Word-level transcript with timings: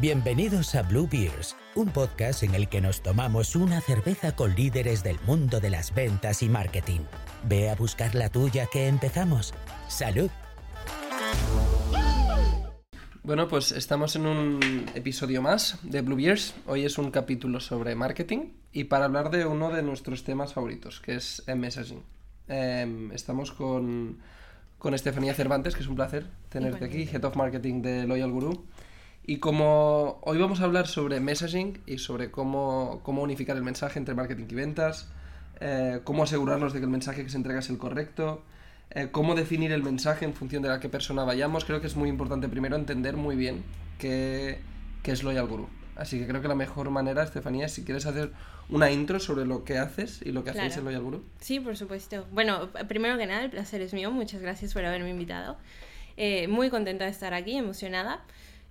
Bienvenidos 0.00 0.74
a 0.74 0.82
Blue 0.82 1.08
Beers, 1.08 1.54
un 1.76 1.88
podcast 1.88 2.42
en 2.42 2.56
el 2.56 2.68
que 2.68 2.80
nos 2.80 3.00
tomamos 3.00 3.54
una 3.54 3.80
cerveza 3.80 4.34
con 4.34 4.52
líderes 4.56 5.04
del 5.04 5.20
mundo 5.24 5.60
de 5.60 5.70
las 5.70 5.94
ventas 5.94 6.42
y 6.42 6.48
marketing. 6.48 7.02
Ve 7.48 7.70
a 7.70 7.76
buscar 7.76 8.16
la 8.16 8.28
tuya 8.28 8.66
que 8.66 8.88
empezamos. 8.88 9.54
¡Salud! 9.86 10.30
Bueno, 13.22 13.46
pues 13.46 13.70
estamos 13.70 14.16
en 14.16 14.26
un 14.26 14.84
episodio 14.96 15.40
más 15.40 15.78
de 15.84 16.02
Blue 16.02 16.16
Beers. 16.16 16.56
Hoy 16.66 16.84
es 16.84 16.98
un 16.98 17.12
capítulo 17.12 17.60
sobre 17.60 17.94
marketing 17.94 18.48
y 18.72 18.84
para 18.84 19.04
hablar 19.04 19.30
de 19.30 19.46
uno 19.46 19.70
de 19.70 19.84
nuestros 19.84 20.24
temas 20.24 20.54
favoritos, 20.54 21.00
que 21.00 21.14
es 21.14 21.44
el 21.46 21.56
messaging. 21.60 22.02
Em, 22.48 23.12
estamos 23.12 23.52
con, 23.52 24.18
con 24.76 24.92
Estefanía 24.92 25.34
Cervantes, 25.34 25.76
que 25.76 25.82
es 25.82 25.88
un 25.88 25.94
placer 25.94 26.26
tenerte 26.48 26.84
aquí, 26.84 27.02
Head 27.04 27.24
of 27.24 27.36
Marketing 27.36 27.80
de 27.80 28.08
Loyal 28.08 28.32
Guru. 28.32 28.66
Y 29.26 29.38
como 29.38 30.18
hoy 30.22 30.38
vamos 30.38 30.60
a 30.60 30.64
hablar 30.64 30.86
sobre 30.86 31.18
messaging 31.18 31.80
y 31.86 31.98
sobre 31.98 32.30
cómo, 32.30 33.00
cómo 33.02 33.22
unificar 33.22 33.56
el 33.56 33.62
mensaje 33.62 33.98
entre 33.98 34.14
marketing 34.14 34.46
y 34.50 34.54
ventas, 34.54 35.08
eh, 35.60 36.00
cómo 36.04 36.24
asegurarnos 36.24 36.74
de 36.74 36.80
que 36.80 36.84
el 36.84 36.90
mensaje 36.90 37.24
que 37.24 37.30
se 37.30 37.38
entrega 37.38 37.60
es 37.60 37.70
el 37.70 37.78
correcto, 37.78 38.42
eh, 38.90 39.08
cómo 39.10 39.34
definir 39.34 39.72
el 39.72 39.82
mensaje 39.82 40.26
en 40.26 40.34
función 40.34 40.62
de 40.62 40.70
a 40.70 40.78
qué 40.78 40.90
persona 40.90 41.24
vayamos, 41.24 41.64
creo 41.64 41.80
que 41.80 41.86
es 41.86 41.96
muy 41.96 42.10
importante 42.10 42.48
primero 42.48 42.76
entender 42.76 43.16
muy 43.16 43.34
bien 43.34 43.64
qué, 43.98 44.60
qué 45.02 45.12
es 45.12 45.22
Loyal 45.22 45.46
Guru. 45.46 45.70
Así 45.96 46.18
que 46.18 46.26
creo 46.26 46.42
que 46.42 46.48
la 46.48 46.54
mejor 46.54 46.90
manera, 46.90 47.22
Estefanía, 47.22 47.64
es 47.66 47.72
si 47.72 47.82
quieres 47.82 48.04
hacer 48.04 48.32
una 48.68 48.90
intro 48.90 49.20
sobre 49.20 49.46
lo 49.46 49.64
que 49.64 49.78
haces 49.78 50.20
y 50.22 50.32
lo 50.32 50.44
que 50.44 50.50
hacéis 50.50 50.76
en 50.76 50.84
Loyal 50.84 51.02
Guru. 51.02 51.24
Sí, 51.40 51.60
por 51.60 51.78
supuesto. 51.78 52.26
Bueno, 52.32 52.68
primero 52.88 53.16
que 53.16 53.26
nada, 53.26 53.44
el 53.44 53.50
placer 53.50 53.80
es 53.80 53.94
mío. 53.94 54.10
Muchas 54.10 54.42
gracias 54.42 54.74
por 54.74 54.84
haberme 54.84 55.08
invitado. 55.08 55.56
Eh, 56.16 56.46
muy 56.48 56.68
contenta 56.68 57.04
de 57.04 57.10
estar 57.10 57.32
aquí, 57.32 57.56
emocionada. 57.56 58.22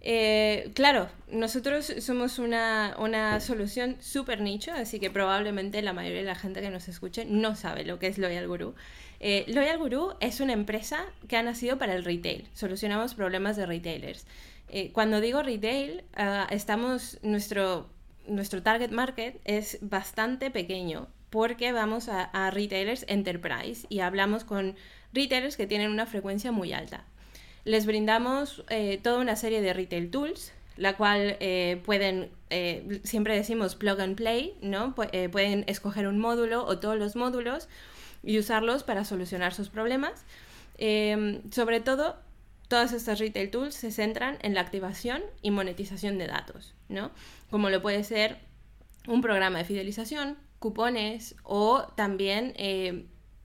Eh, 0.05 0.71
claro, 0.75 1.07
nosotros 1.31 1.93
somos 1.99 2.37
una, 2.37 2.93
una 2.99 3.39
solución 3.39 3.95
súper 4.01 4.41
nicho, 4.41 4.73
así 4.73 4.99
que 4.99 5.09
probablemente 5.09 5.81
la 5.81 5.93
mayoría 5.93 6.19
de 6.19 6.27
la 6.27 6.35
gente 6.35 6.59
que 6.59 6.69
nos 6.69 6.89
escuche 6.89 7.23
no 7.23 7.55
sabe 7.55 7.85
lo 7.85 7.99
que 7.99 8.07
es 8.07 8.17
Loyal 8.17 8.45
Guru. 8.47 8.75
Eh, 9.21 9.45
Loyal 9.47 9.77
Guru 9.77 10.15
es 10.19 10.41
una 10.41 10.51
empresa 10.51 11.05
que 11.29 11.37
ha 11.37 11.43
nacido 11.43 11.77
para 11.79 11.95
el 11.95 12.03
retail. 12.03 12.49
Solucionamos 12.53 13.15
problemas 13.15 13.55
de 13.55 13.65
retailers. 13.65 14.25
Eh, 14.67 14.91
cuando 14.91 15.21
digo 15.21 15.41
retail, 15.41 16.03
ah, 16.15 16.47
estamos, 16.51 17.17
nuestro, 17.21 17.87
nuestro 18.27 18.61
target 18.61 18.91
market 18.91 19.39
es 19.45 19.77
bastante 19.81 20.51
pequeño 20.51 21.07
porque 21.29 21.71
vamos 21.71 22.09
a, 22.09 22.25
a 22.25 22.51
retailers 22.51 23.05
enterprise 23.07 23.87
y 23.87 24.01
hablamos 24.01 24.43
con 24.43 24.75
retailers 25.13 25.55
que 25.55 25.65
tienen 25.65 25.91
una 25.91 26.05
frecuencia 26.05 26.51
muy 26.51 26.73
alta 26.73 27.05
les 27.65 27.85
brindamos 27.85 28.63
eh, 28.69 28.99
toda 29.01 29.19
una 29.19 29.35
serie 29.35 29.61
de 29.61 29.73
retail 29.73 30.09
tools, 30.11 30.51
la 30.75 30.97
cual 30.97 31.37
eh, 31.39 31.81
pueden, 31.85 32.29
eh, 32.49 33.01
siempre 33.03 33.35
decimos 33.35 33.75
plug 33.75 34.01
and 34.01 34.15
play, 34.15 34.57
¿no? 34.61 34.95
pueden 34.95 35.63
escoger 35.67 36.07
un 36.07 36.19
módulo 36.19 36.65
o 36.65 36.79
todos 36.79 36.97
los 36.97 37.15
módulos 37.15 37.69
y 38.23 38.39
usarlos 38.39 38.83
para 38.83 39.05
solucionar 39.05 39.53
sus 39.53 39.69
problemas. 39.69 40.25
Em, 40.77 41.41
sobre 41.51 41.79
todo, 41.79 42.17
todas 42.67 42.91
estas 42.91 43.19
retail 43.19 43.51
tools 43.51 43.75
se 43.75 43.91
centran 43.91 44.37
en 44.41 44.55
la 44.55 44.61
activación 44.61 45.21
y 45.41 45.51
monetización 45.51 46.17
de 46.17 46.27
datos, 46.27 46.73
¿no? 46.89 47.11
Como 47.51 47.69
lo 47.69 47.81
puede 47.81 48.03
ser 48.03 48.39
un 49.07 49.21
programa 49.21 49.59
de 49.59 49.65
fidelización, 49.65 50.37
cupones 50.59 51.35
o 51.43 51.83
también 51.95 52.53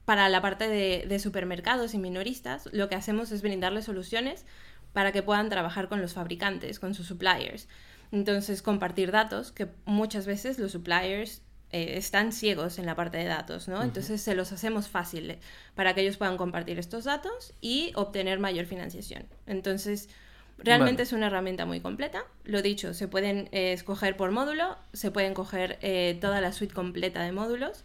para 0.09 0.31
la 0.31 0.41
parte 0.41 0.69
de, 0.69 1.19
supermercados 1.19 1.93
y 1.93 1.99
minoristas, 1.99 2.67
lo 2.73 2.89
que 2.89 2.95
hacemos 2.95 3.31
es 3.31 3.43
brindarles 3.43 3.85
soluciones 3.85 4.47
para 4.95 5.13
que 5.13 5.23
puedan 5.23 5.51
trabajar 5.51 5.91
con 5.91 6.01
los 6.01 6.15
fabricantes, 6.15 6.79
con 6.79 6.95
sus 6.95 7.07
suppliers. 7.07 7.69
Entonces, 8.11 8.63
compartir 8.63 9.13
datos, 9.13 9.53
que 9.53 9.69
muchas 9.85 10.25
veces 10.25 10.59
los 10.59 10.73
suppliers 10.73 11.43
eh, 11.73 11.99
están 11.99 12.33
ciegos 12.33 12.79
en 12.79 12.87
la 12.87 12.97
parte 12.97 13.19
de 13.19 13.27
datos, 13.27 13.69
¿no? 13.69 13.83
Entonces, 13.83 14.23
se 14.23 14.35
los 14.35 14.51
hacemos 14.51 14.89
fácil 14.89 15.37
para 15.75 15.95
que 15.95 16.01
ellos 16.01 16.17
puedan 16.17 16.39
compartir 16.39 16.79
estos 16.79 17.05
datos 17.05 17.53
y 17.61 17.93
obtener 17.95 18.39
mayor 18.39 18.65
financiación. 18.65 19.27
Entonces, 19.45 20.09
realmente 20.57 21.03
es 21.03 21.13
una 21.13 21.27
herramienta 21.27 21.67
muy 21.67 21.81
completa. 21.81 22.25
Lo 22.45 22.63
dicho, 22.63 22.95
se 22.95 23.09
pueden 23.09 23.51
eh, 23.53 23.75
escoger 23.75 24.17
por 24.17 24.31
módulo, 24.31 24.79
se 24.95 25.11
pueden 25.11 25.35
coger 25.35 25.79
eh, 25.83 26.17
toda 26.19 26.41
la 26.41 26.55
suite 26.55 26.73
completa 26.73 27.23
de 27.25 27.33
módulos 27.33 27.85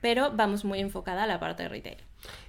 pero 0.00 0.32
vamos 0.32 0.64
muy 0.64 0.80
enfocada 0.80 1.24
a 1.24 1.26
la 1.26 1.40
parte 1.40 1.64
de 1.64 1.68
retail. 1.68 1.98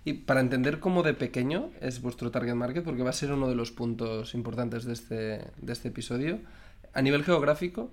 Y 0.04 0.14
para 0.14 0.40
entender 0.40 0.80
cómo 0.80 1.04
de 1.04 1.14
pequeño 1.14 1.72
es 1.82 2.02
vuestro 2.02 2.32
target 2.32 2.56
market, 2.56 2.84
porque 2.84 3.04
va 3.04 3.10
a 3.10 3.14
ser 3.14 3.32
uno 3.32 3.48
de 3.48 3.56
los 3.56 3.72
puntos 3.72 4.34
importantes 4.34 4.86
de 4.86 4.94
este, 4.94 5.16
de 5.58 5.74
este 5.74 5.90
episodio, 5.90 6.40
a 6.94 7.02
nivel 7.02 7.24
geográfico, 7.24 7.92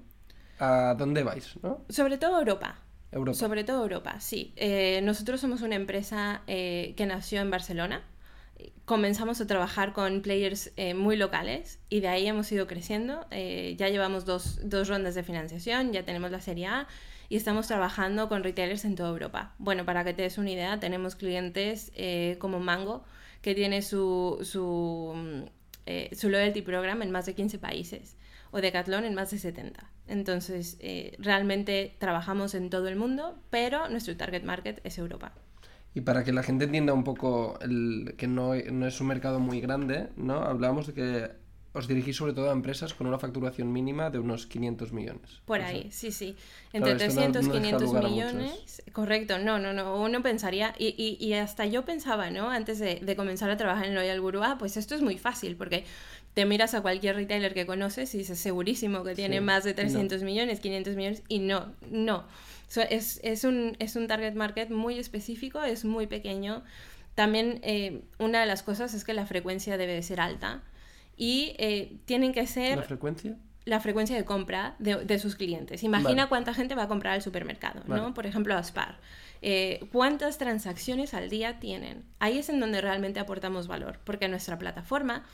¿a 0.59 0.95
dónde 0.99 1.23
vais? 1.23 1.57
¿no? 1.63 1.85
Sobre 1.89 2.19
todo 2.19 2.39
Europa. 2.39 2.81
Europa. 3.13 3.39
Sobre 3.39 3.65
todo 3.65 3.83
Europa, 3.83 4.21
sí. 4.21 4.53
Eh, 4.57 5.01
nosotros 5.03 5.41
somos 5.41 5.63
una 5.63 5.77
empresa 5.77 6.43
eh, 6.47 6.95
que 6.97 7.07
nació 7.07 7.41
en 7.41 7.51
Barcelona. 7.51 8.03
Comenzamos 8.85 9.41
a 9.41 9.47
trabajar 9.47 9.93
con 9.93 10.23
players 10.23 10.73
eh, 10.77 10.95
muy 10.95 11.17
locales 11.17 11.79
y 11.91 12.01
de 12.01 12.09
ahí 12.09 12.27
hemos 12.27 12.51
ido 12.53 12.67
creciendo. 12.67 13.27
ya 13.31 13.89
llevamos 13.89 14.25
dos, 14.25 14.61
dos 14.65 14.89
rondas 14.89 15.15
de 15.15 15.23
financiación, 15.23 15.93
ya 15.93 16.05
tenemos 16.05 16.31
la 16.31 16.41
Serie 16.41 16.67
A 16.67 16.89
y 17.29 17.37
estamos 17.37 17.67
trabajando 17.67 18.29
con 18.29 18.43
retailers 18.45 18.85
en 18.85 18.95
toda 18.95 19.11
Europa. 19.11 19.55
Bueno, 19.59 19.85
para 19.85 20.05
que 20.05 20.15
te 20.15 20.23
des 20.23 20.39
una 20.39 20.51
idea, 20.51 20.79
tenemos 20.79 21.17
clientes 21.17 21.93
eh, 21.95 22.37
como 22.39 22.61
Mango, 22.61 23.05
que 23.43 23.55
tiene 23.55 23.83
su, 23.83 24.39
su, 24.43 25.13
mm, 25.15 25.43
eh, 25.87 26.11
su, 26.15 26.29
loyalty 26.29 26.63
program 26.63 27.03
en 27.03 27.11
más 27.11 27.27
de 27.27 27.35
15 27.35 27.59
países, 27.59 28.17
o 28.51 28.61
Decathlon 28.61 29.05
en 29.05 29.15
más 29.15 29.31
de 29.31 29.39
70. 29.39 29.91
Entonces, 30.09 30.77
eh, 30.81 31.17
realmente 31.19 31.97
trabajamos 31.99 32.55
en 32.55 32.71
todo 32.71 32.89
el 32.89 32.97
mundo, 32.97 33.39
pero 33.51 33.89
nuestro 33.89 34.17
target 34.17 34.45
market 34.45 34.81
es 34.85 34.99
Europa. 34.99 35.33
Y 35.95 36.03
para 36.03 36.25
que 36.25 36.33
la 36.33 36.43
gente 36.43 36.67
entienda 36.67 36.93
un 36.93 37.05
poco 37.05 37.59
el, 37.61 38.15
que 38.19 38.27
no, 38.27 38.55
no 38.55 38.87
es 38.87 39.01
un 39.01 39.07
mercado 39.07 39.41
muy 39.41 39.61
grande, 39.61 40.11
¿no? 40.17 40.43
Hablábamos 40.43 40.87
de 40.89 40.93
que 40.93 41.46
os 41.77 41.87
dirigís 41.87 42.17
sobre 42.17 42.33
todo 42.33 42.49
a 42.49 42.53
empresas 42.53 42.95
con 42.95 43.07
una 43.07 43.19
facturación 43.19 43.71
mínima 43.71 44.09
de 44.09 44.19
unos 44.19 44.47
500 44.47 44.93
millones. 44.93 45.43
Por 45.45 45.61
ahí, 45.61 45.89
sí, 45.93 46.11
sí. 46.11 46.35
Entre 46.73 46.95
300 46.95 47.47
y 47.47 47.51
500 47.51 47.93
millones. 47.93 48.83
Correcto, 48.93 49.39
no, 49.39 49.59
no, 49.59 49.75
no. 49.75 50.01
Uno 50.01 50.23
pensaría, 50.23 50.75
y, 50.79 50.95
y, 50.97 51.23
y 51.23 51.35
hasta 51.35 51.67
yo 51.67 51.85
pensaba, 51.85 52.31
¿no? 52.31 52.51
Antes 52.51 52.79
de, 52.79 53.01
de, 53.01 53.17
comenzar 53.17 53.51
a 53.51 53.59
trabajar 53.59 53.87
en 53.87 53.95
Loyal 53.95 54.21
Guru, 54.23 54.43
ah, 54.43 54.57
pues 54.59 54.79
esto 54.79 54.95
es 54.95 55.03
muy 55.03 55.19
fácil, 55.19 55.55
porque 55.57 55.85
te 56.33 56.47
miras 56.47 56.73
a 56.73 56.81
cualquier 56.81 57.17
retailer 57.17 57.53
que 57.53 57.67
conoces 57.67 58.15
y 58.15 58.19
dices 58.19 58.39
segurísimo 58.39 59.05
que 59.05 59.15
tiene 59.15 59.43
más 59.43 59.63
de 59.65 59.75
300 59.75 60.23
millones, 60.23 60.61
500 60.61 60.97
millones, 60.97 61.23
y 61.29 61.41
no, 61.41 61.75
no. 61.91 62.25
es, 62.89 63.21
es, 63.23 63.45
un, 63.45 63.77
es 63.81 63.97
un 63.97 64.07
target 64.07 64.35
market 64.35 64.71
muy 64.71 64.99
específico, 64.99 65.63
es 65.63 65.85
muy 65.85 66.07
pequeño. 66.07 66.63
También 67.15 67.61
eh, 67.63 68.01
una 68.19 68.41
de 68.41 68.47
las 68.47 68.63
cosas 68.63 68.95
es 68.95 69.05
que 69.05 69.13
la 69.13 69.27
frecuencia 69.27 69.77
debe 69.77 69.95
de 69.95 70.03
ser 70.03 70.21
alta 70.21 70.63
y 71.17 71.55
eh, 71.59 71.99
tienen 72.05 72.33
que 72.33 72.47
ser... 72.47 72.77
¿La 72.79 72.83
frecuencia? 72.85 73.37
La 73.65 73.81
frecuencia 73.81 74.17
de 74.17 74.25
compra 74.25 74.77
de, 74.79 75.19
sus 75.19 75.35
clientes. 75.35 75.83
Imagina 75.83 76.29
cuánta 76.29 76.55
gente 76.55 76.77
va 76.77 76.85
a 76.85 76.89
comprar 76.89 77.15
al 77.15 77.23
supermercado, 77.23 77.83
¿no? 77.89 78.15
Por 78.15 78.27
ejemplo, 78.27 78.55
a 78.55 78.63
Spar. 78.63 78.99
Eh, 79.43 79.89
¿Cuántas 79.93 80.39
transacciones 80.39 81.15
al 81.15 81.29
día 81.31 81.59
tienen? 81.59 82.05
Ahí 82.21 82.39
es 82.39 82.49
en 82.49 82.61
donde 82.61 82.81
realmente 82.81 83.19
aportamos 83.19 83.67
valor, 83.67 83.99
porque 84.05 84.29
nuestra 84.29 84.59
plataforma 84.59 85.25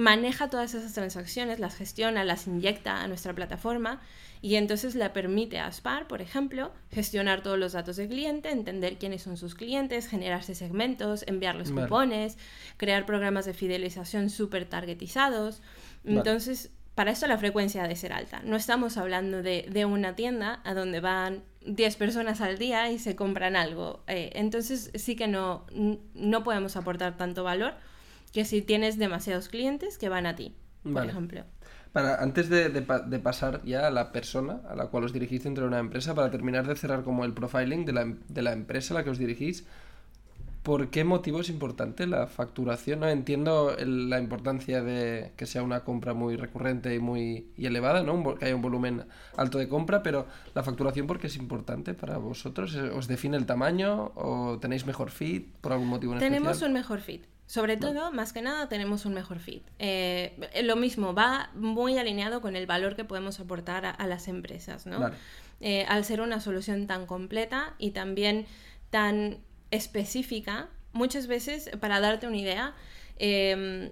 maneja 0.00 0.48
todas 0.48 0.74
esas 0.74 0.94
transacciones, 0.94 1.60
las 1.60 1.76
gestiona, 1.76 2.24
las 2.24 2.46
inyecta 2.46 3.02
a 3.02 3.06
nuestra 3.06 3.34
plataforma 3.34 4.00
y 4.40 4.54
entonces 4.54 4.94
le 4.94 5.10
permite 5.10 5.58
a 5.58 5.70
Spar, 5.70 6.08
por 6.08 6.22
ejemplo, 6.22 6.72
gestionar 6.90 7.42
todos 7.42 7.58
los 7.58 7.72
datos 7.72 7.96
del 7.96 8.08
cliente, 8.08 8.50
entender 8.50 8.96
quiénes 8.96 9.22
son 9.22 9.36
sus 9.36 9.54
clientes, 9.54 10.08
generarse 10.08 10.54
segmentos, 10.54 11.24
enviarles 11.26 11.70
cupones, 11.70 12.38
crear 12.78 13.04
programas 13.04 13.44
de 13.44 13.52
fidelización 13.52 14.30
súper 14.30 14.64
targetizados. 14.64 15.60
Entonces, 16.04 16.70
para 16.94 17.10
esto 17.10 17.26
la 17.26 17.36
frecuencia 17.36 17.82
debe 17.82 17.96
ser 17.96 18.14
alta. 18.14 18.40
No 18.42 18.56
estamos 18.56 18.96
hablando 18.96 19.42
de, 19.42 19.84
una 19.84 20.16
tienda 20.16 20.60
a 20.64 20.72
donde 20.72 21.00
van 21.00 21.42
10 21.66 21.96
personas 21.96 22.40
al 22.40 22.56
día 22.56 22.90
y 22.90 22.98
se 22.98 23.14
compran 23.16 23.54
algo. 23.54 24.02
Eh, 24.06 24.30
entonces 24.34 24.90
sí 24.94 25.14
que 25.14 25.28
no, 25.28 25.66
no 26.14 26.42
podemos 26.42 26.76
aportar 26.76 27.18
tanto 27.18 27.44
valor 27.44 27.74
que 28.32 28.44
si 28.44 28.62
tienes 28.62 28.98
demasiados 28.98 29.48
clientes 29.48 29.98
que 29.98 30.08
van 30.08 30.26
a 30.26 30.36
ti, 30.36 30.54
por 30.82 31.04
ejemplo. 31.04 31.44
Para, 31.92 32.22
antes 32.22 32.48
de, 32.48 32.68
de, 32.68 33.18
pasar 33.18 33.64
ya 33.64 33.88
a 33.88 33.90
la 33.90 34.12
persona 34.12 34.60
a 34.68 34.76
la 34.76 34.86
cual 34.86 35.04
os 35.04 35.12
dirigís 35.12 35.42
dentro 35.42 35.64
de 35.64 35.68
una 35.68 35.80
empresa, 35.80 36.14
para 36.14 36.30
terminar 36.30 36.66
de 36.68 36.76
cerrar 36.76 37.02
como 37.02 37.24
el 37.24 37.32
profiling 37.32 37.84
de 37.84 37.92
la, 37.92 38.14
de 38.28 38.42
la 38.42 38.52
empresa 38.52 38.94
a 38.94 38.98
la 38.98 39.04
que 39.04 39.10
os 39.10 39.18
dirigís, 39.18 39.66
¿por 40.62 40.90
qué 40.90 41.04
motivo 41.04 41.40
es 41.40 41.48
importante 41.48 42.06
la 42.06 42.26
facturación? 42.26 43.00
No 43.00 43.08
entiendo 43.08 43.76
la 43.84 44.20
importancia 44.20 44.82
de 44.82 45.32
que 45.36 45.46
sea 45.46 45.62
una 45.62 45.80
compra 45.80 46.14
muy 46.14 46.36
recurrente 46.36 46.94
y 46.94 46.98
muy 46.98 47.50
y 47.56 47.66
elevada, 47.66 48.02
¿no? 48.02 48.36
que 48.36 48.44
haya 48.44 48.54
un 48.54 48.62
volumen 48.62 49.04
alto 49.36 49.58
de 49.58 49.68
compra, 49.68 50.02
pero 50.02 50.26
la 50.54 50.62
facturación 50.62 51.06
¿por 51.06 51.18
qué 51.18 51.28
es 51.28 51.36
importante 51.36 51.94
para 51.94 52.18
vosotros? 52.18 52.74
¿Os 52.76 53.08
define 53.08 53.36
el 53.36 53.46
tamaño 53.46 54.12
o 54.14 54.58
tenéis 54.60 54.86
mejor 54.86 55.10
fit 55.10 55.56
por 55.60 55.72
algún 55.72 55.88
motivo 55.88 56.12
en 56.12 56.20
Tenemos 56.20 56.62
un 56.62 56.72
mejor 56.72 57.00
fit. 57.00 57.24
Sobre 57.50 57.76
todo, 57.76 58.12
más 58.12 58.32
que 58.32 58.42
nada, 58.42 58.68
tenemos 58.68 59.06
un 59.06 59.12
mejor 59.12 59.40
fit. 59.40 59.64
Eh, 59.80 60.38
lo 60.62 60.76
mismo, 60.76 61.14
va 61.14 61.50
muy 61.56 61.98
alineado 61.98 62.40
con 62.40 62.54
el 62.54 62.64
valor 62.64 62.94
que 62.94 63.02
podemos 63.04 63.40
aportar 63.40 63.84
a, 63.86 64.06
las 64.06 64.28
empresas, 64.28 64.86
¿no? 64.86 65.10
Eh, 65.60 65.84
al 65.88 66.04
ser 66.04 66.20
una 66.20 66.38
solución 66.38 66.86
tan 66.86 67.06
completa 67.06 67.74
y 67.76 67.90
también 67.90 68.46
tan 68.90 69.38
específica, 69.72 70.68
muchas 70.92 71.26
veces, 71.26 71.70
para 71.80 71.98
darte 71.98 72.28
una 72.28 72.36
idea, 72.36 72.74
em, 73.16 73.90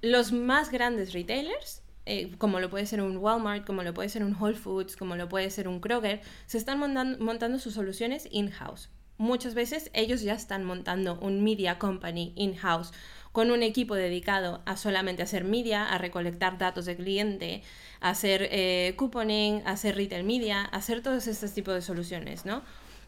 los 0.00 0.32
más 0.32 0.70
grandes 0.70 1.12
retailers 1.12 1.82
eh, 2.06 2.32
como 2.38 2.58
lo 2.58 2.70
puede 2.70 2.86
ser 2.86 3.02
un 3.02 3.18
Walmart, 3.18 3.66
como 3.66 3.82
lo 3.82 3.92
puede 3.92 4.08
ser 4.08 4.24
un 4.24 4.34
Whole 4.34 4.56
Foods, 4.56 4.96
como 4.96 5.14
lo 5.16 5.28
puede 5.28 5.50
ser 5.50 5.68
un 5.68 5.80
Kroger, 5.80 6.22
se 6.46 6.56
están 6.56 6.78
montando, 6.78 7.58
sus 7.58 7.74
soluciones 7.74 8.28
in-house. 8.30 8.88
Muchas 9.18 9.54
veces 9.54 9.90
ellos 9.92 10.22
ya 10.22 10.34
están 10.34 10.64
montando 10.64 11.18
un 11.20 11.44
media 11.44 11.78
company 11.78 12.32
in-house 12.36 12.92
con 13.32 13.50
un 13.50 13.62
equipo 13.62 13.94
dedicado 13.94 14.62
a 14.64 14.76
solamente 14.76 15.22
hacer 15.22 15.44
media, 15.44 15.86
a 15.86 15.98
recolectar 15.98 16.58
datos 16.58 16.84
de 16.86 16.96
cliente, 16.96 17.62
a 18.00 18.10
hacer 18.10 18.48
eh, 18.50 18.94
couponing, 18.96 19.62
a 19.66 19.72
hacer 19.72 19.96
retail 19.96 20.24
media, 20.24 20.62
a 20.62 20.76
hacer 20.76 21.02
todos 21.02 21.26
estos 21.26 21.52
tipos 21.52 21.74
de 21.74 21.82
soluciones, 21.82 22.44
¿no? 22.44 22.62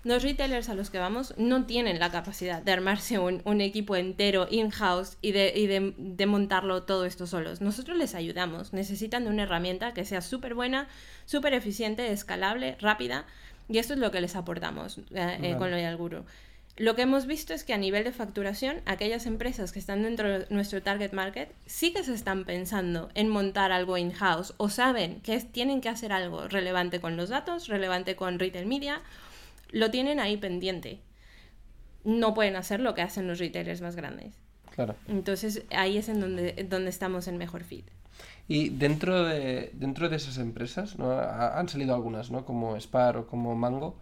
los 0.06 0.22
retailers 0.22 0.68
a 0.68 0.74
los 0.74 0.88
que 0.88 1.00
vamos 1.00 1.34
no 1.36 1.66
tienen 1.66 1.98
la 1.98 2.12
capacidad 2.12 2.62
de 2.62 2.70
armarse 2.70 3.18
un, 3.18 3.60
equipo 3.60 3.96
entero 3.96 4.46
in-house 4.48 5.18
y, 5.20 5.32
de, 5.32 6.26
montarlo 6.28 6.84
todo 6.84 7.06
esto 7.06 7.26
solos. 7.26 7.60
Nosotros 7.60 7.98
les 7.98 8.14
ayudamos, 8.14 8.72
necesitan 8.72 9.24
de 9.24 9.30
una 9.30 9.42
herramienta 9.42 9.94
que 9.94 10.04
sea 10.04 10.20
súper 10.20 10.54
buena, 10.54 10.86
súper 11.24 11.54
eficiente, 11.54 12.12
escalable, 12.12 12.76
rápida, 12.80 13.26
y 13.68 13.78
esto 13.78 13.94
es 13.94 13.98
lo 13.98 14.10
que 14.10 14.20
les 14.20 14.36
aportamos 14.36 14.98
eh, 14.98 15.38
eh, 15.42 15.54
con 15.58 15.70
Loyal 15.70 15.96
Guru. 15.96 16.24
Lo 16.78 16.94
que 16.94 17.02
hemos 17.02 17.26
visto 17.26 17.54
es 17.54 17.64
que 17.64 17.72
a 17.72 17.78
nivel 17.78 18.04
de 18.04 18.12
facturación, 18.12 18.82
aquellas 18.84 19.24
empresas 19.24 19.72
que 19.72 19.78
están 19.78 20.02
dentro 20.02 20.40
de 20.40 20.46
nuestro 20.50 20.82
target 20.82 21.12
market 21.12 21.50
sí 21.64 21.92
que 21.94 22.04
se 22.04 22.12
están 22.12 22.44
pensando 22.44 23.08
en 23.14 23.30
montar 23.30 23.72
algo 23.72 23.96
in-house 23.96 24.52
o 24.58 24.68
saben 24.68 25.20
que 25.22 25.40
tienen 25.40 25.80
que 25.80 25.88
hacer 25.88 26.12
algo 26.12 26.48
relevante 26.48 27.00
con 27.00 27.16
los 27.16 27.30
datos, 27.30 27.68
relevante 27.68 28.14
con 28.14 28.38
retail 28.38 28.66
media 28.66 29.00
lo 29.70 29.90
tienen 29.90 30.20
ahí 30.20 30.36
pendiente. 30.36 31.00
No 32.04 32.34
pueden 32.34 32.56
hacer 32.56 32.80
lo 32.80 32.94
que 32.94 33.02
hacen 33.02 33.26
los 33.26 33.38
retailers 33.38 33.80
más 33.80 33.96
grandes. 33.96 34.34
Claro. 34.74 34.94
Entonces 35.08 35.62
ahí 35.70 35.96
es 35.96 36.08
en 36.08 36.20
donde, 36.20 36.66
donde 36.68 36.90
estamos 36.90 37.26
en 37.26 37.38
mejor 37.38 37.64
fit. 37.64 37.86
Y 38.48 38.68
dentro 38.68 39.24
de, 39.24 39.70
dentro 39.74 40.08
de 40.08 40.16
esas 40.16 40.38
empresas, 40.38 40.98
¿no? 40.98 41.12
han 41.18 41.68
salido 41.68 41.94
algunas, 41.94 42.30
¿no? 42.30 42.44
como 42.44 42.78
Spar 42.80 43.16
o 43.16 43.26
como 43.26 43.54
Mango. 43.54 43.98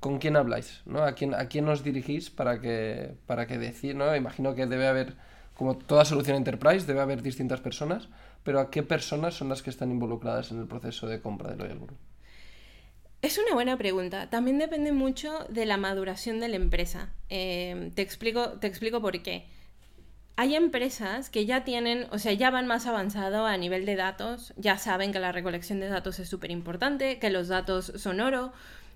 ¿Con 0.00 0.18
quién 0.18 0.36
habláis? 0.36 0.82
¿no? 0.84 1.02
¿A, 1.02 1.12
quién, 1.12 1.32
¿A 1.34 1.46
quién 1.48 1.68
os 1.68 1.82
dirigís 1.82 2.28
para 2.28 2.60
que, 2.60 3.14
para 3.26 3.46
que 3.46 3.56
decir? 3.56 3.94
¿no? 3.94 4.14
Imagino 4.14 4.54
que 4.54 4.66
debe 4.66 4.86
haber, 4.86 5.14
como 5.54 5.76
toda 5.78 6.04
solución 6.04 6.36
enterprise, 6.36 6.86
debe 6.86 7.00
haber 7.00 7.22
distintas 7.22 7.60
personas, 7.60 8.08
pero 8.42 8.60
¿a 8.60 8.70
qué 8.70 8.82
personas 8.82 9.34
son 9.34 9.48
las 9.48 9.62
que 9.62 9.70
están 9.70 9.90
involucradas 9.90 10.50
en 10.50 10.60
el 10.60 10.66
proceso 10.66 11.06
de 11.06 11.22
compra 11.22 11.50
de 11.50 11.56
Loyal? 11.56 11.78
Es 13.24 13.38
una 13.38 13.54
buena 13.54 13.78
pregunta. 13.78 14.28
También 14.28 14.58
depende 14.58 14.92
mucho 14.92 15.46
de 15.48 15.64
la 15.64 15.78
maduración 15.78 16.40
de 16.40 16.48
la 16.48 16.56
empresa. 16.56 17.08
Em, 17.30 17.90
te, 17.90 18.02
explico, 18.02 18.50
te 18.60 18.66
explico 18.66 19.00
por 19.00 19.22
qué. 19.22 19.46
Hay 20.36 20.56
empresas 20.56 21.30
que 21.30 21.46
ya 21.46 21.62
tienen, 21.62 22.08
o 22.10 22.18
sea, 22.18 22.32
ya 22.32 22.50
van 22.50 22.66
más 22.66 22.86
avanzado 22.86 23.46
a 23.46 23.56
nivel 23.56 23.86
de 23.86 23.94
datos, 23.94 24.52
ya 24.56 24.78
saben 24.78 25.12
que 25.12 25.20
la 25.20 25.30
recolección 25.30 25.78
de 25.78 25.88
datos 25.88 26.18
es 26.18 26.28
súper 26.28 26.50
importante, 26.50 27.20
que 27.20 27.30
los 27.30 27.46
datos 27.46 27.92
son 27.96 28.20
oro. 28.20 28.52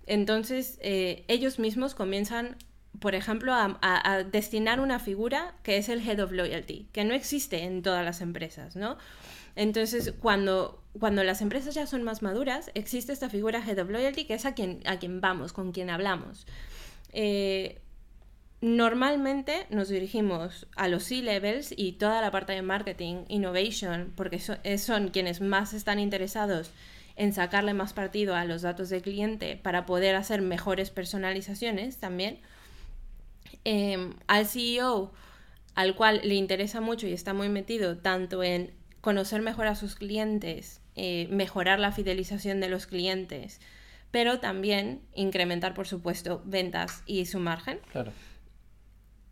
Entonces, 0.07 0.79
eh, 0.83 1.25
ellos 1.29 1.61
mismos 1.61 1.95
comienzan, 1.95 2.57
por 2.99 3.15
ejemplo, 3.15 3.53
a, 3.55 4.25
destinar 4.33 4.81
una 4.81 4.99
figura 4.99 5.55
que 5.63 5.77
es 5.77 5.89
el 5.89 6.07
Head 6.07 6.21
of 6.21 6.33
Loyalty, 6.33 6.89
que 6.93 7.05
no 7.05 7.15
existe 7.15 7.63
en 7.63 7.83
todas 7.83 8.05
las 8.05 8.21
empresas, 8.21 8.75
¿no? 8.75 8.99
Entonces, 9.55 10.15
cuando, 10.21 10.83
cuando 10.99 11.23
las 11.23 11.41
empresas 11.41 11.75
ya 11.75 11.87
son 11.87 12.03
más 12.03 12.21
maduras, 12.21 12.73
existe 12.75 13.13
esta 13.13 13.29
figura 13.29 13.63
Head 13.65 13.79
of 13.79 13.91
Loyalty, 13.91 14.25
que 14.25 14.35
es 14.35 14.45
a 14.45 14.55
quien, 14.55 14.81
a 14.87 14.99
quien 14.99 15.21
vamos, 15.21 15.53
con 15.53 15.71
quien 15.71 15.89
hablamos. 15.91 16.47
Eh, 17.13 17.81
normalmente 18.61 19.67
nos 19.71 19.89
dirigimos 19.89 20.67
a 20.77 20.89
los 20.89 21.05
C-levels 21.05 21.73
y 21.77 21.93
toda 21.93 22.21
la 22.21 22.31
parte 22.31 22.53
de 22.53 22.63
marketing, 22.63 23.25
innovation, 23.29 24.13
porque 24.17 24.41
eh, 24.65 24.79
son 24.79 25.09
quienes 25.09 25.41
más 25.41 25.73
están 25.75 26.01
interesados 26.01 26.71
en 27.17 27.33
sacarle 27.33 27.75
más 27.75 27.93
partido 27.93 28.35
a 28.35 28.45
los 28.45 28.63
datos 28.63 28.89
del 28.91 29.03
cliente 29.03 29.57
para 29.57 29.87
poder 29.87 30.15
hacer 30.15 30.41
mejores 30.41 30.91
personalizaciones 30.91 31.99
también. 31.99 32.39
Em, 33.65 34.15
al 34.29 34.47
CEO, 34.47 35.13
al 35.75 35.95
cual 35.95 36.21
le 36.25 36.35
interesa 36.35 36.81
mucho 36.81 37.07
y 37.07 37.13
está 37.13 37.35
muy 37.35 37.49
metido 37.49 37.99
tanto 37.99 38.43
en 38.43 38.73
conocer 39.01 39.43
mejor 39.43 39.67
a 39.67 39.75
sus 39.75 39.95
clientes, 39.95 40.81
eh, 40.97 41.29
mejorar 41.31 41.79
la 41.81 41.93
fidelización 41.93 42.61
de 42.61 42.69
los 42.69 42.87
clientes, 42.87 43.61
pero 44.11 44.39
también 44.39 45.01
incrementar, 45.15 45.75
por 45.75 45.87
supuesto, 45.87 46.43
ventas 46.45 47.03
y 47.07 47.27
su 47.27 47.39
margen. 47.41 47.81
Claro. 47.91 48.13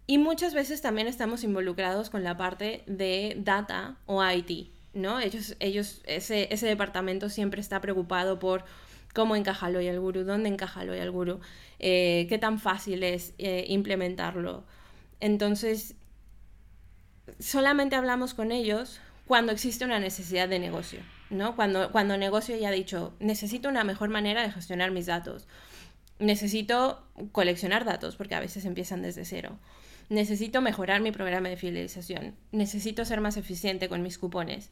Y 0.07 0.19
muchas 0.19 0.55
veces 0.55 0.81
también 0.81 1.09
estamos 1.09 1.43
involucrados 1.43 2.11
con 2.11 2.23
la 2.23 2.37
parte 2.37 2.85
de 2.87 3.37
data 3.39 3.97
o 4.07 4.25
IT, 4.25 4.71
¿no? 4.95 5.19
Ellos, 5.19 5.57
ellos 5.59 6.03
ese, 6.07 6.49
departamento 6.49 7.29
siempre 7.29 7.61
está 7.61 7.81
preocupado 7.81 8.39
por 8.39 8.65
cómo 9.15 9.35
encaja 9.35 9.69
Loyal 9.69 9.99
Guru, 9.99 10.25
dónde 10.25 10.49
encaja 10.49 10.85
Loyal 10.85 11.11
Guru, 11.11 11.41
eh, 11.81 12.27
qué 12.29 12.39
tan 12.39 12.61
fácil 12.61 13.03
es 13.03 13.35
eh, 13.39 13.65
implementarlo. 13.69 14.65
Entonces, 15.19 15.97
solamente 17.41 17.97
hablamos 17.97 18.35
con 18.35 18.53
ellos 18.53 19.01
cuando 19.27 19.51
existe 19.51 19.85
una 19.85 19.99
necesidad 19.99 20.49
de 20.49 20.61
negocio, 20.61 21.01
¿no? 21.31 21.57
Cuando, 21.57 21.91
cuando 21.91 22.17
negocio 22.17 22.57
ya 22.57 22.69
ha 22.69 22.73
dicho, 22.73 23.15
necesito 23.19 23.69
una 23.69 23.83
mejor 23.83 24.09
manera 24.09 24.43
de 24.43 24.53
gestionar 24.53 24.93
mis 24.93 25.07
datos, 25.07 25.49
necesito 26.19 27.03
coleccionar 27.33 27.85
datos, 27.85 28.17
porque 28.17 28.37
a 28.37 28.41
veces 28.41 28.65
empiezan 28.65 29.03
desde 29.03 29.25
cero, 29.25 29.59
necesito 30.09 30.61
mejorar 30.61 31.01
mi 31.01 31.13
programa 31.13 31.49
de 31.49 31.57
fidelización, 31.57 32.35
necesito 32.53 33.05
ser 33.05 33.21
más 33.21 33.37
eficiente 33.37 33.89
con 33.89 34.03
mis 34.03 34.19
cupones. 34.19 34.71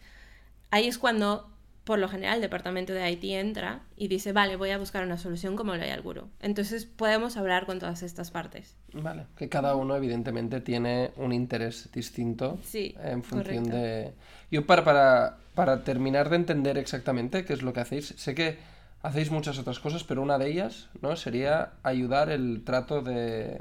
Ahí 0.71 0.87
es 0.87 0.99
cuando 0.99 1.51
por 1.85 1.99
lo 1.99 2.09
general 2.09 2.37
el 2.37 2.41
departamento 2.41 2.95
de 2.95 3.11
IT 3.11 3.25
entra 3.25 3.83
y 3.97 4.09
dice, 4.09 4.33
vale, 4.33 4.57
voy 4.57 4.71
a 4.71 4.79
buscar 4.79 5.05
una 5.05 5.19
solución 5.19 5.55
como 5.55 5.77
lo 5.77 5.83
hay 5.83 5.91
al 5.91 6.01
guru. 6.01 6.29
Entonces 6.41 6.87
podemos 6.87 7.37
hablar 7.37 7.67
con 7.67 7.79
todas 7.79 8.03
estas 8.03 8.31
partes. 8.31 8.75
Vale, 8.95 9.27
que 9.37 9.51
cada 9.51 9.77
uno 9.77 9.95
evidentemente 9.95 10.63
tiene 10.63 11.11
un 11.17 11.33
interés 11.33 11.91
distinto 11.93 12.59
sí, 12.65 12.95
en 13.03 13.23
función 13.23 13.65
de... 13.65 14.15
Yo 14.51 14.65
para, 14.67 14.83
para, 14.83 15.37
para 15.55 15.85
terminar 15.85 16.31
de 16.31 16.37
entender 16.37 16.79
exactamente 16.79 17.45
qué 17.45 17.53
es 17.53 17.63
lo 17.63 17.75
que 17.75 17.81
hacéis, 17.81 18.15
sé 18.17 18.35
que 18.35 18.57
hacéis 19.03 19.31
muchas 19.31 19.59
otras 19.59 19.79
cosas, 19.79 20.05
pero 20.05 20.23
una 20.23 20.39
de 20.39 20.49
ellas 20.49 20.89
¿no? 21.03 21.15
sería 21.17 21.73
ayudar 21.83 22.31
el 22.31 22.63
trato 22.65 23.03
de, 23.03 23.61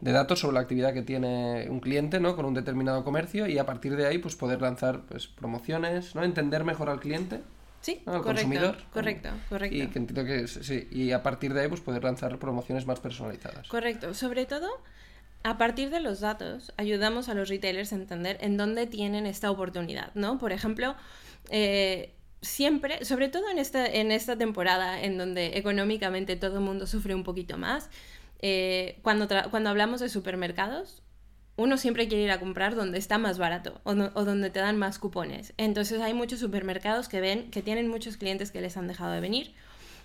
de 0.00 0.12
datos 0.12 0.40
sobre 0.40 0.54
la 0.54 0.60
actividad 0.60 0.92
que 0.92 1.02
tiene 1.02 1.68
un 1.70 1.80
cliente, 1.80 2.20
¿no? 2.20 2.36
Con 2.36 2.44
un 2.44 2.54
determinado 2.54 3.04
comercio 3.04 3.46
y 3.46 3.58
a 3.58 3.66
partir 3.66 3.96
de 3.96 4.06
ahí, 4.06 4.18
pues 4.18 4.36
poder 4.36 4.60
lanzar 4.60 5.02
pues, 5.08 5.26
promociones, 5.26 6.14
¿no? 6.14 6.24
Entender 6.24 6.64
mejor 6.64 6.90
al 6.90 7.00
cliente. 7.00 7.40
Sí, 7.80 8.02
al 8.06 8.22
consumidor. 8.22 8.78
Correcto, 8.92 9.28
correcto. 9.48 9.76
Y, 9.76 9.88
que 9.88 10.06
que, 10.06 10.48
sí, 10.48 10.88
y 10.90 11.12
a 11.12 11.22
partir 11.22 11.52
de 11.52 11.62
ahí, 11.62 11.68
pues 11.68 11.82
poder 11.82 12.02
lanzar 12.02 12.38
promociones 12.38 12.86
más 12.86 12.98
personalizadas. 12.98 13.68
Correcto. 13.68 14.14
Sobre 14.14 14.46
todo, 14.46 14.68
a 15.42 15.58
partir 15.58 15.90
de 15.90 16.00
los 16.00 16.20
datos, 16.20 16.72
ayudamos 16.78 17.28
a 17.28 17.34
los 17.34 17.50
retailers 17.50 17.92
a 17.92 17.96
entender 17.96 18.38
en 18.40 18.56
dónde 18.56 18.86
tienen 18.86 19.26
esta 19.26 19.50
oportunidad, 19.50 20.14
¿no? 20.14 20.38
Por 20.38 20.52
ejemplo, 20.52 20.96
eh, 21.50 22.14
siempre, 22.40 23.04
sobre 23.04 23.28
todo 23.28 23.50
en 23.50 23.58
esta, 23.58 23.86
en 23.86 24.12
esta 24.12 24.36
temporada 24.36 25.02
en 25.02 25.18
donde 25.18 25.58
económicamente 25.58 26.36
todo 26.36 26.58
el 26.58 26.64
mundo 26.64 26.86
sufre 26.86 27.14
un 27.14 27.24
poquito 27.24 27.58
más, 27.58 27.90
eh, 28.46 28.98
cuando, 29.00 29.26
cuando 29.50 29.70
hablamos 29.70 30.00
de 30.00 30.10
supermercados, 30.10 31.02
uno 31.56 31.78
siempre 31.78 32.08
quiere 32.08 32.24
ir 32.24 32.30
a 32.30 32.38
comprar 32.38 32.74
donde 32.74 32.98
está 32.98 33.16
más 33.16 33.38
barato 33.38 33.80
o, 33.84 33.94
donde 33.94 34.50
te 34.50 34.60
dan 34.60 34.76
más 34.76 34.98
cupones. 34.98 35.54
Entonces 35.56 36.02
hay 36.02 36.12
muchos 36.12 36.40
supermercados 36.40 37.08
que 37.08 37.22
ven 37.22 37.50
que 37.50 37.62
tienen 37.62 37.88
muchos 37.88 38.18
clientes 38.18 38.50
que 38.50 38.60
les 38.60 38.76
han 38.76 38.86
dejado 38.86 39.12
de 39.12 39.20
venir 39.20 39.54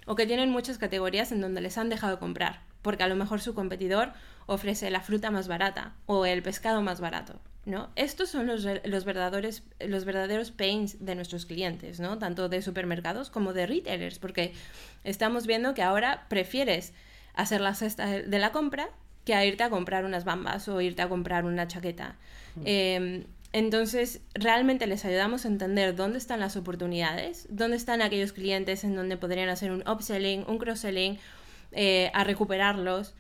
o 0.06 0.16
que 0.16 0.26
tienen 0.26 0.52
muchas 0.52 0.78
categorías 0.78 1.34
en 1.34 1.42
donde 1.42 1.60
les 1.60 1.78
han 1.78 1.90
dejado 1.90 2.14
de 2.14 2.20
comprar, 2.20 2.62
porque 2.82 3.04
a 3.04 3.10
lo 3.10 3.18
mejor 3.18 3.42
su 3.42 3.54
competidor 3.54 4.14
ofrece 4.46 4.90
la 4.90 5.02
fruta 5.02 5.32
más 5.32 5.50
barata 5.50 5.96
o 6.06 6.26
el 6.26 6.42
pescado 6.42 6.82
más 6.82 7.02
barato. 7.02 7.42
¿no? 7.66 7.90
Estos 7.98 8.30
son 8.30 8.48
los, 8.48 8.66
los, 8.86 9.04
verdaderos, 9.04 9.64
los 9.82 10.06
verdaderos 10.06 10.52
pains 10.52 11.04
de 11.06 11.16
nuestros 11.16 11.46
clientes, 11.46 12.00
¿no? 12.00 12.18
tanto 12.18 12.48
de 12.48 12.62
supermercados 12.62 13.30
como 13.30 13.52
de 13.52 13.68
retailers, 13.68 14.18
porque 14.18 14.54
estamos 15.04 15.46
viendo 15.46 15.74
que 15.74 15.84
ahora 15.84 16.26
prefieres 16.30 16.94
hacer 17.34 17.62
la 17.62 17.74
cesta 17.74 18.08
de 18.08 18.40
la 18.40 18.52
compra 18.52 18.90
que 19.26 19.36
a 19.36 19.46
irte 19.46 19.64
a 19.64 19.70
comprar 19.70 20.06
unas 20.06 20.26
bambas 20.26 20.68
o 20.68 20.82
irte 20.82 21.02
a 21.02 21.10
comprar 21.10 21.46
una 21.46 21.68
chaqueta. 21.68 22.16
Mm. 22.56 22.62
Em, 22.66 23.24
entonces, 23.52 24.22
realmente 24.34 24.86
les 24.86 25.06
ayudamos 25.06 25.46
a 25.46 25.48
entender 25.48 25.96
dónde 25.96 26.20
están 26.20 26.40
las 26.40 26.56
oportunidades, 26.56 27.48
dónde 27.50 27.78
están 27.78 28.02
aquellos 28.02 28.32
clientes 28.32 28.84
en 28.84 28.96
donde 28.96 29.18
podrían 29.18 29.50
hacer 29.50 29.72
un 29.72 29.88
upselling, 29.88 30.46
un 30.48 30.60
cross-selling, 30.60 31.18
eh, 31.72 32.12
a 32.14 32.24
recuperarlos 32.24 33.16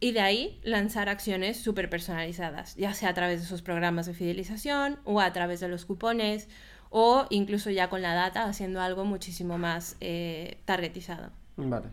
y 0.00 0.10
de 0.10 0.20
ahí 0.20 0.60
lanzar 0.64 1.08
acciones 1.08 1.56
súper 1.58 1.88
personalizadas, 1.88 2.74
ya 2.74 2.92
sea 2.94 3.10
a 3.10 3.14
través 3.14 3.40
de 3.40 3.46
sus 3.46 3.62
programas 3.62 4.06
de 4.06 4.14
fidelización 4.14 4.98
o 5.04 5.20
a 5.20 5.32
través 5.32 5.60
de 5.60 5.68
los 5.68 5.84
cupones 5.84 6.48
o 6.90 7.26
incluso 7.30 7.70
ya 7.70 7.88
con 7.88 8.02
la 8.02 8.14
data 8.14 8.44
haciendo 8.44 8.80
algo 8.80 9.04
muchísimo 9.04 9.58
más 9.58 9.96
eh, 10.00 10.58
targetizado. 10.64 11.30
Vale, 11.56 11.86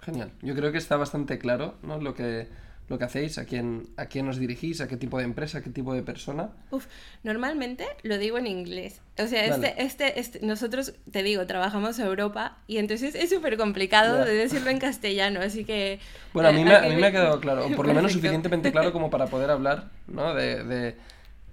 genial. 0.00 0.32
Yo 0.42 0.54
creo 0.54 0.72
que 0.72 0.78
está 0.78 0.96
bastante 0.96 1.38
claro 1.38 1.74
¿no? 1.82 2.00
lo 2.00 2.14
que 2.14 2.48
lo 2.88 2.98
que 2.98 3.04
hacéis, 3.04 3.38
a 3.38 3.44
quién, 3.44 3.88
a 3.96 4.06
quién 4.06 4.28
os 4.28 4.38
dirigís, 4.38 4.80
a 4.80 4.86
qué 4.86 4.96
tipo 4.96 5.18
de 5.18 5.24
empresa, 5.24 5.58
a 5.58 5.62
qué 5.62 5.70
tipo 5.70 5.92
de 5.92 6.02
persona. 6.02 6.50
Uf, 6.70 6.86
normalmente 7.24 7.84
lo 8.02 8.16
digo 8.16 8.38
en 8.38 8.46
inglés. 8.46 9.00
O 9.18 9.26
sea, 9.26 9.44
este, 9.44 9.82
este, 9.82 10.20
este, 10.20 10.40
nosotros, 10.46 10.94
te 11.10 11.22
digo, 11.24 11.46
trabajamos 11.46 11.98
en 11.98 12.06
Europa 12.06 12.58
y 12.68 12.78
entonces 12.78 13.16
es 13.16 13.30
súper 13.30 13.56
complicado 13.56 14.24
de 14.24 14.34
decirlo 14.34 14.70
en 14.70 14.78
castellano, 14.78 15.40
así 15.40 15.64
que... 15.64 15.98
Bueno, 16.32 16.50
a 16.50 16.52
mí, 16.52 16.64
me, 16.64 16.76
a 16.76 16.82
mí 16.82 16.94
me 16.94 17.06
ha 17.06 17.10
quedado 17.10 17.40
claro, 17.40 17.66
o 17.66 17.70
por 17.72 17.86
lo 17.88 17.94
menos 17.94 18.12
suficientemente 18.12 18.70
claro 18.70 18.92
como 18.92 19.10
para 19.10 19.26
poder 19.26 19.50
hablar, 19.50 19.90
¿no? 20.06 20.34
de, 20.34 20.62
de 20.62 20.94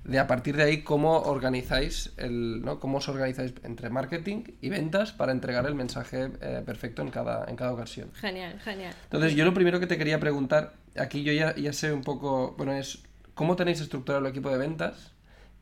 de 0.03 0.19
a 0.19 0.27
partir 0.27 0.57
de 0.57 0.63
ahí 0.63 0.81
cómo 0.83 1.19
organizáis 1.19 2.13
el, 2.17 2.61
¿no? 2.61 2.79
cómo 2.79 2.97
os 2.97 3.07
organizáis 3.07 3.53
entre 3.63 3.89
marketing 3.89 4.43
y 4.61 4.69
ventas 4.69 5.13
para 5.13 5.31
entregar 5.31 5.65
el 5.65 5.75
mensaje 5.75 6.29
eh, 6.41 6.61
perfecto 6.65 7.01
en 7.01 7.09
cada, 7.09 7.45
en 7.49 7.55
cada 7.55 7.71
ocasión. 7.71 8.11
Genial, 8.13 8.59
genial. 8.59 8.93
Entonces, 9.05 9.35
yo 9.35 9.45
lo 9.45 9.53
primero 9.53 9.79
que 9.79 9.87
te 9.87 9.97
quería 9.97 10.19
preguntar, 10.19 10.73
aquí 10.97 11.23
yo 11.23 11.31
ya, 11.31 11.55
ya 11.55 11.71
sé 11.71 11.93
un 11.93 12.03
poco, 12.03 12.53
bueno, 12.57 12.73
es 12.73 13.03
cómo 13.33 13.55
tenéis 13.55 13.79
estructurado 13.79 14.25
el 14.25 14.29
equipo 14.29 14.49
de 14.49 14.57
ventas 14.57 15.13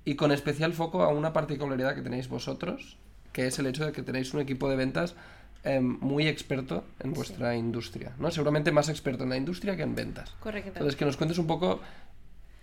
y 0.05 0.15
con 0.15 0.31
especial 0.31 0.73
foco 0.73 1.03
a 1.03 1.09
una 1.09 1.33
particularidad 1.33 1.93
que 1.93 2.01
tenéis 2.01 2.27
vosotros, 2.27 2.97
que 3.33 3.47
es 3.47 3.59
el 3.59 3.67
hecho 3.67 3.85
de 3.85 3.91
que 3.91 4.01
tenéis 4.01 4.33
un 4.33 4.41
equipo 4.41 4.69
de 4.69 4.75
ventas 4.75 5.15
em, 5.63 5.99
muy 6.01 6.27
experto 6.27 6.83
en 6.99 7.13
vuestra 7.13 7.55
industria, 7.55 8.13
¿no? 8.17 8.31
Seguramente 8.31 8.71
más 8.71 8.89
experto 8.89 9.23
en 9.23 9.29
la 9.29 9.37
industria 9.37 9.75
que 9.75 9.83
en 9.83 9.93
ventas. 9.93 10.31
Correcto. 10.39 10.69
Entonces, 10.69 10.95
que 10.95 11.05
nos 11.05 11.17
cuentes 11.17 11.37
un 11.37 11.45
poco 11.45 11.81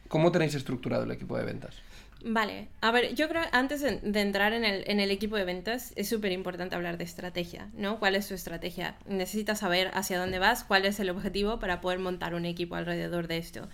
¿Cómo 0.08 0.32
tenéis 0.32 0.54
estructurado 0.54 1.04
el 1.04 1.10
equipo 1.10 1.36
de 1.36 1.44
ventas? 1.44 1.76
Vale, 2.24 2.66
a 2.80 2.90
ver, 2.90 3.14
yo 3.14 3.28
creo 3.28 3.42
antes 3.52 3.80
de, 3.80 4.00
entrar 4.20 4.52
en 4.52 4.64
el, 4.64 4.82
en 4.88 4.98
el, 4.98 5.12
equipo 5.12 5.36
de 5.36 5.44
ventas 5.44 5.92
es 5.94 6.08
súper 6.08 6.32
importante 6.32 6.74
hablar 6.74 6.98
de 6.98 7.04
estrategia, 7.04 7.68
¿no? 7.74 8.00
¿Cuál 8.00 8.16
es 8.16 8.26
tu 8.26 8.34
estrategia? 8.34 8.96
Necesitas 9.06 9.60
saber 9.60 9.90
hacia 9.94 10.18
dónde 10.18 10.40
vas, 10.40 10.64
cuál 10.64 10.84
es 10.84 10.98
el 10.98 11.10
objetivo 11.10 11.60
para 11.60 11.80
poder 11.80 12.00
montar 12.00 12.34
un 12.34 12.44
equipo 12.44 12.74
alrededor 12.74 13.28
de 13.28 13.38
esto. 13.38 13.68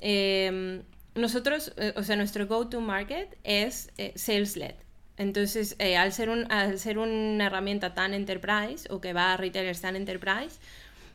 Em, 0.00 0.82
nosotros, 1.14 1.72
eh, 1.78 1.94
o 1.96 2.02
sea, 2.02 2.16
nuestro 2.16 2.46
go-to-market 2.46 3.38
es 3.42 3.90
eh, 3.96 4.12
sales-led. 4.16 4.74
Entonces, 5.16 5.74
eh, 5.78 5.96
al, 5.96 6.12
ser 6.12 6.28
un, 6.28 6.50
al 6.52 6.78
ser 6.78 6.98
una 6.98 7.46
herramienta 7.46 7.94
tan 7.94 8.14
enterprise 8.14 8.86
o 8.90 9.00
que 9.00 9.12
va 9.12 9.32
a 9.32 9.36
retailers 9.36 9.80
tan 9.80 9.96
enterprise, 9.96 10.60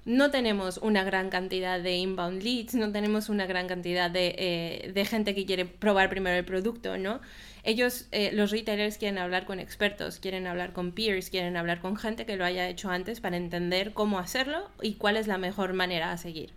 no 0.05 0.31
tenemos 0.31 0.77
una 0.79 1.03
gran 1.03 1.29
cantidad 1.29 1.79
de 1.79 1.95
inbound 1.95 2.43
leads, 2.43 2.75
no 2.75 2.91
tenemos 2.91 3.29
una 3.29 3.45
gran 3.45 3.67
cantidad 3.67 4.11
de, 4.11 4.35
eh, 4.37 5.05
gente 5.05 5.33
que 5.33 5.45
quiere 5.45 5.65
probar 5.65 6.09
primero 6.09 6.35
el 6.37 6.43
producto, 6.43 6.97
¿no? 6.97 7.21
Ellos, 7.63 8.07
eh, 8.11 8.31
los 8.33 8.51
retailers 8.51 8.97
quieren 8.97 9.17
hablar 9.17 9.45
con 9.45 9.59
expertos, 9.59 10.19
quieren 10.19 10.47
hablar 10.47 10.73
con 10.73 10.91
peers, 10.91 11.29
quieren 11.29 11.55
hablar 11.55 11.79
con 11.79 11.95
gente 11.95 12.25
que 12.25 12.35
lo 12.35 12.43
haya 12.43 12.67
hecho 12.67 12.89
antes 12.89 13.21
para 13.21 13.37
entender 13.37 13.93
cómo 13.93 14.19
hacerlo 14.19 14.69
y 14.81 14.95
cuál 14.95 15.15
es 15.15 15.27
la 15.27 15.37
mejor 15.37 15.71
manera 15.71 16.11
a 16.11 16.17
seguir. 16.17 16.49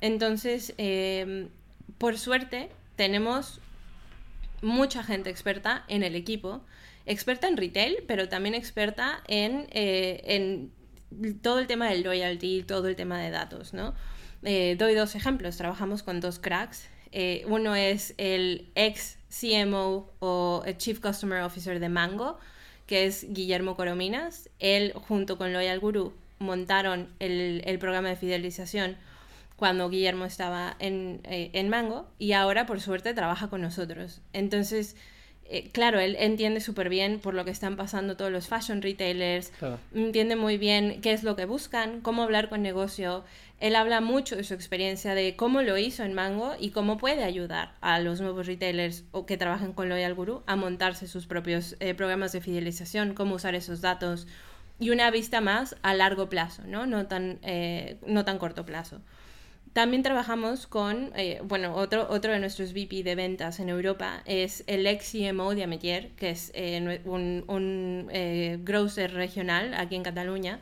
Entonces, 0.00 0.74
em, 0.76 1.48
por 1.98 2.18
suerte, 2.18 2.70
tenemos 2.96 3.60
mucha 4.62 5.04
gente 5.04 5.30
experta 5.30 5.84
en 5.88 6.02
el 6.02 6.16
equipo, 6.16 6.62
experta 7.06 7.46
en 7.46 7.56
retail, 7.56 7.98
pero 8.08 8.28
también 8.28 8.54
experta 8.56 9.22
en, 9.28 9.68
eh, 9.70 10.22
en 10.24 10.72
todo 11.42 11.58
el 11.58 11.66
tema 11.66 11.88
del 11.88 12.02
loyalty, 12.02 12.62
todo 12.62 12.88
el 12.88 12.96
tema 12.96 13.20
de 13.20 13.30
datos, 13.30 13.74
¿no? 13.74 13.94
Eh, 14.42 14.76
doy 14.78 14.94
dos 14.94 15.14
ejemplos. 15.14 15.56
Trabajamos 15.56 16.02
con 16.02 16.20
dos 16.20 16.38
cracks. 16.38 16.88
Eh, 17.12 17.44
uno 17.46 17.74
es 17.74 18.14
el 18.18 18.70
ex 18.74 19.18
CMO 19.28 20.10
o 20.18 20.64
Chief 20.76 21.00
Customer 21.00 21.42
Officer 21.42 21.80
de 21.80 21.88
Mango, 21.88 22.38
que 22.86 23.06
es 23.06 23.26
Guillermo 23.28 23.76
Corominas. 23.76 24.50
Él, 24.58 24.92
junto 24.94 25.38
con 25.38 25.52
Loyal 25.52 25.80
Guru, 25.80 26.12
montaron 26.38 27.08
el, 27.20 27.62
el 27.64 27.78
programa 27.78 28.08
de 28.08 28.16
fidelización 28.16 28.96
cuando 29.56 29.88
Guillermo 29.88 30.24
estaba 30.24 30.76
en, 30.78 31.20
eh, 31.24 31.50
en 31.52 31.68
Mango 31.68 32.08
y 32.18 32.32
ahora, 32.32 32.66
por 32.66 32.80
suerte, 32.80 33.14
trabaja 33.14 33.48
con 33.48 33.62
nosotros. 33.62 34.20
Entonces, 34.32 34.96
eh, 35.46 35.70
claro, 35.72 36.00
él 36.00 36.16
entiende 36.18 36.60
súper 36.60 36.88
bien 36.88 37.20
por 37.20 37.34
lo 37.34 37.44
que 37.44 37.50
están 37.50 37.76
pasando 37.76 38.16
todos 38.16 38.32
los 38.32 38.48
fashion 38.48 38.80
retailers, 38.80 39.52
entiende 39.94 40.36
muy 40.36 40.56
bien 40.56 41.00
qué 41.02 41.12
es 41.12 41.22
lo 41.22 41.36
que 41.36 41.44
buscan, 41.44 42.00
cómo 42.00 42.22
hablar 42.22 42.48
con 42.48 42.62
negocio. 42.62 43.24
Él 43.60 43.76
habla 43.76 44.00
mucho 44.00 44.36
de 44.36 44.44
su 44.44 44.54
experiencia 44.54 45.14
de 45.14 45.36
cómo 45.36 45.62
lo 45.62 45.78
hizo 45.78 46.02
en 46.02 46.14
Mango 46.14 46.54
y 46.58 46.70
cómo 46.70 46.98
puede 46.98 47.24
ayudar 47.24 47.74
a 47.80 48.00
los 48.00 48.20
nuevos 48.20 48.46
retailers 48.46 49.04
o 49.12 49.26
que 49.26 49.36
trabajan 49.36 49.72
con 49.72 49.88
Loyal 49.88 50.14
Guru 50.14 50.42
a 50.46 50.56
montarse 50.56 51.06
sus 51.06 51.26
propios 51.26 51.76
eh, 51.80 51.94
programas 51.94 52.32
de 52.32 52.40
fidelización, 52.40 53.14
cómo 53.14 53.36
usar 53.36 53.54
esos 53.54 53.80
datos 53.80 54.26
y 54.78 54.90
una 54.90 55.10
vista 55.10 55.40
más 55.40 55.76
a 55.82 55.94
largo 55.94 56.28
plazo, 56.28 56.62
no, 56.66 56.86
no 56.86 57.06
tan, 57.06 57.38
eh, 57.42 57.98
no 58.06 58.24
tan 58.24 58.38
corto 58.38 58.66
plazo. 58.66 59.00
También 59.74 60.04
trabajamos 60.04 60.68
con, 60.68 61.10
eh, 61.16 61.40
bueno, 61.42 61.74
otro, 61.74 62.06
otro 62.08 62.30
de 62.32 62.38
nuestros 62.38 62.72
VP 62.72 63.02
de 63.02 63.16
ventas 63.16 63.58
en 63.58 63.68
Europa 63.68 64.22
es 64.24 64.62
el 64.68 64.86
ex 64.86 65.10
CMO 65.10 65.52
de 65.52 65.64
Ametier, 65.64 66.10
que 66.10 66.30
es 66.30 66.52
eh, 66.54 67.00
un, 67.04 67.42
un 67.48 68.08
eh, 68.12 68.58
grocer 68.62 69.12
regional 69.14 69.74
aquí 69.74 69.96
en 69.96 70.04
Cataluña, 70.04 70.60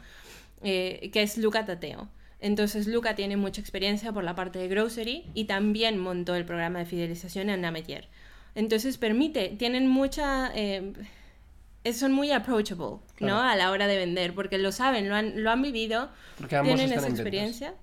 que 0.63 1.11
es 1.13 1.37
Luca 1.37 1.67
Tateo. 1.67 2.09
Entonces 2.41 2.87
Luca 2.87 3.15
tiene 3.15 3.37
mucha 3.37 3.61
experiencia 3.61 4.13
por 4.13 4.25
la 4.25 4.35
parte 4.35 4.59
de 4.59 4.69
grocery 4.69 5.27
y 5.35 5.45
también 5.45 5.99
montó 5.99 6.35
el 6.35 6.47
programa 6.47 6.79
de 6.79 6.87
fidelización 6.87 7.51
en 7.51 7.67
Ametier. 7.67 8.09
Entonces 8.55 8.97
permite, 8.97 9.51
tienen 9.59 9.89
mucha 9.89 10.53
son 11.93 12.13
muy 12.13 12.31
approachable, 12.31 13.01
¿no? 13.21 13.43
A 13.43 13.57
la 13.57 13.73
hora 13.73 13.87
de 13.89 13.99
vender, 13.99 14.35
porque 14.35 14.57
lo 14.57 14.73
saben, 14.73 15.11
lo 15.11 15.17
han, 15.17 15.43
lo 15.43 15.51
han 15.51 15.61
vivido, 15.61 16.09
tienen 16.49 16.93
esa 16.93 17.09
experiencia. 17.09 17.75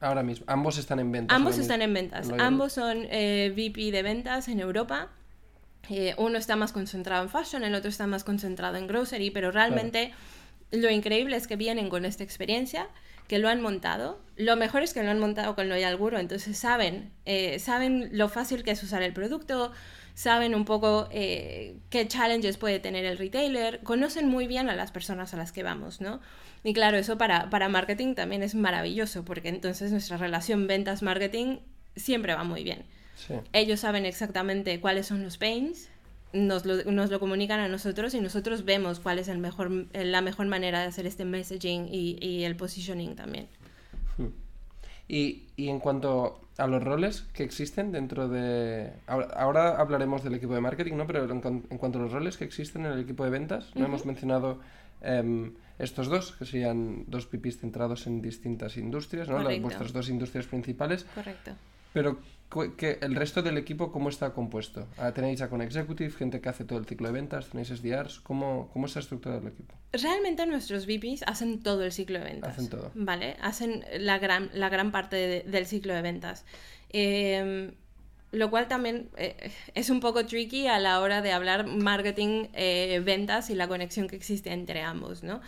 Ahora 0.00 0.22
mismo, 0.22 0.44
ambos 0.48 0.78
están 0.78 0.98
en 0.98 1.10
ventas. 1.10 1.34
Ambos 1.34 1.58
están 1.58 1.82
en 1.82 1.94
ventas. 1.94 2.30
Ambos 2.38 2.72
son 2.72 3.06
eh, 3.10 3.52
VP 3.54 3.90
de 3.90 4.02
ventas 4.02 4.48
en 4.48 4.60
Europa. 4.60 5.08
Eh, 5.88 6.14
uno 6.18 6.38
está 6.38 6.56
más 6.56 6.72
concentrado 6.72 7.22
en 7.22 7.28
fashion, 7.28 7.62
el 7.64 7.74
otro 7.74 7.88
está 7.88 8.06
más 8.06 8.24
concentrado 8.24 8.76
en 8.76 8.86
grocery, 8.86 9.30
pero 9.30 9.52
realmente 9.52 10.12
lo 10.72 10.90
increíble 10.90 11.36
es 11.36 11.46
que 11.46 11.56
vienen 11.56 11.88
con 11.88 12.04
esta 12.04 12.24
experiencia, 12.24 12.88
que 13.28 13.38
lo 13.38 13.48
han 13.48 13.60
montado. 13.60 14.20
Lo 14.36 14.56
mejor 14.56 14.82
es 14.82 14.94
que 14.94 15.02
lo 15.02 15.10
han 15.10 15.20
montado 15.20 15.54
con 15.54 15.68
Loyal 15.68 15.96
Guru, 15.96 16.18
entonces 16.18 16.58
saben, 16.58 17.12
eh, 17.24 17.58
saben 17.58 18.10
lo 18.12 18.28
fácil 18.28 18.62
que 18.62 18.72
es 18.72 18.82
usar 18.82 19.02
el 19.02 19.12
producto, 19.12 19.72
saben 20.16 20.54
un 20.54 20.64
poco 20.64 21.08
qué 21.10 22.04
challenges 22.08 22.56
puede 22.56 22.80
tener 22.80 23.04
el 23.04 23.18
retailer, 23.18 23.80
conocen 23.82 24.28
muy 24.28 24.46
bien 24.46 24.70
a 24.70 24.74
las 24.74 24.90
personas 24.90 25.34
a 25.34 25.36
las 25.36 25.52
que 25.52 25.62
vamos, 25.62 26.00
¿no? 26.00 26.20
Y 26.64 26.72
claro, 26.72 26.96
eso 26.96 27.18
para, 27.18 27.50
para 27.50 27.68
marketing 27.68 28.14
también 28.14 28.42
es 28.42 28.54
maravilloso, 28.54 29.24
porque 29.24 29.50
entonces 29.50 29.92
nuestra 29.92 30.16
relación 30.16 30.66
ventas-marketing 30.66 31.58
siempre 31.94 32.34
va 32.34 32.44
muy 32.44 32.64
bien. 32.64 32.84
Ellos 33.52 33.80
saben 33.80 34.06
exactamente 34.06 34.80
cuáles 34.80 35.06
son 35.06 35.22
los 35.22 35.36
pains, 35.36 35.90
nos 36.32 36.64
lo, 36.64 36.82
nos 36.90 37.10
lo, 37.10 37.20
comunican 37.20 37.60
a 37.60 37.68
nosotros 37.68 38.14
y 38.14 38.20
nosotros 38.20 38.64
vemos 38.64 39.00
cuál 39.00 39.18
es 39.18 39.28
el 39.28 39.38
mejor, 39.38 39.86
la 39.92 40.22
mejor 40.22 40.46
manera 40.46 40.80
de 40.80 40.86
hacer 40.86 41.06
este 41.06 41.24
messaging 41.26 41.88
y, 41.92 42.18
y 42.24 42.44
el 42.44 42.56
positioning 42.56 43.16
también. 43.16 43.48
Y, 45.08 45.44
y, 45.56 45.68
en 45.68 45.78
cuanto 45.78 46.40
a 46.58 46.66
los 46.66 46.82
roles 46.82 47.22
que 47.32 47.44
existen 47.44 47.92
dentro 47.92 48.28
de... 48.28 48.92
Ahora, 49.06 49.76
hablaremos 49.76 50.24
del 50.24 50.34
equipo 50.34 50.54
de 50.54 50.60
marketing, 50.60 50.94
¿no? 50.94 51.06
Pero 51.06 51.24
en, 51.30 51.40
cuanto 51.78 51.98
a 51.98 52.02
los 52.02 52.12
roles 52.12 52.36
que 52.36 52.44
existen 52.44 52.86
en 52.86 52.92
el 52.92 53.00
equipo 53.00 53.24
de 53.24 53.30
ventas, 53.30 53.70
no 53.74 53.86
hemos 53.86 54.04
mencionado... 54.04 54.58
Em, 55.02 55.52
estos 55.78 56.08
dos, 56.08 56.32
que 56.32 56.46
serían 56.46 57.04
dos 57.06 57.26
pipis 57.26 57.60
centrados 57.60 58.06
en 58.06 58.22
distintas 58.22 58.78
industrias, 58.78 59.28
¿no? 59.28 59.42
Las, 59.42 59.60
vuestras 59.60 59.92
dos 59.92 60.08
industrias 60.08 60.46
principales. 60.46 61.04
Correcto. 61.14 61.52
Pero 61.96 62.20
que 62.76 62.98
el 63.00 63.14
resto 63.14 63.40
del 63.40 63.56
equipo, 63.56 63.90
¿cómo 63.90 64.10
está 64.10 64.34
compuesto? 64.34 64.86
Ah, 64.98 65.12
¿Tenéis 65.12 65.40
a 65.40 65.48
con 65.48 65.62
executive, 65.62 66.10
gente 66.10 66.42
que 66.42 66.50
hace 66.50 66.66
todo 66.66 66.78
el 66.78 66.84
ciclo 66.84 67.06
de 67.06 67.14
ventas? 67.14 67.48
¿Tenéis 67.48 67.68
SDRs? 67.68 68.20
¿Cómo, 68.20 68.68
cómo 68.74 68.84
está 68.84 69.00
estructurado 69.00 69.40
el 69.40 69.48
equipo? 69.48 69.74
Realmente 69.92 70.44
nuestros 70.44 70.84
VPs 70.86 71.22
hacen 71.26 71.62
todo 71.62 71.84
el 71.84 71.92
ciclo 71.92 72.18
de 72.18 72.26
ventas. 72.26 72.50
Hacen 72.50 72.68
todo. 72.68 72.92
¿Vale? 72.94 73.38
Hacen 73.40 73.82
la 73.98 74.18
gran, 74.18 74.50
la 74.52 74.68
gran 74.68 74.92
parte 74.92 75.42
del 75.46 75.64
ciclo 75.64 75.94
de 75.94 76.02
ventas. 76.02 76.44
Eh, 76.90 77.72
lo 78.30 78.50
cual 78.50 78.68
también 78.68 79.08
eh, 79.16 79.50
es 79.74 79.88
un 79.88 80.00
poco 80.00 80.26
tricky 80.26 80.66
a 80.66 80.78
la 80.78 81.00
hora 81.00 81.22
de 81.22 81.32
hablar 81.32 81.66
marketing, 81.66 82.48
eh, 82.52 83.00
ventas 83.02 83.48
y 83.48 83.54
la 83.54 83.68
conexión 83.68 84.06
que 84.06 84.16
existe 84.16 84.52
entre 84.52 84.82
ambos, 84.82 85.22
¿no? 85.22 85.40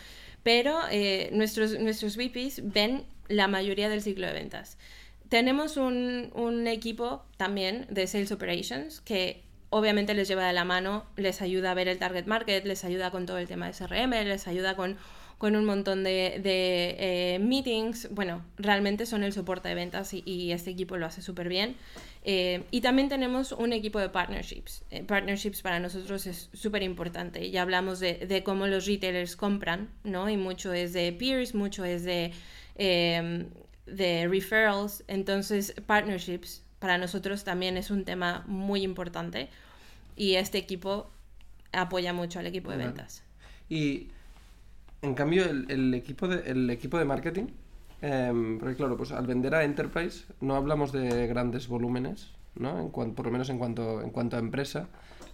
Pero 0.43 0.79
eh, 0.91 1.29
nuestros, 1.33 1.79
nuestros 1.79 2.17
VPs 2.17 2.73
ven 2.73 3.05
la 3.29 3.49
mayoría 3.49 3.91
del 3.91 4.01
ciclo 4.01 4.27
de 4.27 4.33
ventas. 4.33 4.79
Tenemos 5.29 5.77
un, 5.77 6.31
un, 6.35 6.67
equipo 6.67 7.23
también 7.37 7.87
de 7.91 8.07
Sales 8.07 8.33
Operations 8.33 9.01
que 9.01 9.43
obviamente 9.71 10.15
les 10.15 10.29
lleva 10.29 10.47
de 10.47 10.53
la 10.53 10.65
mano, 10.65 11.05
les 11.17 11.43
ayuda 11.43 11.73
a 11.73 11.75
ver 11.75 11.89
el 11.89 11.99
target 11.99 12.27
market, 12.27 12.65
les 12.65 12.85
ayuda 12.85 13.11
con 13.11 13.27
todo 13.27 13.39
el 13.39 13.47
tema 13.47 13.67
de 13.67 13.73
CRM, 13.73 14.11
les 14.25 14.49
ayuda 14.49 14.75
con 14.75 14.97
con 15.39 15.55
un 15.55 15.65
montón 15.65 16.03
de, 16.03 16.43
eh, 16.45 17.39
meetings. 17.41 18.09
Bueno, 18.11 18.45
realmente 18.59 19.07
son 19.07 19.23
el 19.23 19.33
soporte 19.33 19.69
de 19.69 19.77
ventas 19.77 20.13
y, 20.13 20.51
este 20.53 20.71
equipo 20.71 20.97
lo 20.97 21.07
hace 21.07 21.23
súper 21.23 21.49
bien. 21.49 21.77
Eh, 22.25 22.65
y 22.73 22.81
también 22.81 23.09
tenemos 23.09 23.53
un 23.53 23.73
equipo 23.73 24.01
de 24.01 24.09
partnerships. 24.09 24.83
Eh, 24.91 25.05
partnerships 25.05 25.63
para 25.63 25.79
nosotros 25.79 26.27
es 26.27 26.51
súper 26.53 26.83
importante. 26.83 27.51
Ya 27.51 27.63
hablamos 27.63 28.01
de, 28.01 28.15
de, 28.15 28.43
cómo 28.43 28.67
los 28.67 28.87
retailers 28.87 29.37
compran, 29.37 29.89
¿no? 30.03 30.29
Y 30.29 30.37
mucho 30.37 30.73
es 30.73 30.93
de 30.93 31.13
peers, 31.13 31.55
mucho 31.55 31.85
es 31.85 32.03
de, 32.03 32.33
de 33.91 34.29
referrals. 34.29 35.05
Entonces, 35.09 35.75
partnerships 35.87 36.63
para 36.79 36.99
nosotros 36.99 37.45
también 37.45 37.77
es 37.77 37.91
un 37.91 38.05
tema 38.05 38.45
muy 38.47 38.83
importante. 38.83 39.49
Y 40.17 40.35
este 40.35 40.59
equipo 40.59 41.11
apoya 41.73 42.13
mucho 42.13 42.39
al 42.39 42.47
equipo 42.47 42.71
de 42.71 42.79
ventas. 42.79 43.23
Y 43.69 44.09
en 45.03 45.15
cambio, 45.15 45.45
el, 45.45 45.95
equipo, 45.95 46.27
de, 46.29 46.51
el 46.51 46.71
equipo 46.71 46.99
de 46.99 47.05
marketing, 47.05 47.47
em, 48.03 48.59
porque 48.59 48.77
claro, 48.77 48.97
pues 48.97 49.13
al 49.13 49.27
vender 49.27 49.55
a 49.55 49.65
Enterprise 49.65 50.25
no 50.41 50.57
hablamos 50.57 50.93
de 50.93 51.27
grandes 51.27 51.69
volúmenes, 51.69 52.31
¿no? 52.57 52.81
En 52.81 52.91
por 52.91 53.25
lo 53.25 53.31
menos 53.31 53.49
en 53.51 53.59
cuanto, 53.59 54.03
en 54.03 54.11
cuanto 54.11 54.37
a 54.37 54.41
empresa. 54.41 54.89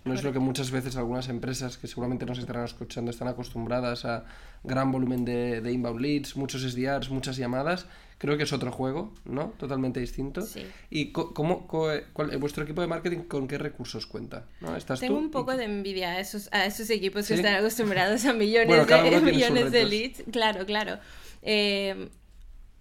No 0.04 0.12
es 0.12 0.22
lo 0.22 0.34
que 0.34 0.38
muchas 0.38 0.70
veces 0.70 0.98
algunas 0.98 1.30
empresas 1.30 1.78
que 1.78 1.86
seguramente 1.86 2.26
nos 2.26 2.38
estarán 2.38 2.64
escuchando 2.66 3.10
están 3.10 3.28
acostumbradas 3.28 4.04
a 4.04 4.26
gran 4.62 4.92
volumen 4.92 5.24
de, 5.24 5.62
de 5.62 5.72
inbound 5.72 5.98
leads, 5.98 6.36
muchos 6.36 6.60
SDRs, 6.60 7.08
muchas 7.08 7.38
llamadas 7.38 7.86
creo 8.18 8.36
que 8.36 8.44
es 8.44 8.52
otro 8.52 8.72
juego, 8.72 9.12
¿no? 9.24 9.54
Totalmente 9.58 10.00
distinto. 10.00 10.42
Sí. 10.42 10.66
¿Y 10.90 11.12
cómo, 11.12 11.66
cuál, 11.66 12.04
vuestro 12.38 12.64
equipo 12.64 12.80
de 12.80 12.86
marketing 12.86 13.20
con 13.20 13.48
qué 13.48 13.58
recursos 13.58 14.06
cuenta? 14.06 14.46
¿no? 14.60 14.76
¿Estás 14.76 15.00
Tengo 15.00 15.18
un 15.18 15.30
poco 15.30 15.56
de 15.56 15.64
envidia 15.64 16.12
a 16.12 16.20
esos, 16.20 16.48
a 16.52 16.66
esos 16.66 16.88
equipos 16.90 17.26
que 17.26 17.34
están 17.34 17.54
acostumbrados 17.54 18.24
a 18.24 18.32
millones, 18.34 18.86
de, 18.86 19.20
millones 19.20 19.72
de 19.72 19.84
leads. 19.84 20.24
Claro, 20.30 20.64
claro. 20.66 20.98
Eh, 21.42 22.08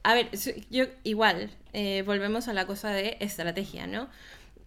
a 0.04 0.13
ver, 0.13 0.30
yo 0.70 0.86
igual, 1.04 1.50
eh, 1.72 2.04
volvemos 2.06 2.48
a 2.48 2.54
la 2.54 2.66
cosa 2.66 2.92
de 2.92 3.18
estrategia, 3.20 3.88
¿no? 3.88 4.10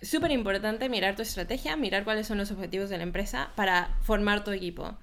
Súper 0.03 0.31
importante 0.31 0.89
mirar 0.89 1.17
tu 1.17 1.23
estrategia, 1.23 1.77
mirar 1.77 2.05
cuáles 2.05 2.27
son 2.27 2.39
los 2.39 2.51
objetivos 2.51 2.91
de 2.91 2.99
la 2.99 3.03
empresa 3.03 3.51
para 3.55 3.97
formar 4.03 4.45
tu 4.45 4.51
equipo 4.51 4.97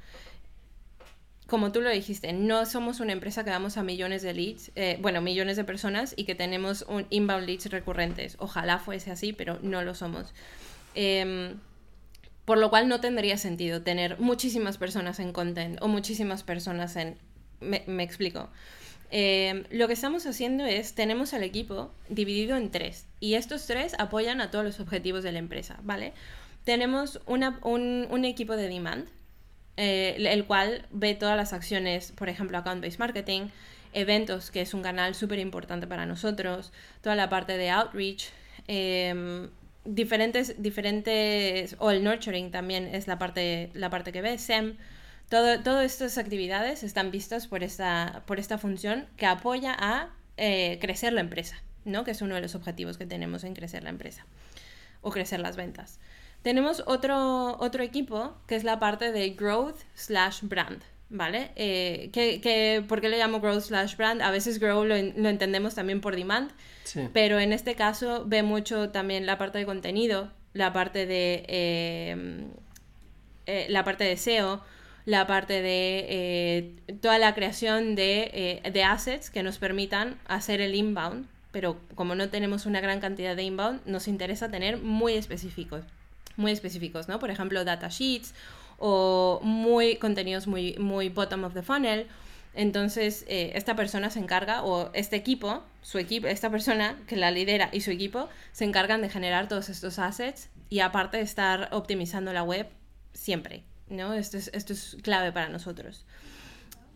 como 1.54 1.72
tú 1.72 1.82
lo 1.82 1.92
dijiste, 1.92 2.34
no 2.34 2.66
somos 2.66 3.00
una 3.00 3.12
empresa 3.12 3.44
que 3.44 3.52
vamos 3.52 3.78
a 3.78 3.84
millones 3.84 4.24
de 4.24 4.34
leads, 4.34 4.72
eh, 4.76 4.98
bueno, 5.04 5.22
millones 5.22 5.56
de 5.56 5.64
personas 5.64 6.16
y 6.18 6.24
que 6.24 6.34
tenemos 6.34 6.84
un 6.90 7.06
inbound 7.12 7.46
leads 7.46 7.70
recurrentes. 7.70 8.38
Ojalá 8.40 8.80
fuese 8.80 9.12
así, 9.12 9.34
pero 9.34 9.60
no 9.62 9.84
lo 9.84 9.94
somos. 9.94 10.34
Em, 10.96 11.60
por 12.46 12.58
lo 12.58 12.72
cual 12.72 12.88
no 12.88 13.02
tendría 13.02 13.38
sentido 13.38 13.84
tener 13.84 14.20
muchísimas 14.20 14.80
personas 14.80 15.20
en 15.20 15.32
content 15.32 15.78
o 15.80 15.88
muchísimas 15.88 16.42
personas 16.42 16.96
en... 16.96 17.20
Me, 17.60 17.84
explico. 18.02 18.50
Em, 19.12 19.66
lo 19.70 19.86
que 19.86 19.94
estamos 19.94 20.26
haciendo 20.26 20.66
es, 20.66 20.96
tenemos 20.96 21.36
al 21.36 21.44
equipo 21.44 21.94
dividido 22.10 22.58
en 22.58 22.72
tres 22.72 23.06
y 23.20 23.36
estos 23.36 23.68
tres 23.68 23.94
apoyan 24.00 24.42
a 24.42 24.50
todos 24.50 24.66
los 24.66 24.80
objetivos 24.80 25.22
de 25.22 25.32
la 25.34 25.38
empresa, 25.38 25.78
¿vale? 25.84 26.14
Tenemos 26.64 27.22
un, 27.28 28.08
un 28.10 28.26
equipo 28.26 28.58
de 28.58 28.68
demand, 28.70 29.08
eh, 29.78 30.16
el 30.18 30.46
cual 30.46 30.86
ve 30.92 31.16
todas 31.16 31.36
las 31.36 31.54
acciones, 31.54 32.12
por 32.12 32.30
ejemplo, 32.30 32.58
account-based 32.58 33.00
marketing, 33.00 33.50
eventos, 33.94 34.52
que 34.52 34.62
es 34.62 34.74
un 34.74 34.82
canal 34.82 35.16
súper 35.16 35.40
importante 35.40 35.88
para 35.88 36.06
nosotros, 36.06 36.72
toda 37.02 37.16
la 37.16 37.30
parte 37.30 37.58
de 37.58 37.70
outreach, 37.70 38.30
em, 38.68 39.50
diferentes, 39.86 40.62
diferentes, 40.62 41.76
o 41.80 41.92
el 41.92 42.04
nurturing 42.04 42.52
también 42.52 42.86
es 42.94 43.08
la 43.08 43.18
parte, 43.18 43.70
la 43.74 43.90
parte 43.90 44.12
que 44.12 44.22
ve, 44.22 44.38
SEM, 44.38 44.78
todo, 45.30 45.62
todas 45.62 45.86
estas 45.86 46.18
actividades 46.18 46.84
están 46.84 47.12
vistas 47.12 47.48
por 47.48 47.64
esta, 47.64 48.24
por 48.26 48.40
esta 48.40 48.58
función 48.58 49.08
que 49.18 49.26
apoya 49.26 49.76
a 49.78 50.10
eh, 50.38 50.78
crecer 50.82 51.14
la 51.14 51.22
empresa, 51.22 51.62
¿no? 51.86 52.04
que 52.04 52.12
es 52.12 52.22
uno 52.22 52.36
de 52.36 52.42
los 52.42 52.56
objetivos 52.56 52.98
que 52.98 53.06
tenemos 53.06 53.44
en 53.44 53.54
crecer 53.54 53.84
la 53.84 53.90
empresa 53.90 54.26
o 55.02 55.12
crecer 55.12 55.40
las 55.40 55.56
ventas. 55.56 56.00
Tenemos 56.44 56.84
otro, 56.88 57.58
otro 57.60 57.84
equipo 57.84 58.36
que 58.48 58.56
es 58.56 58.66
la 58.66 58.78
parte 58.78 59.14
de 59.14 59.30
growth 59.30 59.78
slash 59.96 60.42
brand, 60.42 60.84
¿vale? 61.10 61.52
Eh, 61.56 62.10
que, 62.12 62.84
¿Por 62.86 63.00
qué 63.00 63.08
le 63.08 63.18
llamo 63.18 63.40
growth 63.40 63.62
slash 63.62 63.96
brand? 63.96 64.22
A 64.22 64.30
veces 64.30 64.60
grow 64.60 64.84
lo, 64.84 64.94
entendemos 64.96 65.74
también 65.74 66.02
por 66.02 66.18
demand, 66.18 66.52
pero 67.14 67.40
en 67.40 67.54
este 67.54 67.76
caso 67.76 68.26
ve 68.28 68.44
mucho 68.44 68.90
también 68.90 69.26
la 69.26 69.38
parte 69.38 69.58
de 69.58 69.66
contenido, 69.66 70.32
la 70.52 70.74
parte 70.74 71.06
de, 71.06 71.46
eh, 71.48 72.46
eh, 73.46 73.68
la 73.70 73.86
parte 73.86 74.04
de 74.04 74.18
SEO, 74.18 74.62
la 75.06 75.26
parte 75.26 75.62
de 75.62 76.76
toda 77.02 77.20
la 77.20 77.34
creación 77.36 77.96
de, 77.96 78.62
de 78.70 78.84
assets 78.84 79.30
que 79.30 79.44
nos 79.44 79.60
permitan 79.60 80.20
hacer 80.26 80.60
el 80.60 80.76
inbound, 80.76 81.26
pero 81.54 81.80
como 81.96 82.16
no 82.16 82.28
tenemos 82.28 82.66
una 82.66 82.82
gran 82.82 83.00
cantidad 83.00 83.34
de 83.34 83.44
inbound, 83.44 83.80
nos 83.86 84.10
interesa 84.10 84.52
tener 84.52 84.78
muy 84.78 85.14
específicos 85.14 85.86
muy 86.38 86.52
específicos, 86.52 87.08
¿no? 87.08 87.20
Por 87.20 87.30
ejemplo, 87.30 87.64
data 87.64 87.90
sheets 87.90 88.34
o 88.78 89.40
muy 89.44 89.98
contenidos 89.98 90.48
muy, 90.48 90.76
muy 90.78 91.10
bottom 91.10 91.44
of 91.44 91.54
the 91.54 91.62
funnel. 91.62 92.08
Entonces, 92.54 93.26
eh, 93.28 93.52
esta 93.56 93.76
persona 93.76 94.10
se 94.10 94.20
encarga, 94.20 94.64
o 94.64 94.92
este 94.94 95.16
equipo, 95.16 95.64
su 95.82 95.98
equipo, 95.98 96.28
esta 96.28 96.52
persona 96.52 97.00
que 97.08 97.16
la 97.16 97.32
lidera 97.32 97.70
y 97.72 97.82
su 97.82 97.92
equipo 97.92 98.30
se 98.52 98.66
encargan 98.66 99.02
de 99.02 99.10
generar 99.10 99.48
todos 99.48 99.70
estos 99.70 99.98
assets 100.00 100.50
y 100.70 100.82
aparte 100.82 101.18
de 101.18 101.24
estar 101.24 101.70
optimizando 101.72 102.32
la 102.32 102.44
web 102.44 102.68
siempre, 103.14 103.64
¿no? 103.90 104.14
Esto 104.14 104.38
es, 104.38 104.52
esto 104.54 104.74
es 104.74 104.98
clave 105.02 105.32
para 105.32 105.50
nosotros. 105.50 106.06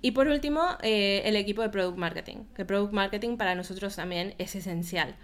Y 0.02 0.12
por 0.12 0.28
último, 0.28 0.78
eh, 0.84 1.24
el 1.26 1.36
equipo 1.36 1.64
de 1.64 1.70
Product 1.70 1.98
Marketing, 1.98 2.46
que 2.56 2.66
Product 2.66 2.94
Marketing 2.94 3.38
para 3.38 3.56
nosotros 3.56 3.96
también 3.96 4.36
es 4.38 4.56
esencial. 4.56 5.16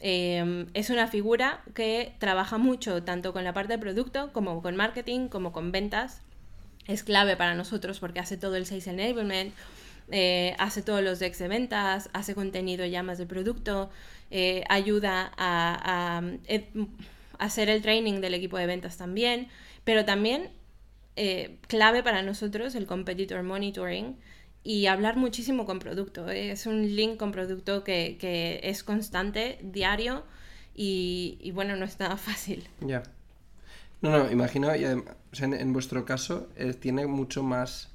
Em, 0.00 0.66
es 0.74 0.90
una 0.90 1.08
figura 1.08 1.62
que 1.74 2.14
trabaja 2.18 2.56
mucho 2.58 3.02
tanto 3.02 3.32
con 3.32 3.42
la 3.44 3.52
parte 3.52 3.72
de 3.74 3.78
producto 3.78 4.32
como 4.32 4.62
con 4.62 4.76
marketing, 4.76 5.28
como 5.28 5.52
con 5.52 5.72
ventas. 5.72 6.22
Es 6.86 7.02
clave 7.02 7.36
para 7.36 7.54
nosotros 7.54 7.98
porque 7.98 8.20
hace 8.20 8.36
todo 8.36 8.56
el 8.56 8.64
sales 8.64 8.86
enablement, 8.86 9.52
eh, 10.10 10.54
hace 10.58 10.82
todos 10.82 11.02
los 11.02 11.18
decks 11.18 11.38
de 11.38 11.48
ventas, 11.48 12.08
hace 12.12 12.34
contenido 12.34 12.86
ya 12.86 13.02
más 13.02 13.18
de 13.18 13.26
producto, 13.26 13.90
eh, 14.30 14.64
ayuda 14.68 15.32
a, 15.36 16.22
eh, 16.46 16.70
hacer 17.38 17.68
el 17.68 17.82
training 17.82 18.20
del 18.20 18.34
equipo 18.34 18.56
de 18.56 18.66
ventas 18.66 18.96
también, 18.96 19.48
pero 19.84 20.04
también 20.04 20.50
clave 21.66 22.04
para 22.04 22.22
nosotros 22.22 22.76
el 22.76 22.86
competitor 22.86 23.42
monitoring 23.42 24.16
y 24.64 24.86
hablar 24.86 25.16
muchísimo 25.16 25.64
con 25.64 25.78
producto. 25.78 26.28
¿eh? 26.28 26.50
Es 26.50 26.66
un 26.66 26.94
link 26.94 27.16
con 27.16 27.32
producto 27.32 27.84
que, 27.84 28.60
es 28.62 28.82
constante, 28.82 29.58
diario 29.62 30.24
y, 30.74 31.50
bueno, 31.54 31.76
no 31.76 31.84
es 31.84 31.98
nada 31.98 32.16
fácil. 32.16 32.68
Ya. 32.80 33.02
No, 34.00 34.10
no, 34.10 34.30
imagino, 34.30 34.74
y 34.76 34.84
en, 34.84 35.72
vuestro 35.72 36.04
caso 36.04 36.48
eh, 36.56 36.72
tiene 36.72 37.06
mucho 37.06 37.42
más 37.42 37.88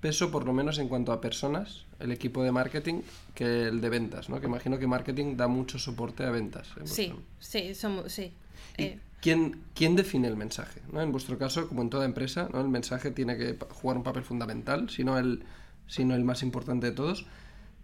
peso, 0.00 0.30
por 0.30 0.44
lo 0.44 0.52
menos 0.52 0.78
en 0.78 0.88
cuanto 0.88 1.12
a 1.12 1.20
personas, 1.20 1.86
el 1.98 2.12
equipo 2.12 2.42
de 2.42 2.52
marketing, 2.52 3.02
que 3.34 3.68
el 3.68 3.80
de 3.80 3.88
ventas, 3.88 4.28
¿no? 4.28 4.40
Que 4.40 4.46
imagino 4.46 4.78
que 4.78 4.86
marketing 4.86 5.36
da 5.36 5.48
mucho 5.48 5.78
soporte 5.78 6.24
a 6.24 6.30
ventas. 6.30 6.68
Sí, 6.84 7.12
sí, 7.40 7.74
somos, 7.74 8.12
sí. 8.12 8.32
Eh. 8.78 8.98
¿quién, 9.20 9.60
¿Quién 9.74 9.96
define 9.96 10.28
el 10.28 10.36
mensaje? 10.36 10.80
¿no? 10.92 11.02
En 11.02 11.12
vuestro 11.12 11.38
caso, 11.38 11.68
como 11.68 11.82
en 11.82 11.90
toda 11.90 12.04
empresa, 12.04 12.48
¿no? 12.52 12.60
el 12.60 12.68
mensaje 12.68 13.10
tiene 13.10 13.36
que 13.36 13.56
jugar 13.70 13.96
un 13.96 14.02
papel 14.02 14.22
fundamental, 14.22 14.88
sino 14.88 15.18
el 15.18 15.44
sino 15.90 16.14
el 16.14 16.24
más 16.24 16.42
importante 16.42 16.86
de 16.86 16.92
todos. 16.92 17.26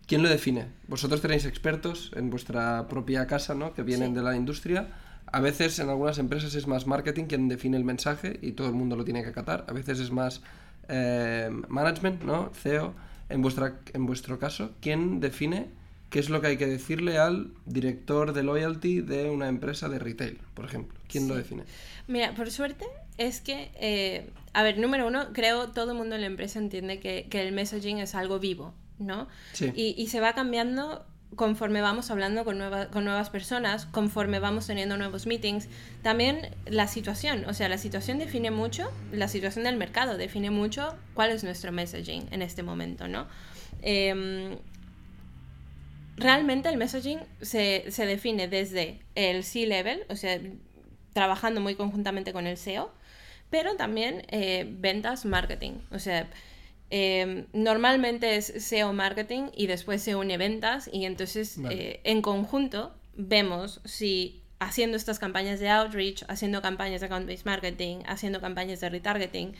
¿Quién 0.06 0.22
lo 0.22 0.28
define? 0.28 0.66
Vosotros 0.86 1.20
tenéis 1.20 1.44
expertos 1.44 2.12
en 2.14 2.30
vuestra 2.30 2.86
propia 2.86 3.26
casa, 3.26 3.54
¿no? 3.54 3.74
Que 3.74 3.82
vienen 3.82 4.14
de 4.14 4.22
la 4.22 4.36
industria. 4.36 4.88
A 5.26 5.40
veces 5.40 5.80
en 5.80 5.88
algunas 5.88 6.18
empresas 6.18 6.54
es 6.54 6.68
más 6.68 6.86
marketing 6.86 7.24
quien 7.24 7.48
define 7.48 7.76
el 7.76 7.84
mensaje 7.84 8.38
y 8.40 8.52
todo 8.52 8.68
el 8.68 8.74
mundo 8.74 8.94
lo 8.94 9.04
tiene 9.04 9.24
que 9.24 9.30
acatar. 9.30 9.66
A 9.68 9.72
veces 9.72 9.98
es 9.98 10.12
más 10.12 10.42
eh, 10.88 11.50
management, 11.68 12.22
¿no? 12.22 12.52
CEO. 12.54 12.94
En, 13.28 13.42
vuestra, 13.42 13.80
en 13.92 14.06
vuestro 14.06 14.38
caso, 14.38 14.70
¿quién 14.80 15.18
define 15.18 15.66
qué 16.10 16.20
es 16.20 16.30
lo 16.30 16.40
que 16.40 16.46
hay 16.46 16.56
que 16.56 16.68
decirle 16.68 17.18
al 17.18 17.50
director 17.64 18.32
de 18.32 18.44
loyalty 18.44 19.00
de 19.00 19.28
una 19.28 19.48
empresa 19.48 19.88
de 19.88 19.98
retail, 19.98 20.38
por 20.54 20.64
ejemplo? 20.64 20.96
¿Quién 21.08 21.26
lo 21.26 21.34
define? 21.34 21.64
Mira, 22.06 22.32
por 22.36 22.52
suerte 22.52 22.86
es 23.18 23.40
que, 23.40 23.70
eh, 23.76 24.30
a 24.52 24.62
ver, 24.62 24.78
número 24.78 25.06
uno, 25.06 25.32
creo 25.32 25.68
todo 25.68 25.92
el 25.92 25.98
mundo 25.98 26.14
en 26.14 26.22
la 26.22 26.26
empresa 26.26 26.58
entiende 26.58 27.00
que, 27.00 27.26
el 27.30 27.52
messaging 27.52 27.98
es 27.98 28.14
algo 28.14 28.38
vivo, 28.38 28.74
¿no? 28.98 29.28
Sí. 29.52 29.72
Y, 29.74 30.06
se 30.08 30.20
va 30.20 30.34
cambiando 30.34 31.06
conforme 31.34 31.80
vamos 31.80 32.10
hablando 32.10 32.44
con, 32.44 32.58
con 32.92 33.04
nuevas 33.04 33.30
personas, 33.30 33.86
conforme 33.86 34.38
vamos 34.38 34.66
teniendo 34.66 34.96
nuevos 34.96 35.26
meetings. 35.26 35.68
También 36.02 36.54
la 36.66 36.86
situación, 36.88 37.44
o 37.46 37.54
sea, 37.54 37.68
la 37.68 37.78
situación 37.78 38.18
define 38.18 38.50
mucho, 38.50 38.90
la 39.12 39.28
situación 39.28 39.64
del 39.64 39.76
mercado 39.76 40.16
define 40.16 40.50
mucho 40.50 40.96
cuál 41.14 41.30
es 41.30 41.44
nuestro 41.44 41.72
messaging 41.72 42.28
en 42.30 42.42
este 42.42 42.62
momento, 42.62 43.08
¿no? 43.08 43.26
Em, 43.82 44.56
realmente 46.16 46.68
el 46.68 46.76
messaging 46.76 47.20
se, 47.42 47.84
se 47.90 48.06
define 48.06 48.48
desde 48.48 49.00
el 49.14 49.44
C-level, 49.44 50.04
o 50.08 50.16
sea, 50.16 50.40
trabajando 51.12 51.60
muy 51.60 51.74
conjuntamente 51.74 52.32
con 52.32 52.46
el 52.46 52.56
SEO, 52.56 52.90
pero 53.50 53.76
también 53.76 54.24
eh, 54.28 54.66
ventas, 54.68 55.24
marketing. 55.24 55.72
O 55.90 55.98
sea, 55.98 56.28
eh, 56.90 57.46
normalmente 57.52 58.36
es 58.36 58.46
SEO 58.46 58.92
marketing 58.92 59.50
y 59.56 59.66
después 59.66 60.02
se 60.02 60.14
une 60.14 60.38
ventas 60.38 60.88
y 60.92 61.04
entonces 61.04 61.60
Vale. 61.60 61.74
eh, 61.74 62.00
en 62.04 62.22
conjunto 62.22 62.94
vemos 63.16 63.80
si 63.84 64.42
haciendo 64.58 64.96
estas 64.96 65.18
campañas 65.18 65.60
de 65.60 65.68
outreach, 65.68 66.24
haciendo 66.28 66.62
campañas 66.62 67.00
de 67.00 67.06
account-based 67.06 67.44
marketing, 67.44 67.98
haciendo 68.06 68.40
campañas 68.40 68.80
de 68.80 68.88
retargeting, 68.88 69.54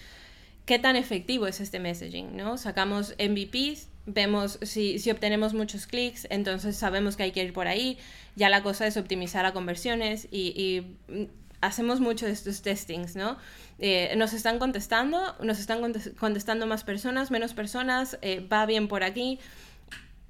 qué 0.65 0.79
tan 0.79 0.97
efectivo 0.97 1.47
es 1.47 1.61
este 1.61 1.79
messaging, 1.79 2.37
¿no? 2.37 2.57
Sacamos 2.57 3.15
MVPs, 3.19 3.89
vemos 4.07 4.59
si, 4.63 4.99
si 4.99 5.11
obtenemos 5.11 5.53
muchos 5.53 5.87
clics, 5.87 6.27
entonces 6.31 6.77
sabemos 6.77 7.17
que 7.17 7.25
hay 7.25 7.33
que 7.33 7.45
ir 7.45 7.53
por 7.53 7.67
ahí, 7.67 7.99
ya 8.37 8.49
la 8.49 8.63
cosa 8.63 8.87
es 8.87 8.97
optimizar 8.97 9.45
a 9.47 9.53
conversiones 9.53 10.29
y, 10.31 10.53
y, 11.09 11.13
mm, 11.13 11.25
hacemos 11.61 12.01
mucho 12.01 12.27
de 12.27 12.33
estos 12.33 12.63
testings, 12.63 13.17
¿no? 13.17 13.37
Eh, 13.79 14.15
nos 14.17 14.33
están 14.33 14.59
contestando, 14.59 15.35
nos 15.43 15.59
están 15.59 15.81
contes- 15.81 16.15
contestando 16.19 16.67
más 16.67 16.85
personas, 16.85 17.31
menos 17.31 17.55
personas, 17.55 18.19
eh, 18.23 18.47
va 18.51 18.67
bien 18.67 18.89
por 18.89 19.03
aquí. 19.03 19.39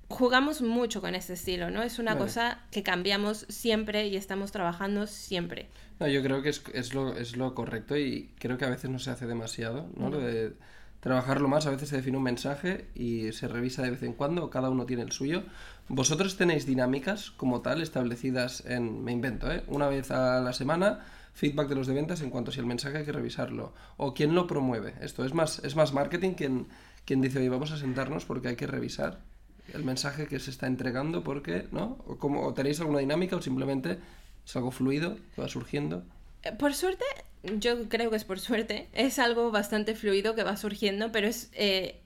Jugamos 0.08 0.62
mucho 0.62 1.00
con 1.00 1.16
este 1.16 1.32
estilo, 1.32 1.68
¿no? 1.70 1.82
Es 1.82 1.98
una 1.98 2.16
cosa 2.16 2.60
que 2.70 2.84
cambiamos 2.84 3.44
siempre 3.48 4.06
y 4.06 4.14
estamos 4.16 4.52
trabajando 4.52 5.08
siempre. 5.08 5.68
No, 5.98 6.06
yo 6.06 6.22
creo 6.22 6.42
que 6.42 6.50
es, 6.50 6.62
es 6.74 6.94
lo, 6.94 7.16
es 7.16 7.36
lo 7.36 7.54
correcto 7.56 7.96
y 7.96 8.30
creo 8.38 8.56
que 8.56 8.64
a 8.64 8.70
veces 8.70 8.88
no 8.88 9.00
se 9.00 9.10
hace 9.10 9.26
demasiado, 9.26 9.88
¿no? 9.96 10.08
Lo 10.10 10.20
de 10.20 10.52
trabajarlo 11.00 11.48
más, 11.48 11.66
a 11.66 11.70
veces 11.70 11.88
se 11.88 11.96
define 11.96 12.18
un 12.18 12.22
mensaje 12.22 12.86
y 12.94 13.32
se 13.32 13.48
revisa 13.48 13.82
de 13.82 13.90
vez 13.90 14.02
en 14.04 14.12
cuando, 14.12 14.48
cada 14.48 14.70
uno 14.70 14.86
tiene 14.86 15.02
el 15.02 15.10
suyo. 15.10 15.42
¿Vosotros 15.88 16.36
tenéis 16.36 16.66
dinámicas 16.66 17.30
como 17.30 17.60
tal 17.60 17.80
establecidas 17.80 18.64
en, 18.66 19.04
me 19.04 19.12
invento, 19.12 19.50
¿eh? 19.50 19.62
Una 19.68 19.86
vez 19.88 20.10
a 20.10 20.40
la 20.40 20.52
semana, 20.52 21.04
feedback 21.34 21.68
de 21.68 21.74
los 21.76 21.86
de 21.86 21.94
ventas 21.94 22.22
en 22.22 22.30
cuanto 22.30 22.50
a 22.50 22.54
si 22.54 22.58
el 22.60 22.66
mensaje 22.66 22.98
hay 22.98 23.04
que 23.04 23.12
revisarlo. 23.12 23.72
O 23.96 24.12
quién 24.12 24.34
lo 24.34 24.46
promueve. 24.48 24.94
Esto 25.00 25.24
es 25.24 25.32
más, 25.32 25.60
es 25.60 25.76
más 25.76 25.92
marketing 25.92 26.32
quien, 26.32 26.66
quien 27.04 27.20
dice, 27.20 27.38
oye, 27.38 27.48
vamos 27.48 27.70
a 27.70 27.78
sentarnos 27.78 28.24
porque 28.24 28.48
hay 28.48 28.56
que 28.56 28.66
revisar 28.66 29.20
el 29.74 29.84
mensaje 29.84 30.26
que 30.26 30.40
se 30.40 30.50
está 30.50 30.66
entregando 30.66 31.22
porque, 31.22 31.66
¿no? 31.70 31.98
O, 32.06 32.16
cómo- 32.16 32.52
tenéis 32.54 32.80
alguna 32.80 32.98
dinámica 33.00 33.36
o 33.36 33.42
simplemente 33.42 33.98
es 34.44 34.56
algo 34.56 34.70
fluido 34.72 35.16
que 35.34 35.42
va 35.42 35.48
surgiendo. 35.48 36.02
Eh, 36.42 36.52
Por 36.52 36.74
suerte, 36.74 37.04
yo 37.58 37.88
creo 37.88 38.10
que 38.10 38.16
es 38.16 38.24
por 38.24 38.40
suerte, 38.40 38.88
es 38.92 39.18
algo 39.20 39.52
bastante 39.52 39.94
fluido 39.94 40.34
que 40.34 40.42
va 40.42 40.56
surgiendo, 40.56 41.12
pero 41.12 41.28
es, 41.28 41.50
eh, 41.52 42.00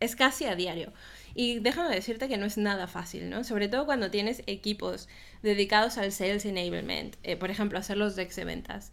es 0.00 0.14
casi 0.16 0.44
a 0.44 0.56
diario. 0.56 0.92
Y 1.34 1.58
déjame 1.58 1.94
decirte 1.94 2.28
que 2.28 2.36
no 2.36 2.46
es 2.46 2.56
nada 2.56 2.86
fácil, 2.86 3.28
¿no? 3.28 3.44
Sobre 3.44 3.68
todo 3.68 3.86
cuando 3.86 4.10
tienes 4.10 4.42
equipos 4.46 5.08
dedicados 5.42 5.98
al 5.98 6.12
sales 6.12 6.44
enablement, 6.44 7.16
eh, 7.22 7.36
por 7.36 7.50
ejemplo, 7.50 7.78
hacer 7.78 7.96
los 7.96 8.16
decks 8.16 8.36
de 8.36 8.44
ventas. 8.44 8.92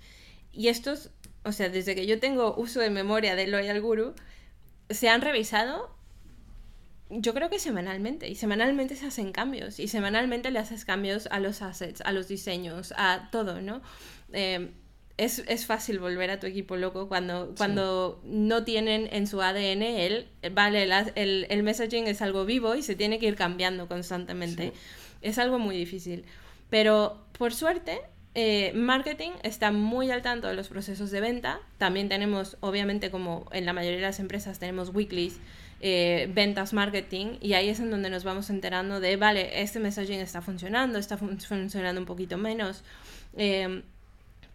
Y 0.52 0.68
estos, 0.70 1.12
o 1.44 1.52
sea, 1.52 1.70
desde 1.70 1.96
que 1.96 2.08
yo 2.08 2.20
tengo 2.20 2.56
uso 2.58 2.80
de 2.80 2.90
memoria 2.90 3.36
de 3.36 3.48
Loyal 3.48 3.80
Guru, 3.82 4.16
se 4.90 5.08
han 5.08 5.22
revisado 5.22 5.96
yo 7.12 7.34
creo 7.34 7.50
que 7.50 7.60
semanalmente, 7.60 8.30
y 8.30 8.36
semanalmente 8.36 8.96
se 8.96 9.06
hacen 9.06 9.34
cambios, 9.34 9.80
y 9.80 9.90
semanalmente 9.90 10.50
le 10.50 10.60
haces 10.60 10.86
cambios 10.86 11.28
a 11.30 11.40
los 11.40 11.62
assets, 11.62 12.02
a 12.06 12.14
los 12.14 12.30
diseños, 12.30 12.94
a 12.96 13.28
todo, 13.32 13.62
¿no? 13.62 13.82
Eh, 14.32 14.72
es, 15.26 15.44
es 15.48 15.66
fácil 15.66 16.00
volver 16.00 16.30
a 16.32 16.40
tu 16.40 16.48
equipo 16.48 16.76
loco 16.78 17.08
cuando, 17.08 17.54
cuando 17.58 18.20
no 18.26 18.64
tienen 18.64 19.08
en 19.12 19.28
su 19.28 19.42
ADN 19.42 19.84
el, 19.84 20.28
vale, 20.54 20.84
el, 20.84 20.92
el, 21.16 21.46
el 21.50 21.64
messaging 21.64 22.08
es 22.08 22.22
algo 22.22 22.46
vivo 22.46 22.76
y 22.76 22.82
se 22.82 22.96
tiene 22.96 23.20
que 23.20 23.28
ir 23.28 23.36
cambiando 23.36 23.88
constantemente. 23.88 24.64
Sí. 24.70 24.74
Es 25.22 25.38
algo 25.38 25.60
muy 25.60 25.78
difícil. 25.78 26.26
Pero 26.70 27.24
por 27.38 27.54
suerte, 27.54 28.00
eh, 28.34 28.72
marketing 28.74 29.32
está 29.44 29.72
muy 29.72 30.10
al 30.10 30.22
tanto 30.22 30.48
de 30.48 30.54
los 30.56 30.70
procesos 30.70 31.12
de 31.12 31.22
venta. 31.22 31.60
También 31.78 32.10
tenemos, 32.10 32.58
obviamente, 32.62 33.12
como 33.12 33.46
en 33.52 33.66
la 33.66 33.74
mayoría 33.74 33.98
de 34.00 34.06
las 34.08 34.20
empresas, 34.20 34.58
tenemos 34.58 34.90
weeklies, 34.90 35.40
eh, 35.82 36.30
ventas 36.34 36.74
marketing, 36.74 37.38
y 37.42 37.54
ahí 37.54 37.68
es 37.70 37.80
en 37.80 37.92
donde 37.92 38.10
nos 38.10 38.24
vamos 38.24 38.50
enterando 38.50 39.00
de, 39.00 39.18
vale, 39.18 39.62
este 39.62 39.80
messaging 39.80 40.20
está 40.20 40.42
funcionando, 40.42 40.98
está 40.98 41.18
fun- 41.18 41.40
funcionando 41.40 42.00
un 42.00 42.08
poquito 42.08 42.38
menos. 42.38 42.84
Eh, 43.38 43.84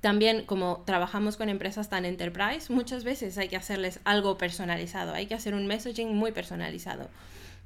también 0.01 0.45
como 0.45 0.83
trabajamos 0.87 1.37
con 1.37 1.49
empresas 1.49 1.89
tan 1.89 2.05
enterprise, 2.05 2.73
muchas 2.73 3.05
veces 3.05 3.39
hay 3.39 3.49
que 3.49 3.57
hacerles 3.57 4.01
algo 4.05 4.39
personalizado, 4.39 5.15
hay 5.15 5.27
que 5.27 5.35
hacer 5.35 5.55
un 5.55 5.67
messaging 5.67 6.15
muy 6.15 6.33
personalizado. 6.33 7.09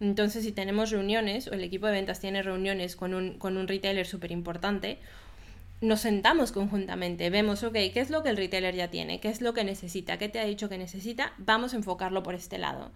Entonces, 0.01 0.45
si 0.45 0.53
tenemos 0.53 0.91
reuniones 0.91 1.47
o 1.49 1.53
el 1.53 1.63
equipo 1.63 1.87
de 1.87 1.93
ventas 1.93 2.21
tiene 2.21 2.43
reuniones 2.43 2.97
con 2.97 3.13
un, 3.13 3.35
con 3.35 3.59
un 3.59 3.69
retailer 3.69 4.07
súper 4.07 4.33
importante, 4.33 4.99
nos 5.83 6.01
sentamos 6.01 6.53
conjuntamente, 6.53 7.31
vemos, 7.31 7.63
ok, 7.63 7.75
¿qué 7.93 8.01
es 8.01 8.11
lo 8.11 8.23
que 8.23 8.31
el 8.31 8.37
retailer 8.37 8.75
ya 8.75 8.89
tiene? 8.89 9.21
¿Qué 9.21 9.29
es 9.29 9.41
lo 9.41 9.55
que 9.55 9.65
necesita? 9.65 10.19
¿Qué 10.19 10.29
te 10.29 10.39
ha 10.39 10.45
dicho 10.45 10.69
que 10.69 10.79
necesita? 10.79 11.33
Vamos 11.39 11.73
a 11.73 11.77
enfocarlo 11.77 12.23
por 12.23 12.35
este 12.35 12.59
lado. 12.59 12.91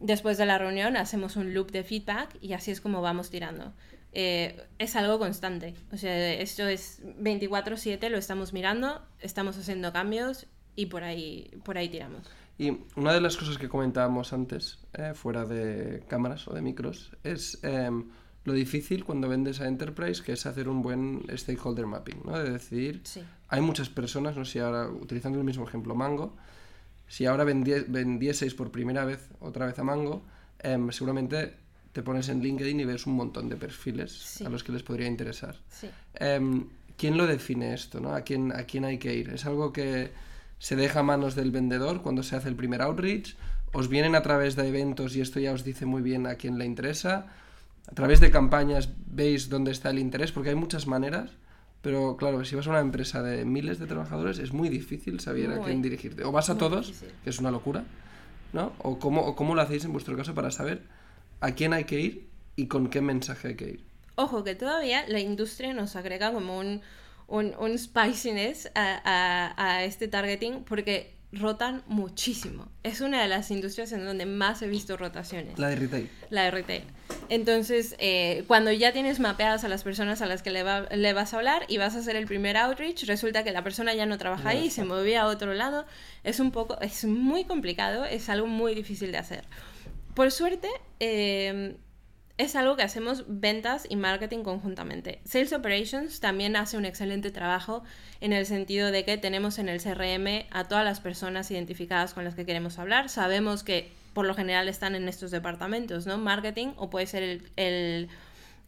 Después 0.00 0.36
de 0.36 0.46
la 0.46 0.58
reunión 0.58 0.96
hacemos 0.96 1.36
un 1.36 1.54
loop 1.54 1.70
de 1.70 1.84
feedback 1.84 2.36
y 2.40 2.54
así 2.54 2.70
es 2.70 2.80
como 2.80 3.02
vamos 3.02 3.30
tirando. 3.30 3.72
Eh, 4.12 4.60
es 4.78 4.94
algo 4.96 5.18
constante. 5.18 5.74
O 5.92 5.96
sea, 5.96 6.34
esto 6.34 6.66
es 6.68 7.00
24/7, 7.18 8.08
lo 8.10 8.18
estamos 8.18 8.52
mirando, 8.52 9.00
estamos 9.20 9.56
haciendo 9.56 9.92
cambios 9.92 10.46
y 10.76 10.86
por 10.86 11.02
ahí, 11.04 11.50
por 11.64 11.78
ahí 11.78 11.88
tiramos. 11.88 12.20
Y 12.58 12.78
una 12.96 13.12
de 13.14 13.20
las 13.20 13.36
cosas 13.36 13.56
que 13.58 13.68
comentábamos 13.68 14.32
antes, 14.32 14.78
eh, 14.92 15.12
fuera 15.14 15.44
de 15.46 16.02
cámaras 16.08 16.46
o 16.48 16.54
de 16.54 16.60
micros, 16.60 17.12
es 17.24 17.58
em, 17.64 18.04
lo 18.44 18.52
difícil 18.52 19.04
cuando 19.04 19.28
vendes 19.28 19.60
a 19.60 19.66
Enterprise, 19.66 20.22
que 20.22 20.32
es 20.32 20.44
hacer 20.46 20.68
un 20.68 20.82
buen 20.82 21.22
stakeholder 21.34 21.86
mapping, 21.86 22.22
¿no? 22.24 22.38
De 22.38 22.50
decir, 22.50 23.00
Sí. 23.04 23.22
hay 23.48 23.60
muchas 23.62 23.88
personas, 23.88 24.36
no 24.36 24.44
sé 24.44 24.52
si 24.52 24.58
ahora, 24.58 24.88
utilizando 24.88 25.38
el 25.38 25.44
mismo 25.44 25.66
ejemplo, 25.66 25.94
Mango, 25.94 26.36
si 27.08 27.24
ahora 27.24 27.44
vendie- 27.44 27.86
vendieseis 27.88 28.54
por 28.54 28.70
primera 28.70 29.04
vez 29.04 29.28
otra 29.40 29.66
vez 29.66 29.78
a 29.78 29.84
Mango, 29.84 30.22
em, 30.58 30.90
seguramente 30.92 31.54
te 31.92 32.02
pones 32.02 32.28
en 32.28 32.40
LinkedIn 32.42 32.80
y 32.80 32.84
ves 32.84 33.06
un 33.06 33.14
montón 33.14 33.48
de 33.48 33.56
perfiles 33.56 34.12
Sí. 34.12 34.44
a 34.44 34.48
los 34.48 34.64
que 34.64 34.72
les 34.72 34.82
podría 34.82 35.06
interesar. 35.06 35.56
Sí. 35.70 35.88
Em, 36.14 36.66
¿Quién 36.96 37.16
lo 37.16 37.26
define 37.26 37.74
esto? 37.74 38.00
¿no? 38.00 38.14
¿A, 38.14 38.20
quién, 38.20 38.52
¿A 38.52 38.64
quién 38.64 38.84
hay 38.84 38.98
que 38.98 39.14
ir? 39.14 39.30
¿Es 39.30 39.44
algo 39.46 39.72
que 39.72 40.10
se 40.58 40.76
deja 40.76 41.00
a 41.00 41.02
manos 41.02 41.34
del 41.34 41.50
vendedor 41.50 42.02
cuando 42.02 42.22
se 42.22 42.36
hace 42.36 42.48
el 42.48 42.54
primer 42.54 42.80
outreach? 42.82 43.34
¿Os 43.72 43.88
vienen 43.88 44.14
a 44.14 44.22
través 44.22 44.54
de 44.56 44.68
eventos 44.68 45.16
y 45.16 45.20
esto 45.22 45.40
ya 45.40 45.52
os 45.52 45.64
dice 45.64 45.86
muy 45.86 46.02
bien 46.02 46.26
a 46.26 46.34
quién 46.36 46.58
le 46.58 46.64
interesa? 46.66 47.26
¿A 47.90 47.94
través 47.94 48.20
de 48.20 48.30
campañas 48.30 48.90
veis 49.06 49.48
dónde 49.48 49.72
está 49.72 49.90
el 49.90 49.98
interés? 49.98 50.30
Porque 50.32 50.50
hay 50.50 50.54
muchas 50.54 50.86
maneras, 50.86 51.30
pero 51.80 52.16
claro, 52.16 52.44
si 52.44 52.54
vas 52.54 52.66
a 52.66 52.70
una 52.70 52.80
empresa 52.80 53.22
de 53.22 53.44
miles 53.44 53.78
de 53.80 53.86
trabajadores 53.86 54.38
es 54.38 54.52
muy 54.52 54.68
difícil 54.68 55.18
saber 55.18 55.50
a 55.50 55.56
Muy, 55.56 55.64
quién 55.64 55.82
dirigirte. 55.82 56.22
O 56.24 56.30
vas 56.30 56.50
a 56.50 56.56
todos, 56.58 56.86
difícil. 56.88 57.08
que 57.24 57.30
es 57.30 57.38
una 57.40 57.50
locura, 57.50 57.84
¿no? 58.52 58.72
O 58.78 58.98
cómo, 58.98 59.22
o 59.22 59.34
cómo 59.34 59.54
lo 59.56 59.62
hacéis 59.62 59.84
en 59.86 59.92
vuestro 59.92 60.16
caso 60.16 60.34
para 60.34 60.50
saber 60.52 60.82
a 61.42 61.52
quién 61.54 61.72
hay 61.74 61.84
que 61.84 62.00
ir 62.00 62.28
y 62.56 62.66
con 62.68 62.88
qué 62.88 63.00
mensaje 63.00 63.48
hay 63.48 63.54
que 63.56 63.64
ir. 63.68 63.84
Ojo, 64.14 64.44
que 64.44 64.54
todavía 64.54 65.04
la 65.08 65.20
industria 65.20 65.72
nos 65.74 65.96
agrega 65.96 66.32
como 66.32 66.58
un, 66.58 66.80
un, 67.28 67.54
un 67.58 67.78
spiciness 67.78 68.70
a, 68.74 69.00
a- 69.04 69.54
a 69.74 69.84
este 69.84 70.08
targeting 70.08 70.64
porque 70.64 71.14
rotan 71.32 71.82
muchísimo. 71.86 72.68
Es 72.82 73.00
una 73.00 73.22
de 73.22 73.28
las 73.28 73.50
industrias 73.50 73.90
en 73.92 74.04
donde 74.04 74.26
más 74.26 74.60
he 74.60 74.68
visto 74.68 74.98
rotaciones. 74.98 75.58
La 75.58 75.68
de 75.68 75.76
retail. 75.76 76.10
La 76.28 76.42
de 76.44 76.50
retail. 76.50 76.82
Entonces, 77.30 77.96
eh, 77.98 78.44
cuando 78.46 78.70
ya 78.70 78.92
tienes 78.92 79.18
mapeadas 79.18 79.64
a 79.64 79.68
las 79.68 79.82
personas 79.82 80.20
a 80.20 80.26
las 80.26 80.42
que 80.42 80.50
le, 80.50 80.62
va- 80.62 80.86
le 80.94 81.12
vas 81.14 81.32
a 81.32 81.38
hablar 81.38 81.64
y 81.68 81.78
vas 81.78 81.94
a 81.94 82.00
hacer 82.00 82.16
el 82.16 82.26
primer 82.26 82.58
outreach, 82.58 83.04
resulta 83.04 83.44
que 83.44 83.52
la 83.52 83.64
persona 83.64 83.94
ya 83.94 84.04
no 84.04 84.18
trabaja 84.18 84.50
ahí, 84.50 84.68
se 84.70 84.84
movía 84.84 85.22
a 85.22 85.26
otro 85.26 85.54
lado. 85.54 85.86
Es 86.22 86.38
un 86.38 86.50
poco, 86.50 86.78
es 86.82 87.06
muy 87.06 87.44
complicado, 87.44 88.04
es 88.04 88.28
algo 88.28 88.46
muy 88.46 88.74
difícil 88.74 89.10
de 89.10 89.16
hacer. 89.18 89.44
Por 90.14 90.30
suerte, 90.30 90.68
eh, 91.00 91.76
es 92.38 92.56
algo 92.56 92.76
que 92.76 92.82
hacemos 92.82 93.24
ventas 93.28 93.86
y 93.88 93.96
marketing 93.96 94.42
conjuntamente. 94.42 95.20
Sales 95.24 95.52
Operations 95.52 96.20
también 96.20 96.56
hace 96.56 96.76
un 96.76 96.84
excelente 96.84 97.30
trabajo 97.30 97.82
en 98.20 98.32
el 98.32 98.46
sentido 98.46 98.90
de 98.90 99.04
que 99.04 99.16
tenemos 99.16 99.58
en 99.58 99.68
el 99.68 99.80
CRM 99.80 100.46
a 100.50 100.64
todas 100.68 100.84
las 100.84 101.00
personas 101.00 101.50
identificadas 101.50 102.14
con 102.14 102.24
las 102.24 102.34
que 102.34 102.44
queremos 102.44 102.78
hablar. 102.78 103.08
Sabemos 103.08 103.62
que 103.62 103.90
por 104.12 104.26
lo 104.26 104.34
general 104.34 104.68
están 104.68 104.94
en 104.94 105.08
estos 105.08 105.30
departamentos, 105.30 106.06
¿no? 106.06 106.18
Marketing 106.18 106.68
o 106.76 106.90
puede 106.90 107.06
ser 107.06 107.22
el, 107.22 107.42
el- 107.56 108.08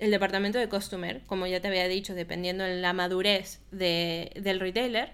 el 0.00 0.10
departamento 0.10 0.58
de 0.58 0.68
Customer, 0.68 1.20
como 1.26 1.46
ya 1.46 1.60
te 1.60 1.68
había 1.68 1.86
dicho, 1.86 2.14
dependiendo 2.14 2.64
de 2.64 2.76
la 2.80 2.92
madurez 2.92 3.60
de- 3.70 4.32
del 4.40 4.58
retailer, 4.60 5.12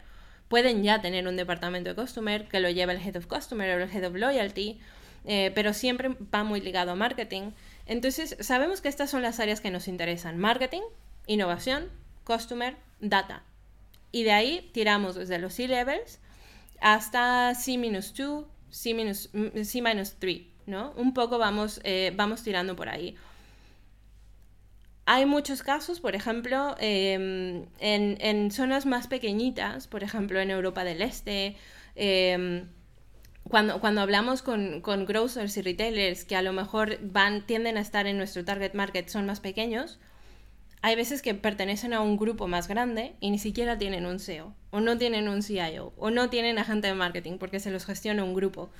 pueden 0.48 0.82
ya 0.82 1.00
tener 1.02 1.28
un 1.28 1.36
departamento 1.36 1.90
de 1.90 1.96
Customer 1.96 2.48
que 2.48 2.60
lo 2.60 2.70
lleva 2.70 2.92
el 2.92 2.98
Head 3.00 3.16
of 3.16 3.26
Customer 3.26 3.78
o 3.78 3.82
el 3.84 3.90
Head 3.90 4.04
of 4.06 4.14
Loyalty, 4.14 4.80
eh, 5.24 5.52
pero 5.54 5.72
siempre 5.72 6.16
va 6.34 6.44
muy 6.44 6.60
ligado 6.60 6.92
a 6.92 6.94
marketing. 6.94 7.52
Entonces, 7.86 8.36
sabemos 8.40 8.80
que 8.80 8.88
estas 8.88 9.10
son 9.10 9.22
las 9.22 9.40
áreas 9.40 9.60
que 9.60 9.70
nos 9.70 9.88
interesan. 9.88 10.38
Marketing, 10.38 10.82
innovación, 11.26 11.88
customer, 12.24 12.76
data. 13.00 13.42
Y 14.12 14.24
de 14.24 14.32
ahí 14.32 14.70
tiramos 14.72 15.14
desde 15.14 15.38
los 15.38 15.54
C-levels 15.54 16.18
hasta 16.80 17.54
C-2, 17.54 18.46
C-3, 18.70 19.64
C-3, 19.64 20.46
¿no? 20.66 20.92
Un 20.96 21.14
poco 21.14 21.38
vamos, 21.38 21.80
eh, 21.84 22.12
vamos 22.16 22.42
tirando 22.42 22.76
por 22.76 22.88
ahí. 22.88 23.16
Hay 25.06 25.26
muchos 25.26 25.62
casos, 25.62 26.00
por 26.00 26.14
ejemplo, 26.14 26.76
eh, 26.78 27.66
en, 27.80 28.18
en 28.20 28.50
zonas 28.52 28.86
más 28.86 29.08
pequeñitas, 29.08 29.88
por 29.88 30.04
ejemplo, 30.04 30.40
en 30.40 30.50
Europa 30.50 30.84
del 30.84 31.02
Este, 31.02 31.56
eh, 31.96 32.64
cuando, 33.50 33.80
cuando 33.80 34.00
hablamos 34.00 34.42
con, 34.42 34.80
con 34.80 35.04
grocers 35.04 35.56
y 35.56 35.62
retailers 35.62 36.24
que 36.24 36.36
a 36.36 36.42
lo 36.42 36.52
mejor 36.52 36.98
van, 37.02 37.44
tienden 37.44 37.76
a 37.76 37.80
estar 37.80 38.06
en 38.06 38.16
nuestro 38.16 38.44
target 38.44 38.72
market, 38.74 39.08
son 39.08 39.26
más 39.26 39.40
pequeños, 39.40 39.98
hay 40.82 40.96
veces 40.96 41.20
que 41.20 41.34
pertenecen 41.34 41.92
a 41.92 42.00
un 42.00 42.16
grupo 42.16 42.48
más 42.48 42.66
grande 42.66 43.14
y 43.20 43.30
ni 43.30 43.38
siquiera 43.38 43.76
tienen 43.76 44.06
un 44.06 44.18
SEO, 44.18 44.54
o 44.70 44.80
no 44.80 44.96
tienen 44.96 45.28
un 45.28 45.42
CIO, 45.42 45.92
o 45.98 46.10
no 46.10 46.30
tienen 46.30 46.58
agente 46.58 46.88
de 46.88 46.94
marketing 46.94 47.36
porque 47.38 47.60
se 47.60 47.70
los 47.70 47.84
gestiona 47.84 48.24
un 48.24 48.34
grupo. 48.34 48.70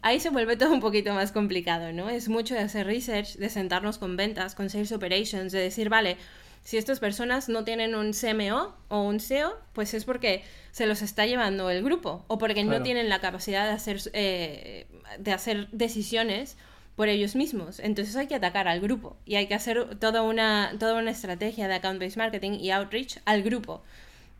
Ahí 0.00 0.20
se 0.20 0.30
vuelve 0.30 0.56
todo 0.56 0.72
un 0.72 0.80
poquito 0.80 1.12
más 1.12 1.32
complicado, 1.32 1.92
¿no? 1.92 2.08
Es 2.08 2.28
mucho 2.28 2.54
de 2.54 2.60
hacer 2.60 2.86
research, 2.86 3.36
de 3.36 3.50
sentarnos 3.50 3.98
con 3.98 4.16
ventas, 4.16 4.54
con 4.54 4.70
sales 4.70 4.92
operations, 4.92 5.52
de 5.52 5.58
decir, 5.58 5.90
vale, 5.90 6.16
si 6.62 6.76
estas 6.76 7.00
personas 7.00 7.48
no 7.48 7.64
tienen 7.64 7.94
un 7.94 8.12
CMO 8.12 8.74
o 8.88 9.02
un 9.02 9.20
SEO, 9.20 9.58
pues 9.72 9.94
es 9.94 10.04
porque 10.04 10.42
se 10.70 10.86
los 10.86 11.02
está 11.02 11.26
llevando 11.26 11.70
el 11.70 11.82
grupo 11.82 12.24
o 12.28 12.38
porque 12.38 12.64
no 12.64 12.82
tienen 12.82 13.08
la 13.08 13.20
capacidad 13.20 13.66
de 13.66 13.72
hacer, 13.72 14.00
eh, 14.12 14.86
de 15.18 15.32
hacer 15.32 15.68
decisiones 15.72 16.56
por 16.98 17.08
ellos 17.08 17.36
mismos. 17.36 17.78
Entonces 17.78 18.16
hay 18.16 18.26
que 18.26 18.34
atacar 18.34 18.66
al 18.66 18.80
grupo 18.80 19.16
y 19.24 19.36
hay 19.36 19.46
que 19.46 19.54
hacer 19.54 19.98
toda 20.00 20.22
una, 20.22 20.74
toda 20.80 20.98
una 20.98 21.12
estrategia 21.12 21.68
de 21.68 21.74
account-based 21.74 22.16
marketing 22.16 22.58
y 22.60 22.70
outreach 22.70 23.18
al 23.24 23.44
grupo. 23.44 23.82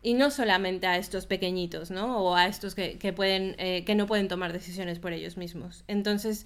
Y 0.01 0.13
no 0.13 0.29
solamente 0.29 0.85
a 0.85 0.97
estos 0.97 1.25
pequeñitos, 1.25 1.89
¿no? 1.89 2.19
O 2.19 2.35
a 2.35 2.47
estos 2.47 2.75
que, 2.75 3.13
pueden, 3.15 3.55
eh, 3.59 3.83
que 3.85 3.95
no 3.95 4.07
pueden 4.07 4.27
tomar 4.27 4.53
decisiones 4.53 4.99
por 4.99 5.13
ellos 5.13 5.37
mismos. 5.37 5.85
Entonces, 5.87 6.45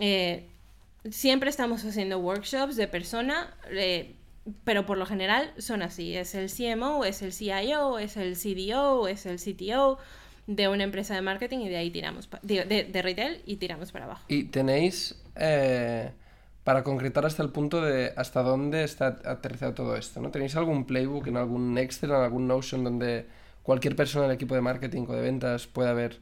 eh, 0.00 0.46
siempre 1.10 1.50
estamos 1.50 1.84
haciendo 1.84 2.18
workshops 2.18 2.76
de 2.76 2.88
persona, 2.88 3.54
eh, 3.70 4.14
pero 4.64 4.86
por 4.86 4.98
lo 4.98 5.06
general 5.06 5.52
son 5.58 5.82
así. 5.82 6.16
Es 6.16 6.34
el 6.34 6.50
CMO, 6.50 7.04
es 7.04 7.22
el 7.22 7.32
CIO, 7.32 7.98
es 7.98 8.16
el 8.16 8.36
CDO, 8.36 9.08
es 9.08 9.26
el 9.26 9.38
CTO 9.38 9.98
de 10.46 10.68
una 10.68 10.84
empresa 10.84 11.14
de 11.14 11.22
marketing 11.22 11.60
y 11.60 11.68
de 11.68 11.76
ahí 11.76 11.90
tiramos, 11.90 12.28
de, 12.42 12.64
de, 12.64 13.02
retail 13.02 13.40
y 13.46 13.56
tiramos 13.56 13.92
para 13.92 14.04
abajo. 14.04 14.24
¿Y 14.28 14.44
tenéis, 14.44 15.22
eh, 15.36 16.10
para 16.64 16.82
concretar 16.82 17.24
hasta 17.24 17.42
el 17.42 17.50
punto 17.50 17.80
de 17.80 18.12
hasta 18.16 18.42
dónde 18.42 18.84
está 18.84 19.18
aterrizado 19.24 19.74
todo 19.74 19.96
esto, 19.96 20.20
¿no? 20.20 20.30
¿Tenéis 20.30 20.56
algún 20.56 20.84
playbook 20.84 21.26
en 21.28 21.36
algún 21.36 21.76
Excel, 21.78 22.10
en 22.10 22.16
algún 22.16 22.46
Notion 22.46 22.84
donde 22.84 23.26
cualquier 23.62 23.96
persona 23.96 24.26
del 24.26 24.34
equipo 24.34 24.54
de 24.54 24.60
marketing 24.60 25.06
o 25.08 25.12
de 25.14 25.22
ventas 25.22 25.66
pueda 25.66 25.94
ver, 25.94 26.20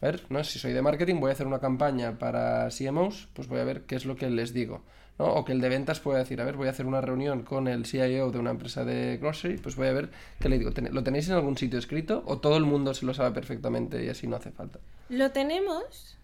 ver, 0.00 0.22
¿no? 0.28 0.44
Si 0.44 0.58
soy 0.58 0.72
de 0.72 0.82
marketing 0.82 1.20
voy 1.20 1.30
a 1.30 1.32
hacer 1.32 1.46
una 1.46 1.60
campaña 1.60 2.18
para 2.18 2.68
CMOs, 2.70 3.28
pues 3.32 3.48
voy 3.48 3.60
a 3.60 3.64
ver 3.64 3.82
qué 3.82 3.96
es 3.96 4.04
lo 4.04 4.16
que 4.16 4.28
les 4.28 4.52
digo. 4.52 4.82
O 5.18 5.44
que 5.44 5.52
el 5.52 5.60
de 5.60 5.68
ventas 5.68 6.00
pueda 6.00 6.18
decir, 6.18 6.40
a 6.40 6.44
ver, 6.44 6.56
voy 6.56 6.68
a 6.68 6.70
hacer 6.70 6.86
una 6.86 7.00
reunión 7.00 7.42
con 7.42 7.68
el 7.68 7.86
CIO 7.86 8.30
de 8.30 8.38
una 8.38 8.50
empresa 8.50 8.84
de 8.84 9.18
grocery, 9.18 9.58
pues 9.58 9.76
voy 9.76 9.88
a 9.88 9.92
ver 9.92 10.10
qué 10.40 10.48
le 10.48 10.58
digo. 10.58 10.70
¿Lo 10.90 11.04
tenéis 11.04 11.28
en 11.28 11.34
algún 11.34 11.56
sitio 11.56 11.78
escrito 11.78 12.22
o 12.26 12.38
todo 12.38 12.56
el 12.56 12.64
mundo 12.64 12.94
se 12.94 13.06
lo 13.06 13.14
sabe 13.14 13.32
perfectamente 13.32 14.04
y 14.04 14.08
así 14.08 14.26
no 14.26 14.36
hace 14.36 14.50
falta? 14.50 14.80
Lo 15.10 15.30
tenemos. 15.30 16.18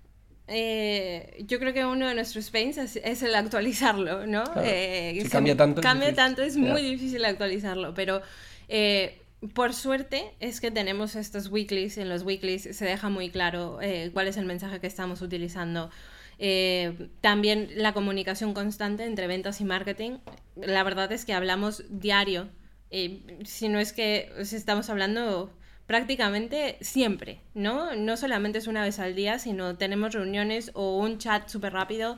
Eh, 0.48 1.44
yo 1.46 1.58
creo 1.58 1.74
que 1.74 1.84
uno 1.84 2.08
de 2.08 2.14
nuestros 2.14 2.50
pains 2.50 2.78
es, 2.78 3.22
el 3.22 3.34
actualizarlo, 3.34 4.26
¿no? 4.26 4.44
Eh, 4.56 5.18
si 5.22 5.28
cambia 5.28 5.56
tanto. 5.56 5.82
Cambia 5.82 6.08
es 6.08 6.16
tanto, 6.16 6.42
es 6.42 6.56
muy 6.56 6.82
difícil 6.82 7.24
actualizarlo, 7.24 7.94
pero... 7.94 8.22
Eh, 8.68 9.22
por 9.54 9.72
suerte 9.72 10.34
es 10.40 10.60
que 10.60 10.72
tenemos 10.72 11.14
estos 11.14 11.46
weeklies, 11.46 11.96
en 11.96 12.08
los 12.08 12.24
weeklies 12.24 12.76
se 12.76 12.84
deja 12.84 13.08
muy 13.08 13.30
claro 13.30 13.78
cuál 14.12 14.26
es 14.26 14.36
el 14.36 14.46
mensaje 14.46 14.80
que 14.80 14.88
estamos 14.88 15.22
utilizando 15.22 15.90
eh, 16.38 17.08
también 17.20 17.68
la 17.74 17.92
comunicación 17.92 18.54
constante 18.54 19.04
entre 19.04 19.26
ventas 19.26 19.60
y 19.60 19.64
marketing. 19.64 20.18
La 20.56 20.82
verdad 20.84 21.10
es 21.12 21.24
que 21.24 21.32
hablamos 21.34 21.84
diario. 21.88 22.48
Eh, 22.90 23.22
si 23.44 23.68
no 23.68 23.78
es 23.78 23.92
que 23.92 24.32
estamos 24.38 24.88
hablando 24.88 25.52
prácticamente 25.86 26.76
siempre, 26.80 27.40
¿no? 27.54 27.94
No 27.96 28.16
solamente 28.16 28.58
es 28.58 28.66
una 28.66 28.82
vez 28.82 28.98
al 28.98 29.14
día, 29.14 29.38
sino 29.38 29.76
tenemos 29.76 30.14
reuniones 30.14 30.70
o 30.74 30.98
un 30.98 31.18
chat 31.18 31.48
súper 31.48 31.72
rápido. 31.72 32.16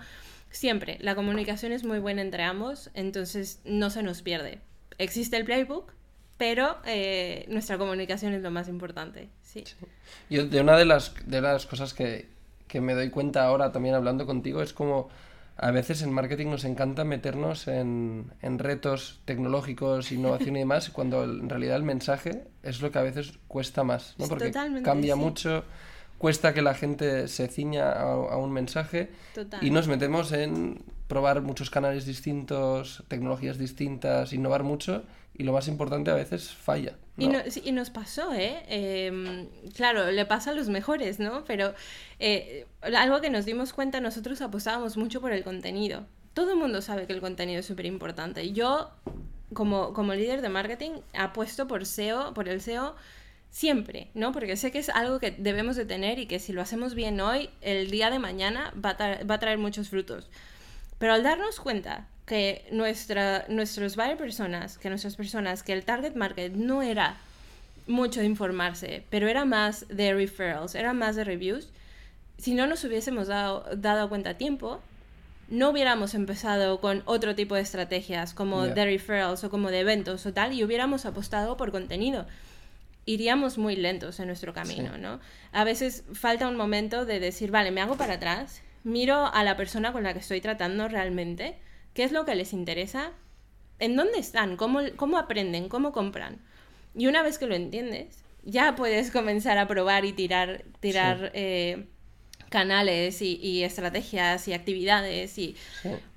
Siempre. 0.51 0.99
La 1.01 1.15
comunicación 1.15 1.71
es 1.71 1.85
muy 1.85 2.01
buena 2.01 2.23
entre 2.23 2.43
ambos, 2.43 2.91
entonces 2.95 3.61
no 3.65 3.89
se 3.89 4.03
nos 4.03 4.21
pierde. 4.23 4.61
Existe 4.99 5.37
el 5.37 5.45
playbook, 5.45 5.93
pero 6.37 6.79
eh, 6.85 7.45
nuestra 7.49 7.79
comunicación 7.79 8.35
es 8.35 8.43
lo 8.43 8.51
más 8.51 8.67
importante. 8.67 9.29
Sí. 9.43 9.63
Yo, 10.29 10.47
de 10.47 10.61
una 10.61 10.77
de 10.77 10.87
las, 10.87 11.15
de 11.25 11.41
las 11.41 11.67
cosas 11.67 11.95
que, 11.95 12.29
que 12.71 12.81
me 12.81 12.95
doy 12.95 13.11
cuenta 13.11 13.45
ahora 13.45 13.73
también 13.73 13.97
hablando 13.97 14.27
contigo 14.27 14.63
es 14.63 14.73
como 14.73 15.09
a 15.57 15.73
veces 15.73 16.03
en 16.03 16.13
marketing 16.13 16.47
nos 16.47 16.65
encanta 16.65 17.05
meternos 17.05 17.69
en, 17.69 18.33
en 18.41 18.59
retos 18.59 19.21
tecnológicos, 19.25 20.13
innovación 20.13 20.57
y 20.57 20.61
demás, 20.61 20.89
cuando 20.91 21.25
en 21.25 21.49
realidad 21.49 21.77
el 21.77 21.83
mensaje 21.83 22.45
es 22.63 22.81
lo 22.81 22.91
que 22.91 22.99
a 22.99 23.03
veces 23.03 23.35
cuesta 23.49 23.85
más, 23.85 24.15
¿no? 24.19 24.27
Porque 24.29 24.53
cambia 24.53 25.17
mucho, 25.17 25.65
cuesta 26.17 26.55
que 26.55 26.63
la 26.63 26.75
gente 26.75 27.29
se 27.29 27.49
ciña 27.49 27.93
a, 27.93 28.37
un 28.37 28.53
mensaje 28.53 29.11
y 29.61 29.71
nos 29.71 29.89
metemos 29.89 30.33
en 30.33 30.83
probar 31.09 31.43
muchos 31.43 31.71
canales 31.71 32.07
distintos, 32.07 33.05
tecnologías 33.09 33.59
distintas, 33.59 34.33
innovar 34.33 34.63
mucho 34.63 35.03
y 35.35 35.43
lo 35.43 35.53
más 35.53 35.67
importante 35.69 36.11
a 36.11 36.15
veces 36.15 36.53
falla. 36.53 36.95
Y, 37.21 37.73
nos 37.73 37.91
pasó, 37.91 38.33
¿eh? 38.33 38.63
Em, 38.67 39.49
claro, 39.75 40.11
le 40.11 40.25
pasa 40.25 40.51
a 40.51 40.55
los 40.55 40.69
mejores, 40.69 41.21
¿no? 41.21 41.45
Pero 41.45 41.75
eh, 42.19 42.67
algo 42.81 43.21
que 43.21 43.29
nos 43.29 43.45
dimos 43.45 43.73
cuenta, 43.73 44.01
nosotros 44.01 44.41
apostábamos 44.41 44.97
mucho 44.97 45.21
por 45.21 45.33
el 45.33 45.45
contenido. 45.45 46.07
Todo 46.33 46.53
el 46.53 46.57
mundo 46.57 46.81
sabe 46.81 47.07
que 47.07 47.13
el 47.13 47.21
contenido 47.21 47.61
es 47.61 47.67
súper 47.67 47.87
importante. 47.87 48.53
Yo, 48.53 48.91
como, 49.53 49.93
como 49.93 50.15
líder 50.15 50.41
de 50.41 50.49
marketing, 50.49 50.93
apuesto 51.13 51.67
por 51.67 51.85
SEO, 51.85 52.33
por 52.33 52.49
el 52.49 52.61
SEO 52.61 52.97
siempre, 53.51 54.11
¿no? 54.15 54.33
Porque 54.33 54.57
sé 54.57 54.71
que 54.71 54.79
es 54.79 54.89
algo 54.89 55.19
que 55.19 55.33
debemos 55.33 55.77
de 55.77 55.85
tener 55.85 56.19
y 56.19 56.27
que 56.27 56.39
si 56.39 56.53
lo 56.53 56.63
hacemos 56.63 56.95
bien 56.95 57.21
hoy, 57.21 57.51
el 57.61 57.91
día 57.91 58.11
de 58.11 58.19
mañana 58.19 58.73
va 58.83 58.91
a, 58.91 59.25
va 59.25 59.35
a 59.35 59.41
traer 59.41 59.59
muchos 59.59 59.91
frutos. 59.91 60.31
Pero 61.01 61.15
al 61.15 61.23
darnos 61.23 61.59
cuenta 61.59 62.07
que 62.27 62.67
nuestra, 62.71 63.47
nuestros 63.49 63.97
buyer 63.97 64.19
personas, 64.19 64.77
que 64.77 64.91
nuestras 64.91 65.17
personas, 65.17 65.63
que 65.63 65.73
el 65.73 65.83
target 65.83 66.15
market 66.15 66.53
no 66.53 66.83
era 66.83 67.17
mucho 67.87 68.21
de 68.21 68.27
informarse, 68.27 69.03
pero 69.09 69.27
era 69.27 69.47
más 69.47 69.89
de 69.89 70.13
referrals, 70.13 70.75
era 70.75 70.93
más 70.93 71.17
de 71.17 71.25
reviews, 71.25 71.71
si 72.37 72.53
no 72.53 72.67
nos 72.67 72.85
hubiésemos 72.85 73.29
dado, 73.29 73.65
dado 73.77 74.11
cuenta 74.11 74.31
a 74.31 74.35
tiempo, 74.35 74.83
no 75.49 75.71
hubiéramos 75.71 76.15
empezado 76.15 76.83
con 76.83 77.03
otro 77.07 77.35
tipo 77.35 77.55
de 77.55 77.63
estrategias 77.63 78.35
como 78.35 78.67
de 78.67 78.85
referrals 78.85 79.43
o 79.43 79.51
como 79.51 79.71
de 79.71 79.81
eventos 79.81 80.27
o 80.27 80.35
tal 80.35 80.53
y 80.53 80.63
hubiéramos 80.63 81.07
apostado 81.07 81.57
por 81.57 81.73
contenido. 81.73 82.27
Iríamos 83.07 83.57
muy 83.57 83.75
lentos 83.75 84.21
en 84.21 84.27
nuestro 84.27 84.53
camino, 84.53 84.99
¿no? 84.99 85.19
A 85.51 85.65
veces 85.65 86.05
falta 86.13 86.47
un 86.47 86.57
momento 86.57 87.07
de 87.07 87.21
decir, 87.21 87.51
vale, 87.51 87.71
me 87.71 87.81
hago 87.81 87.97
para 87.97 88.15
atrás, 88.15 88.63
miro 88.85 89.27
a 89.27 89.45
la 89.45 89.57
persona 89.57 89.93
con 89.93 90.03
la 90.03 90.13
que 90.13 90.21
estoy 90.21 90.41
tratando 90.41 90.89
realmente, 90.89 91.59
qué 91.95 92.05
es 92.05 92.13
lo 92.13 92.25
que 92.25 92.35
les 92.35 92.53
interesa, 92.53 93.13
en 93.79 93.97
dónde 93.97 94.19
están, 94.19 94.57
cómo, 94.57 94.81
cómo 94.97 95.19
aprenden, 95.19 95.69
cómo 95.69 95.93
compran. 95.93 96.39
Y 96.95 97.07
una 97.07 97.23
vez 97.23 97.39
que 97.39 97.47
lo 97.47 97.55
entiendes, 97.55 98.23
ya 98.45 98.75
puedes 98.75 99.11
comenzar 99.13 99.59
a 99.59 99.67
probar 99.67 100.05
y 100.05 100.13
tirar, 100.13 100.65
tirar 100.81 101.31
eh, 101.35 101.87
canales 102.51 103.23
y, 103.23 103.63
estrategias 103.63 104.47
y 104.49 104.53
actividades. 104.53 105.39
Y, 105.39 105.57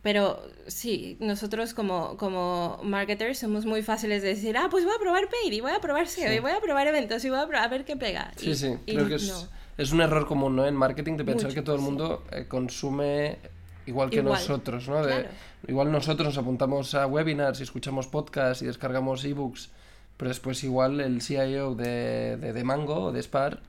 Pero 0.02 0.42
sí, 0.68 1.16
nosotros 1.20 1.74
como, 1.74 2.18
como 2.18 2.80
marketers 2.84 3.40
somos 3.40 3.66
muy 3.66 3.84
fáciles 3.84 4.22
de 4.22 4.30
decir, 4.30 4.58
ah, 4.58 4.68
pues 4.70 4.84
voy 4.84 4.94
a 4.96 5.00
probar 5.00 5.30
paid 5.30 5.54
y 5.54 5.62
voy 5.62 5.72
a 5.72 5.80
probar 5.80 6.08
SEO 6.08 6.34
y 6.34 6.40
voy 6.40 6.52
a 6.52 6.60
probar 6.60 6.88
eventos 6.88 7.24
y 7.24 7.30
voy 7.30 7.40
a, 7.40 7.64
a 7.64 7.68
ver 7.68 7.86
qué 7.86 7.96
pega. 7.96 8.32
Sí, 8.36 8.56
sí, 8.56 8.76
creo 8.86 9.08
que 9.08 9.16
es, 9.16 9.48
es, 9.78 9.92
un 9.92 10.02
error 10.02 10.26
común 10.26 10.56
¿no? 10.56 10.66
en 10.66 10.76
marketing 10.76 11.18
de 11.18 11.26
pensar 11.26 11.54
que 11.54 11.62
todo 11.62 11.76
el 11.76 11.82
mundo 11.82 12.24
eh, 12.32 12.46
consume 12.48 13.38
igual 13.86 14.10
que 14.10 14.24
nosotros, 14.24 14.88
¿no? 14.88 15.06
De, 15.06 15.28
Igual 15.68 15.92
nosotros 15.92 16.28
nos 16.28 16.38
apuntamos 16.38 16.94
a 16.94 17.08
webinars 17.08 17.62
y 17.62 17.64
escuchamos 17.64 18.08
podcasts 18.08 18.62
y 18.62 18.66
descargamos 18.66 19.24
ebooks, 19.24 19.70
pero 20.18 20.28
después 20.28 20.62
igual 20.64 21.00
el 21.00 21.22
CIO 21.22 21.74
de, 21.74 22.36
de, 22.38 22.64
Mango 22.66 23.06
o 23.06 23.12
de 23.14 23.22
Spar 23.24 23.62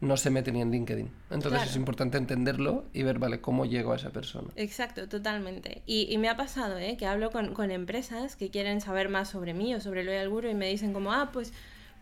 no 0.00 0.16
se 0.16 0.30
mete 0.30 0.50
ni 0.50 0.62
en 0.62 0.70
LinkedIn. 0.70 1.10
Entonces 1.30 1.64
es 1.64 1.76
importante 1.76 2.16
entenderlo 2.16 2.84
y 2.94 3.02
ver, 3.02 3.18
vale, 3.18 3.42
cómo 3.42 3.66
llego 3.66 3.92
a 3.92 3.96
esa 3.96 4.10
persona. 4.10 4.48
Exacto, 4.56 5.08
totalmente. 5.08 5.82
Y, 5.84 6.10
y 6.10 6.16
me 6.16 6.30
ha 6.30 6.36
pasado, 6.36 6.78
¿eh? 6.78 6.96
Que 6.96 7.06
hablo 7.06 7.30
con, 7.30 7.52
con, 7.52 7.70
empresas 7.70 8.34
que 8.34 8.48
quieren 8.48 8.80
saber 8.80 9.10
más 9.10 9.28
sobre 9.28 9.52
mí 9.52 9.74
o 9.74 9.80
sobre 9.80 10.04
Loyal 10.04 10.30
Guru 10.30 10.48
y 10.48 10.54
me 10.54 10.68
dicen 10.68 10.94
como, 10.94 11.12
ah, 11.12 11.30
pues 11.32 11.52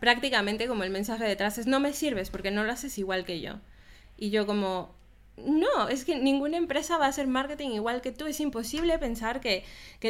prácticamente 0.01 0.67
como 0.67 0.83
el 0.83 0.89
mensaje 0.89 1.23
detrás 1.23 1.59
es, 1.59 1.67
no 1.67 1.79
me 1.79 1.93
sirves 1.93 2.31
porque 2.31 2.51
no 2.51 2.63
lo 2.65 2.71
haces 2.73 2.97
igual 2.97 3.23
que 3.23 3.39
yo. 3.39 3.59
Y 4.17 4.31
yo 4.31 4.47
como, 4.47 4.93
no, 5.37 5.89
es 5.89 6.05
que 6.05 6.17
ninguna 6.17 6.57
empresa 6.57 6.97
va 6.97 7.05
a 7.05 7.09
hacer 7.09 7.27
marketing 7.27 7.69
igual 7.69 8.01
que 8.01 8.11
tú. 8.11 8.25
Es 8.25 8.39
imposible 8.39 8.97
pensar 8.97 9.41
que, 9.41 9.63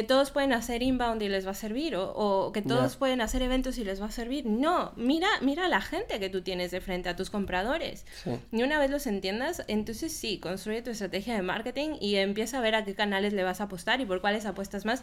todos 0.08 0.30
pueden 0.30 0.54
hacer 0.54 0.82
inbound 0.82 1.22
y 1.22 1.28
les 1.28 1.46
va 1.46 1.50
a 1.50 1.54
servir 1.54 1.94
o, 1.94 2.52
que 2.54 2.62
todos 2.62 2.96
pueden 2.96 3.20
hacer 3.20 3.42
eventos 3.42 3.76
y 3.76 3.84
les 3.84 4.00
va 4.00 4.06
a 4.06 4.10
servir. 4.10 4.46
No, 4.46 4.92
mira, 4.96 5.28
mira 5.42 5.66
a 5.66 5.68
la 5.68 5.82
gente 5.82 6.18
que 6.18 6.30
tú 6.30 6.40
tienes 6.40 6.70
de 6.70 6.80
frente, 6.80 7.10
a 7.10 7.16
tus 7.16 7.28
compradores. 7.28 8.06
Y 8.50 8.62
una 8.62 8.78
vez 8.78 8.90
los 8.90 9.06
entiendas, 9.06 9.62
entonces 9.68 10.10
sí, 10.10 10.38
construye 10.38 10.80
tu 10.80 10.90
estrategia 10.90 11.34
de 11.34 11.42
marketing 11.42 11.96
y 12.00 12.16
empieza 12.16 12.58
a 12.58 12.60
ver 12.62 12.76
a 12.76 12.84
qué 12.86 12.94
canales 12.94 13.34
le 13.34 13.44
vas 13.44 13.60
a 13.60 13.64
apostar 13.64 14.00
y 14.00 14.06
por 14.06 14.22
cuáles 14.22 14.46
apuestas 14.46 14.86
más. 14.86 15.02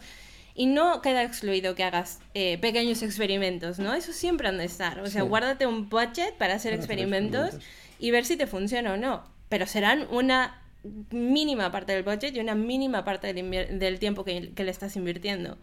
Y 0.54 0.66
no 0.66 1.00
queda 1.00 1.22
excluido 1.22 1.74
que 1.74 1.84
hagas 1.84 2.20
eh, 2.34 2.58
pequeños 2.58 3.02
experimentos, 3.02 3.78
¿no? 3.78 3.94
Eso 3.94 4.12
siempre 4.12 4.48
han 4.48 4.58
de 4.58 4.64
estar. 4.64 5.00
O 5.00 5.06
sea, 5.06 5.22
guárdate 5.22 5.66
un 5.66 5.88
budget 5.88 6.36
para 6.36 6.54
hacer 6.54 6.72
experimentos 6.72 7.54
y 7.98 8.10
ver 8.10 8.24
si 8.24 8.36
te 8.36 8.46
funciona 8.46 8.94
o 8.94 8.96
no 8.96 9.24
pero 9.50 9.66
serán 9.66 10.06
una 10.10 10.62
mínima 11.10 11.70
parte 11.70 11.92
del 11.92 12.04
budget 12.04 12.34
y 12.34 12.40
una 12.40 12.54
mínima 12.54 13.04
parte 13.04 13.34
del, 13.34 13.78
del 13.78 13.98
tiempo 13.98 14.24
que, 14.24 14.52
que, 14.54 14.64
le 14.64 14.70
estás 14.70 14.96
invirtiendo. 14.96 15.58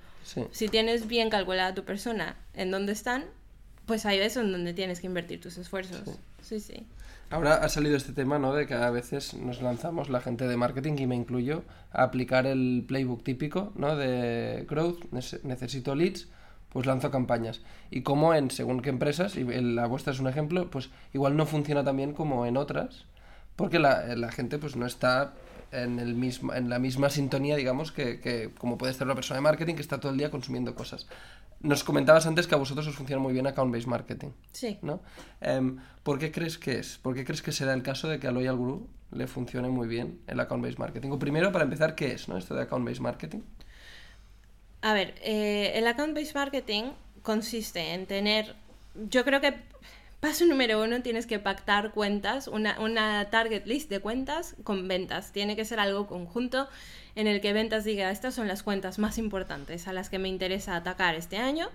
Si 0.52 0.68
tienes 0.68 1.08
bien 1.08 1.30
calculada 1.32 1.74
tu 1.74 1.86
persona 1.86 2.36
en 2.54 2.70
dónde 2.70 2.92
están, 2.92 3.26
pues 3.88 4.06
ahí 4.06 4.20
es 4.20 4.36
donde 4.36 4.74
tienes 4.74 5.00
que 5.00 5.08
invertir 5.08 5.42
tus 5.42 5.58
esfuerzos. 5.58 6.20
Sí, 6.42 6.60
sí. 6.60 6.86
Ahora 7.30 7.56
ha 7.56 7.70
salido 7.70 7.98
este 7.98 8.14
tema, 8.14 8.38
¿no? 8.38 8.54
De 8.54 8.68
que 8.68 8.74
a 8.74 8.90
veces 8.90 9.34
nos 9.34 9.62
lanzamos, 9.62 10.10
la 10.10 10.22
gente 10.22 10.48
de 10.48 10.56
marketing, 10.56 10.94
y 10.98 11.08
me 11.08 11.16
incluyo, 11.16 11.64
a 11.92 12.04
aplicar 12.04 12.46
el 12.46 12.86
playbook 12.88 13.24
típico, 13.24 13.74
¿no? 13.76 13.96
De 13.96 14.66
growth, 14.70 15.12
necesito 15.44 15.96
leads, 15.96 16.28
pues 16.70 16.86
lanzo 16.86 17.12
campañas. 17.12 17.62
Y 17.90 18.02
como 18.02 18.34
en 18.34 18.52
según 18.52 18.82
qué 18.82 18.90
empresas, 18.90 19.36
y 19.36 19.44
la 19.44 19.88
vuestra 19.88 20.14
es 20.14 20.20
un 20.20 20.28
ejemplo, 20.28 20.70
pues 20.70 20.90
igual 21.14 21.36
no 21.36 21.46
funciona 21.46 21.84
tan 21.84 21.98
bien 21.98 22.14
como 22.14 22.46
en 22.46 22.56
otras, 22.56 23.06
porque 23.56 23.80
la, 23.80 24.16
la 24.16 24.32
gente 24.32 24.58
pues 24.58 24.76
no 24.76 24.86
está 24.86 25.34
en, 25.72 26.00
el 26.00 26.16
mismo, 26.16 26.54
en 26.54 26.70
la 26.70 26.80
misma 26.80 27.10
sintonía, 27.10 27.56
digamos, 27.56 27.92
que, 27.92 28.20
que, 28.20 28.52
como 28.58 28.78
puede 28.78 28.92
estar 28.92 29.08
una 29.08 29.16
persona 29.16 29.38
de 29.38 29.42
marketing 29.42 29.76
que 29.76 29.82
está 29.82 30.00
todo 30.00 30.12
el 30.12 30.18
día 30.18 30.32
consumiendo 30.32 30.76
cosas. 30.76 31.08
Nos 31.60 31.84
comentabas 31.84 32.28
antes 32.28 32.46
que 32.46 32.56
a 32.56 32.58
vosotros 32.58 32.88
os 32.88 32.96
funciona 32.96 33.22
muy 33.22 33.34
bien 33.34 33.48
account-based 33.48 33.88
marketing. 33.88 34.30
Sí. 34.52 34.78
¿no? 34.82 35.02
Em, 35.42 35.78
¿Por 36.04 36.20
qué 36.20 36.32
crees 36.32 36.58
que 36.58 36.80
es? 36.80 36.98
¿Por 36.98 37.16
qué 37.16 37.26
crees 37.26 37.42
que 37.42 37.52
será 37.52 37.74
el 37.74 37.82
caso 37.82 38.08
de 38.08 38.20
que 38.20 38.28
a 38.28 38.32
Loyal 38.32 38.56
Guru 38.56 38.88
le 39.12 39.28
funcione 39.28 39.70
muy 39.70 39.88
bien 39.88 40.20
el 40.28 40.40
account-based 40.40 40.78
marketing? 40.78 41.10
O 41.12 41.20
primero, 41.20 41.52
para 41.52 41.64
empezar, 41.64 41.96
¿qué 41.96 42.12
es 42.14 42.28
¿no? 42.28 42.38
esto 42.38 42.54
de 42.54 42.62
account-based 42.64 43.02
marketing? 43.02 43.40
A 44.82 44.94
ver, 44.94 45.16
eh, 45.24 45.72
el 45.76 45.88
account-based 45.88 46.36
marketing 46.36 46.92
consiste 47.24 47.94
en 47.94 48.06
tener, 48.06 48.56
yo 49.10 49.26
creo 49.26 49.42
que 49.42 49.56
paso 50.20 50.46
número 50.46 50.82
uno, 50.84 51.02
tienes 51.02 51.28
que 51.28 51.40
pactar 51.40 51.92
cuentas, 51.92 52.48
una, 52.48 52.80
una 52.80 53.30
target 53.30 53.66
list 53.66 53.90
de 53.90 54.00
cuentas 54.00 54.56
con 54.64 54.88
ventas. 54.88 55.32
Tiene 55.32 55.56
que 55.56 55.66
ser 55.66 55.80
algo 55.80 56.08
conjunto 56.08 56.68
en 57.16 57.28
el 57.28 57.42
que 57.42 57.54
ventas 57.54 57.84
diga, 57.84 58.12
estas 58.12 58.36
son 58.36 58.48
las 58.48 58.64
cuentas 58.64 59.00
más 59.00 59.18
importantes 59.18 59.88
a 59.88 59.94
las 59.94 60.10
que 60.10 60.20
me 60.20 60.28
interesa 60.28 60.76
atacar 60.76 61.16
este 61.16 61.38
año 61.38 61.70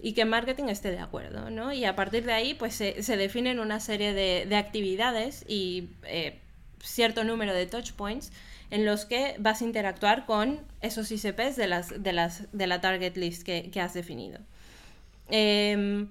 y 0.00 0.12
que 0.12 0.24
marketing 0.24 0.64
esté 0.64 0.90
de 0.90 1.00
acuerdo, 1.00 1.50
¿no? 1.50 1.72
Y 1.72 1.84
a 1.84 1.96
partir 1.96 2.24
de 2.24 2.32
ahí, 2.32 2.54
pues 2.54 2.74
se, 2.74 3.02
se 3.02 3.16
definen 3.16 3.58
una 3.58 3.80
serie 3.80 4.12
de, 4.12 4.46
de 4.48 4.56
actividades 4.56 5.44
y 5.48 5.90
eh, 6.04 6.38
cierto 6.80 7.24
número 7.24 7.52
de 7.52 7.66
touch 7.66 7.92
points 7.92 8.32
en 8.70 8.84
los 8.84 9.06
que 9.06 9.34
vas 9.38 9.62
a 9.62 9.64
interactuar 9.64 10.26
con 10.26 10.60
esos 10.82 11.10
ICPs 11.10 11.56
de, 11.56 11.66
las, 11.66 12.02
de, 12.02 12.12
las, 12.12 12.46
de 12.52 12.66
la 12.66 12.80
target 12.80 13.16
list 13.16 13.42
que, 13.42 13.70
que 13.72 13.80
has 13.80 13.94
definido. 13.94 14.38
Eh, 15.30 16.06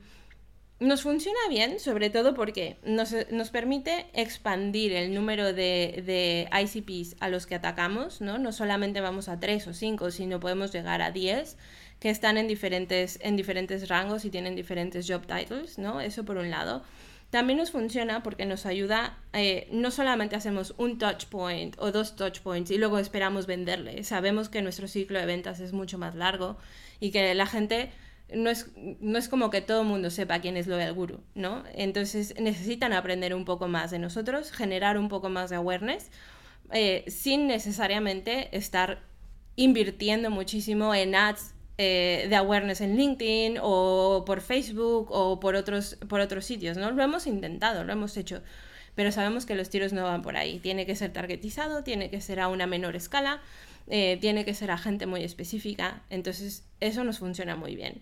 nos 0.80 1.02
funciona 1.02 1.40
bien, 1.50 1.80
sobre 1.80 2.10
todo 2.10 2.36
porque 2.36 2.78
nos, 2.84 3.16
nos 3.32 3.50
permite 3.50 4.06
expandir 4.14 4.94
el 4.94 5.14
número 5.14 5.54
de, 5.54 6.04
de, 6.06 6.50
ICPs 6.52 7.16
a 7.20 7.30
los 7.30 7.48
que 7.48 7.56
atacamos, 7.56 8.22
¿no? 8.22 8.38
No 8.38 8.52
solamente 8.52 9.02
vamos 9.02 9.28
a 9.28 9.40
3 9.40 9.68
o 9.68 9.74
5, 9.74 10.12
sino 10.12 10.40
podemos 10.40 10.72
llegar 10.72 11.02
a 11.02 11.12
10 11.12 11.58
que 12.00 12.12
están 12.12 12.38
en 12.38 12.48
diferentes, 12.48 13.18
en 13.24 13.36
diferentes 13.36 13.90
rangos 13.90 14.24
y 14.26 14.30
tienen 14.30 14.56
diferentes 14.56 15.08
job 15.10 15.26
titles, 15.26 15.80
¿no? 15.80 16.00
Eso 16.00 16.26
por 16.26 16.38
un 16.38 16.52
lado. 16.52 16.84
También 17.32 17.58
nos 17.58 17.72
funciona 17.72 18.24
porque 18.24 18.46
nos 18.46 18.66
ayuda, 18.66 19.18
eh, 19.34 19.68
no 19.72 19.92
solamente 19.92 20.36
hacemos 20.36 20.76
un 20.78 20.98
touch 20.98 21.26
point 21.26 21.76
o 21.78 21.92
dos 21.92 22.16
touch 22.16 22.40
points 22.40 22.72
y 22.72 22.78
luego 22.78 23.00
esperamos 23.00 23.48
venderle, 23.48 24.04
sabemos 24.06 24.48
que 24.48 24.62
nuestro 24.62 24.88
ciclo 24.88 25.20
de 25.20 25.26
ventas 25.26 25.60
es 25.60 25.74
mucho 25.74 25.98
más 25.98 26.16
largo 26.16 26.58
y 27.02 27.12
que 27.12 27.34
la 27.36 27.46
gente 27.46 27.92
no 28.34 28.50
es, 28.50 28.72
no 28.76 29.18
es 29.18 29.30
como 29.30 29.50
que 29.50 29.62
todo 29.62 29.82
el 29.82 29.88
mundo 29.88 30.10
sepa 30.10 30.40
quién 30.40 30.58
es 30.58 30.68
Loyal 30.68 30.94
Guru, 30.94 31.22
¿no? 31.34 31.64
Entonces 31.74 32.36
necesitan 32.40 32.94
aprender 32.94 33.34
un 33.34 33.46
poco 33.46 33.68
más 33.68 33.92
de 33.92 34.00
nosotros, 34.00 34.52
generar 34.52 34.98
un 34.98 35.08
poco 35.08 35.30
más 35.30 35.50
de 35.50 35.56
awareness, 35.56 36.12
eh, 36.72 37.06
sin 37.08 37.48
necesariamente 37.48 38.56
estar 38.56 39.00
invirtiendo 39.56 40.30
muchísimo 40.30 40.94
en 40.94 41.16
ads 41.16 41.54
eh, 41.78 42.26
de 42.28 42.36
awareness 42.36 42.82
en 42.82 42.98
LinkedIn 42.98 43.60
o 43.62 44.24
por 44.26 44.42
Facebook 44.42 45.08
o 45.12 45.40
por 45.40 45.56
otros, 45.56 45.96
por 46.10 46.20
otros 46.20 46.44
sitios, 46.44 46.76
¿no? 46.76 46.92
Lo 46.92 47.04
hemos 47.04 47.28
intentado, 47.28 47.84
lo 47.86 47.94
hemos 47.94 48.18
hecho, 48.18 48.42
pero 48.96 49.12
sabemos 49.12 49.46
que 49.46 49.56
los 49.56 49.70
tiros 49.70 49.94
no 49.94 50.04
van 50.04 50.22
por 50.22 50.36
ahí. 50.36 50.60
Tiene 50.60 50.86
que 50.86 50.96
ser 50.96 51.14
targetizado, 51.14 51.84
tiene 51.84 52.10
que 52.10 52.20
ser 52.20 52.42
a 52.42 52.50
una 52.50 52.68
menor 52.68 52.96
escala, 52.98 53.42
eh, 53.88 54.18
tiene 54.20 54.44
que 54.44 54.54
ser 54.54 54.72
a 54.72 54.78
gente 54.78 55.06
muy 55.06 55.24
específica, 55.24 56.02
entonces 56.10 56.66
eso 56.82 57.04
nos 57.06 57.20
funciona 57.20 57.56
muy 57.56 57.76
bien. 57.76 58.02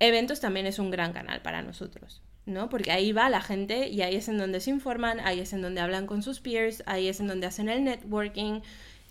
Eventos 0.00 0.40
también 0.40 0.66
es 0.66 0.78
un 0.78 0.90
gran 0.90 1.12
canal 1.12 1.42
para 1.42 1.62
nosotros, 1.62 2.22
¿no? 2.46 2.68
Porque 2.68 2.92
ahí 2.92 3.12
va 3.12 3.28
la 3.28 3.40
gente 3.40 3.88
y 3.88 4.02
ahí 4.02 4.16
es 4.16 4.28
en 4.28 4.38
donde 4.38 4.60
se 4.60 4.70
informan, 4.70 5.20
ahí 5.20 5.40
es 5.40 5.52
en 5.52 5.62
donde 5.62 5.80
hablan 5.80 6.06
con 6.06 6.22
sus 6.22 6.40
peers, 6.40 6.82
ahí 6.86 7.08
es 7.08 7.20
en 7.20 7.26
donde 7.26 7.46
hacen 7.46 7.68
el 7.68 7.84
networking. 7.84 8.60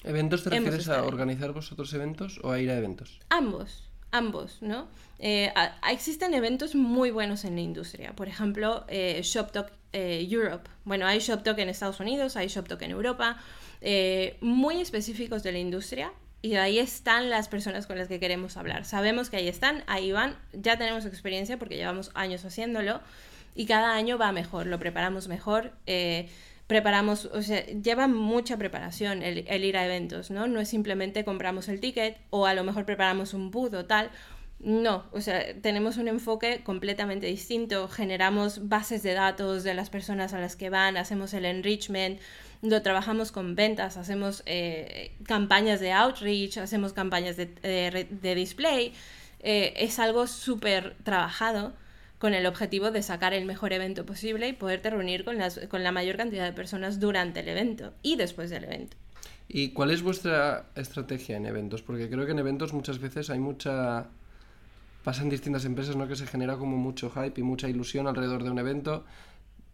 ¿Eventos 0.04 0.44
te 0.44 0.52
refieres 0.52 0.88
a 0.90 1.04
organizar 1.04 1.52
vosotros 1.54 1.94
eventos 1.94 2.40
o 2.44 2.52
a 2.52 2.60
ir 2.60 2.70
a 2.70 2.78
eventos? 2.78 3.20
Ambos, 3.30 3.90
ambos, 4.12 4.58
¿no? 4.62 4.88
Eh, 5.20 5.52
existen 5.92 6.34
eventos 6.34 6.76
muy 6.76 7.12
buenos 7.12 7.44
en 7.44 7.56
la 7.56 7.62
industria. 7.62 8.16
Por 8.16 8.28
ejemplo, 8.28 8.86
eh, 8.88 9.22
ShopTalk 9.24 9.72
eh, 9.94 10.28
Europe. 10.30 10.70
Bueno, 10.86 11.08
hay 11.08 11.20
ShopTalk 11.20 11.58
en 11.60 11.70
Estados 11.70 12.00
Unidos, 12.00 12.36
hay 12.36 12.48
ShopTalk 12.48 12.82
en 12.84 12.92
Europa, 12.92 13.38
eh, 13.82 14.38
muy 14.42 14.82
específicos 14.82 15.44
de 15.44 15.52
la 15.54 15.60
industria, 15.60 16.12
y 16.42 16.56
ahí 16.56 16.80
están 16.80 17.30
las 17.30 17.48
personas 17.48 17.88
con 17.88 17.98
las 17.98 18.08
que 18.08 18.20
queremos 18.20 18.58
hablar. 18.58 18.86
Sabemos 18.86 19.30
que 19.30 19.38
ahí 19.38 19.48
están, 19.48 19.84
ahí 19.88 20.12
van, 20.12 20.38
ya 20.54 20.78
tenemos 20.78 21.06
experiencia 21.06 21.58
porque 21.58 21.76
llevamos 21.78 22.12
años 22.14 22.46
haciéndolo 22.46 23.02
y 23.56 23.66
cada 23.66 23.96
año 23.96 24.18
va 24.18 24.32
mejor, 24.32 24.68
lo 24.68 24.80
preparamos 24.80 25.28
mejor. 25.28 25.72
Eh, 25.88 26.30
preparamos, 26.68 27.26
o 27.26 27.42
sea, 27.42 27.66
lleva 27.66 28.08
mucha 28.08 28.58
preparación 28.58 29.24
el, 29.24 29.64
ir 29.64 29.78
a 29.78 29.86
eventos, 29.86 30.30
¿no? 30.30 30.48
No 30.48 30.60
es 30.60 30.70
simplemente 30.70 31.26
compramos 31.26 31.70
el 31.70 31.80
ticket 31.80 32.18
o 32.30 32.46
a 32.46 32.54
lo 32.54 32.64
mejor 32.64 32.86
preparamos 32.86 33.34
un 33.34 33.50
booth 33.50 33.74
o 33.74 33.86
tal. 33.86 34.12
No, 34.60 35.06
o 35.12 35.22
sea, 35.22 35.44
tenemos 35.62 35.98
un 35.98 36.08
enfoque 36.08 36.62
completamente 36.64 37.28
distinto, 37.28 37.88
generamos 37.88 38.68
bases 38.68 39.04
de 39.04 39.14
datos 39.14 39.64
de 39.64 39.76
las 39.76 39.90
personas 39.90 40.34
a 40.34 40.40
las 40.40 40.56
que 40.56 40.70
van, 40.70 40.98
hacemos 40.98 41.34
el 41.34 41.46
enrichment, 41.46 42.20
lo 42.62 42.82
trabajamos 42.82 43.32
con 43.32 43.56
ventas, 43.56 43.98
hacemos 43.98 44.44
eh, 44.46 45.12
campañas 45.26 45.80
de 45.80 45.92
outreach, 45.92 46.58
hacemos 46.58 46.94
campañas 46.94 47.38
de, 47.38 47.48
de, 48.10 48.36
display. 48.36 48.94
Eh, 49.40 49.74
es 49.78 50.00
algo 50.00 50.28
súper 50.28 50.96
trabajado 51.04 51.74
con 52.18 52.34
el 52.34 52.48
objetivo 52.48 52.90
de 52.92 53.04
sacar 53.04 53.34
el 53.34 53.46
mejor 53.46 53.74
evento 53.74 54.06
posible 54.06 54.48
y 54.48 54.54
poderte 54.54 54.90
reunir 54.90 55.24
con, 55.24 55.38
las, 55.38 55.60
con 55.70 55.84
la 55.84 55.92
mayor 55.92 56.18
cantidad 56.18 56.46
de 56.46 56.54
personas 56.54 57.00
durante 57.00 57.42
el 57.42 57.48
evento 57.48 57.94
y 58.02 58.16
después 58.16 58.50
del 58.50 58.64
evento. 58.64 58.98
¿Y 59.48 59.70
cuál 59.70 59.92
es 59.92 60.02
vuestra 60.02 60.66
estrategia 60.76 61.38
en 61.38 61.46
eventos? 61.46 61.82
Porque 61.82 62.10
creo 62.10 62.26
que 62.26 62.32
en 62.32 62.40
eventos 62.40 62.74
muchas 62.74 63.00
veces 63.00 63.30
hay 63.30 63.40
mucha... 63.40 64.08
Pasan 65.04 65.30
distintas 65.30 65.64
empresas, 65.64 65.96
¿no? 65.96 66.06
Que 66.08 66.18
se 66.18 66.28
genera 66.28 66.58
como 66.58 66.76
mucho 66.76 67.10
hype 67.10 67.40
y 67.40 67.44
mucha 67.44 67.70
ilusión 67.70 68.08
alrededor 68.08 68.44
de 68.44 68.50
un 68.50 68.60
evento 68.60 69.06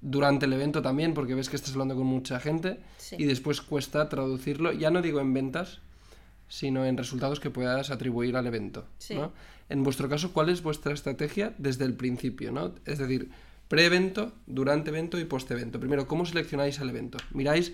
durante 0.03 0.45
el 0.45 0.53
evento 0.53 0.81
también, 0.81 1.13
porque 1.13 1.33
ves 1.33 1.49
que 1.49 1.55
estás 1.55 1.71
hablando 1.71 1.95
con 1.95 2.05
mucha 2.05 2.39
gente 2.39 2.79
y 3.17 3.23
después 3.23 3.61
cuesta 3.61 4.09
traducirlo, 4.09 4.73
ya 4.73 4.91
no 4.91 5.01
digo 5.01 5.21
en 5.21 5.33
ventas, 5.33 5.79
sino 6.49 6.85
en 6.85 6.97
resultados 6.97 7.39
que 7.39 7.49
puedas 7.49 7.89
atribuir 7.89 8.35
al 8.35 8.45
evento. 8.45 8.85
¿no? 9.11 9.31
En 9.69 9.83
vuestro 9.83 10.09
caso, 10.09 10.33
¿cuál 10.33 10.49
es 10.49 10.61
vuestra 10.61 10.93
estrategia 10.93 11.55
desde 11.57 11.85
el 11.85 11.95
principio? 11.95 12.51
¿no? 12.51 12.75
Es 12.85 12.99
decir, 12.99 13.31
pre-evento, 13.69 14.33
durante 14.45 14.89
evento 14.89 15.17
y 15.17 15.23
post-evento. 15.23 15.79
Primero, 15.79 16.05
¿cómo 16.05 16.25
seleccionáis 16.25 16.79
el 16.79 16.89
evento? 16.89 17.17
Miráis 17.31 17.73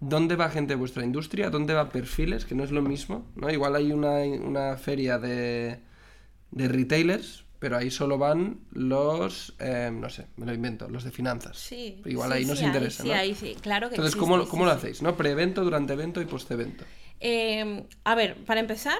dónde 0.00 0.36
va 0.36 0.48
gente 0.48 0.72
de 0.72 0.78
vuestra 0.78 1.04
industria, 1.04 1.50
dónde 1.50 1.74
va 1.74 1.90
perfiles, 1.90 2.46
que 2.46 2.54
no 2.54 2.64
es 2.64 2.70
lo 2.70 2.80
mismo. 2.80 3.26
¿no? 3.36 3.50
Igual 3.50 3.76
hay 3.76 3.92
una, 3.92 4.22
una 4.22 4.78
feria 4.78 5.18
de, 5.18 5.80
de 6.52 6.68
retailers, 6.68 7.44
pero 7.60 7.76
ahí 7.76 7.90
solo 7.90 8.16
van 8.16 8.60
los, 8.72 9.54
eh, 9.60 9.90
no 9.92 10.08
sé, 10.08 10.26
me 10.36 10.46
lo 10.46 10.54
invento, 10.54 10.88
los 10.88 11.04
de 11.04 11.10
finanzas. 11.10 11.58
Sí. 11.58 12.02
Igual 12.06 12.32
sí, 12.32 12.38
ahí 12.38 12.44
nos 12.46 12.58
sí, 12.58 12.64
interesa, 12.64 13.02
ahí, 13.02 13.08
¿no? 13.08 13.14
Sí, 13.14 13.20
ahí 13.20 13.34
sí, 13.34 13.56
claro 13.60 13.90
que 13.90 13.96
Entonces, 13.96 14.14
existe, 14.14 14.32
¿cómo, 14.32 14.48
cómo 14.48 14.64
lo 14.64 14.70
hacéis? 14.72 15.02
¿no? 15.02 15.14
Pre-evento, 15.14 15.62
durante 15.62 15.92
evento 15.92 16.22
y 16.22 16.24
post-evento. 16.24 16.84
Eh, 17.20 17.84
a 18.02 18.14
ver, 18.14 18.36
para 18.46 18.60
empezar, 18.60 18.98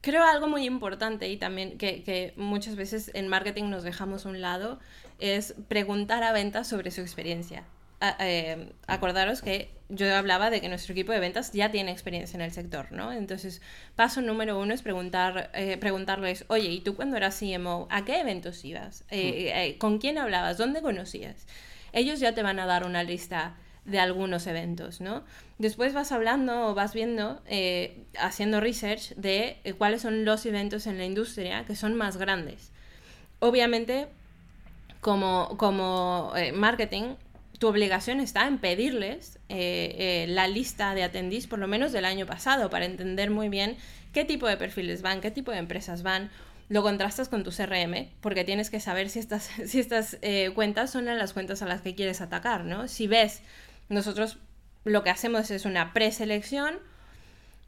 creo 0.00 0.22
algo 0.22 0.46
muy 0.46 0.64
importante 0.66 1.28
y 1.28 1.36
también 1.36 1.78
que, 1.78 2.04
que, 2.04 2.32
muchas 2.36 2.76
veces 2.76 3.10
en 3.12 3.26
marketing 3.26 3.70
nos 3.70 3.82
dejamos 3.82 4.24
a 4.24 4.28
un 4.28 4.40
lado 4.40 4.78
es 5.18 5.56
preguntar 5.66 6.22
a 6.22 6.32
ventas 6.32 6.68
sobre 6.68 6.92
su 6.92 7.00
experiencia. 7.00 7.64
A, 8.00 8.16
eh, 8.20 8.72
acordaros 8.86 9.42
que 9.42 9.70
yo 9.90 10.14
hablaba 10.16 10.50
de 10.50 10.60
que 10.60 10.68
nuestro 10.68 10.92
equipo 10.92 11.12
de 11.12 11.20
ventas 11.20 11.52
ya 11.52 11.70
tiene 11.70 11.90
experiencia 11.90 12.36
en 12.36 12.40
el 12.40 12.52
sector, 12.52 12.90
¿no? 12.92 13.12
Entonces, 13.12 13.60
paso 13.94 14.22
número 14.22 14.58
uno 14.58 14.72
es 14.72 14.82
preguntar, 14.82 15.50
eh, 15.52 15.76
preguntarles, 15.76 16.44
oye, 16.48 16.68
¿y 16.68 16.80
tú 16.80 16.96
cuando 16.96 17.16
eras 17.16 17.38
CMO, 17.38 17.88
a 17.90 18.04
qué 18.04 18.20
eventos 18.20 18.64
ibas? 18.64 19.04
Eh, 19.10 19.76
¿Con 19.78 19.98
quién 19.98 20.16
hablabas? 20.16 20.56
¿Dónde 20.56 20.80
conocías? 20.80 21.46
Ellos 21.92 22.20
ya 22.20 22.34
te 22.34 22.42
van 22.42 22.58
a 22.58 22.66
dar 22.66 22.86
una 22.86 23.02
lista 23.02 23.56
de 23.84 23.98
algunos 23.98 24.46
eventos, 24.46 25.00
¿no? 25.00 25.24
Después 25.58 25.92
vas 25.92 26.12
hablando 26.12 26.68
o 26.68 26.74
vas 26.74 26.94
viendo, 26.94 27.40
eh, 27.46 28.04
haciendo 28.18 28.60
research 28.60 29.14
de 29.16 29.58
eh, 29.64 29.72
cuáles 29.74 30.02
son 30.02 30.24
los 30.24 30.46
eventos 30.46 30.86
en 30.86 30.98
la 30.98 31.04
industria 31.04 31.64
que 31.64 31.76
son 31.76 31.94
más 31.94 32.16
grandes. 32.16 32.70
Obviamente, 33.40 34.08
como, 35.00 35.56
como 35.56 36.32
eh, 36.36 36.52
marketing, 36.52 37.14
tu 37.60 37.68
obligación 37.68 38.20
está 38.20 38.46
en 38.46 38.56
pedirles 38.56 39.38
eh, 39.50 39.94
eh, 39.98 40.26
la 40.28 40.48
lista 40.48 40.94
de 40.94 41.02
atendís 41.02 41.46
por 41.46 41.58
lo 41.58 41.68
menos 41.68 41.92
del 41.92 42.06
año 42.06 42.24
pasado 42.24 42.70
para 42.70 42.86
entender 42.86 43.30
muy 43.30 43.50
bien 43.50 43.76
qué 44.14 44.24
tipo 44.24 44.48
de 44.48 44.56
perfiles 44.56 45.02
van, 45.02 45.20
qué 45.20 45.30
tipo 45.30 45.52
de 45.52 45.58
empresas 45.58 46.02
van. 46.02 46.30
Lo 46.70 46.82
contrastas 46.82 47.28
con 47.28 47.44
tu 47.44 47.50
CRM 47.50 48.08
porque 48.22 48.44
tienes 48.44 48.70
que 48.70 48.80
saber 48.80 49.10
si 49.10 49.18
estas, 49.18 49.50
si 49.66 49.78
estas 49.78 50.16
eh, 50.22 50.52
cuentas 50.54 50.90
son 50.90 51.04
las 51.04 51.34
cuentas 51.34 51.60
a 51.60 51.66
las 51.66 51.82
que 51.82 51.94
quieres 51.94 52.22
atacar, 52.22 52.64
¿no? 52.64 52.88
Si 52.88 53.06
ves, 53.06 53.42
nosotros 53.90 54.38
lo 54.84 55.02
que 55.02 55.10
hacemos 55.10 55.50
es 55.50 55.66
una 55.66 55.92
preselección, 55.92 56.78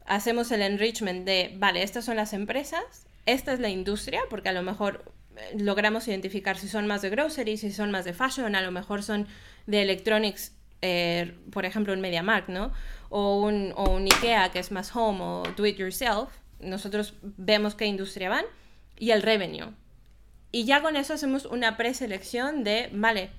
hacemos 0.07 0.51
el 0.51 0.63
enrichment 0.63 1.23
de, 1.23 1.53
vale, 1.59 1.83
estas 1.83 2.03
son 2.03 2.15
las 2.15 2.33
empresas, 2.33 3.05
esta 3.27 3.53
es 3.53 3.59
la 3.59 3.69
industria, 3.69 4.21
porque 4.31 4.49
a 4.49 4.53
lo 4.53 4.63
mejor 4.63 5.13
logramos 5.55 6.07
identificar 6.07 6.57
si 6.57 6.67
son 6.67 6.87
más 6.87 7.03
de 7.03 7.11
grocery, 7.11 7.57
si 7.57 7.71
son 7.71 7.91
más 7.91 8.05
de 8.05 8.13
fashion, 8.13 8.55
a 8.55 8.61
lo 8.61 8.71
mejor 8.71 9.03
son 9.03 9.27
de 9.65 9.81
electronics, 9.81 10.53
eh, 10.81 11.37
por 11.51 11.65
ejemplo, 11.65 11.93
un 11.93 12.01
MediaMarkt, 12.01 12.49
¿no? 12.49 12.73
O 13.09 13.41
un, 13.41 13.73
o 13.75 13.91
un 13.91 14.03
IKEA 14.03 14.51
que 14.51 14.59
es 14.59 14.71
más 14.71 14.95
home 14.95 15.19
o 15.21 15.43
do 15.55 15.65
it 15.65 15.77
yourself. 15.77 16.29
Nosotros 16.59 17.15
vemos 17.21 17.75
qué 17.75 17.85
industria 17.85 18.29
van 18.29 18.45
y 18.97 19.11
el 19.11 19.21
revenue. 19.21 19.71
Y 20.51 20.65
ya 20.65 20.81
con 20.81 20.95
eso 20.95 21.13
hacemos 21.13 21.45
una 21.45 21.77
preselección 21.77 22.63
de, 22.63 22.89
vale, 22.93 23.31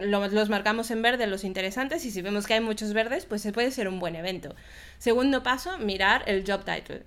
los 0.00 0.48
marcamos 0.48 0.90
en 0.90 1.02
verde 1.02 1.26
los 1.26 1.44
interesantes 1.44 2.04
y 2.04 2.10
si 2.10 2.22
vemos 2.22 2.46
que 2.46 2.54
hay 2.54 2.60
muchos 2.60 2.92
verdes, 2.92 3.26
pues 3.26 3.42
se 3.42 3.52
puede 3.52 3.70
ser 3.70 3.88
un 3.88 3.98
buen 3.98 4.16
evento. 4.16 4.54
Segundo 4.98 5.42
paso, 5.42 5.78
mirar 5.78 6.24
el 6.26 6.44
job 6.46 6.64
title 6.64 7.04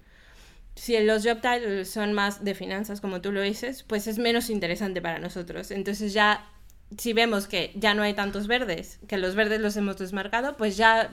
si 0.80 0.98
los 1.00 1.26
job 1.26 1.42
titles 1.42 1.90
son 1.90 2.14
más 2.14 2.46
de 2.46 2.56
finanzas, 2.56 3.02
como 3.02 3.20
tú 3.20 3.34
lo 3.34 3.42
dices, 3.42 3.84
pues 3.84 4.08
es 4.08 4.18
menos 4.18 4.50
interesante 4.50 5.02
para 5.02 5.20
nosotros. 5.20 5.72
Entonces 5.72 6.14
ya, 6.14 6.50
si 6.98 7.14
vemos 7.14 7.48
que 7.48 7.72
ya 7.76 7.94
no 7.94 8.04
hay 8.04 8.14
tantos 8.14 8.48
verdes, 8.48 9.00
que 9.08 9.18
los 9.18 9.36
verdes 9.36 9.62
los 9.62 9.78
hemos 9.78 9.98
desmarcado, 9.98 10.58
pues 10.58 10.78
ya 10.78 11.12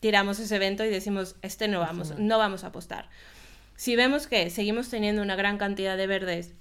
tiramos 0.00 0.38
ese 0.38 0.56
evento 0.56 0.84
y 0.84 0.88
decimos, 0.88 1.36
este 1.42 1.68
no 1.68 1.80
vamos, 1.80 2.18
no 2.18 2.38
vamos 2.38 2.64
a 2.64 2.68
apostar. 2.68 3.08
Si 3.76 3.94
vemos 3.94 4.26
que 4.26 4.50
seguimos 4.50 4.88
teniendo 4.88 5.22
una 5.22 5.36
gran 5.36 5.58
cantidad 5.58 5.96
de 5.96 6.06
verdes, 6.06 6.52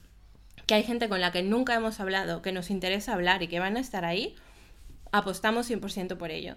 que 0.65 0.75
hay 0.75 0.83
gente 0.83 1.09
con 1.09 1.21
la 1.21 1.31
que 1.31 1.43
nunca 1.43 1.75
hemos 1.75 1.99
hablado, 1.99 2.41
que 2.41 2.51
nos 2.51 2.69
interesa 2.69 3.13
hablar 3.13 3.43
y 3.43 3.47
que 3.47 3.59
van 3.59 3.77
a 3.77 3.79
estar 3.79 4.05
ahí, 4.05 4.35
apostamos 5.11 5.69
100% 5.69 6.17
por 6.17 6.31
ello. 6.31 6.55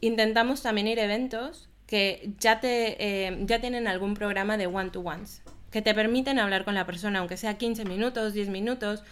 Intentamos 0.00 0.62
también 0.62 0.86
ir 0.86 1.00
a 1.00 1.04
eventos 1.04 1.68
que 1.86 2.32
ya, 2.38 2.60
te, 2.60 2.96
eh, 3.00 3.38
ya 3.46 3.60
tienen 3.60 3.88
algún 3.88 4.14
programa 4.14 4.56
de 4.56 4.66
one-to-ones, 4.66 5.42
que 5.70 5.82
te 5.82 5.94
permiten 5.94 6.38
hablar 6.38 6.64
con 6.64 6.74
la 6.74 6.86
persona, 6.86 7.18
aunque 7.18 7.36
sea 7.36 7.58
15 7.58 7.84
minutos, 7.84 8.34
10 8.34 8.48
minutos. 8.50 9.02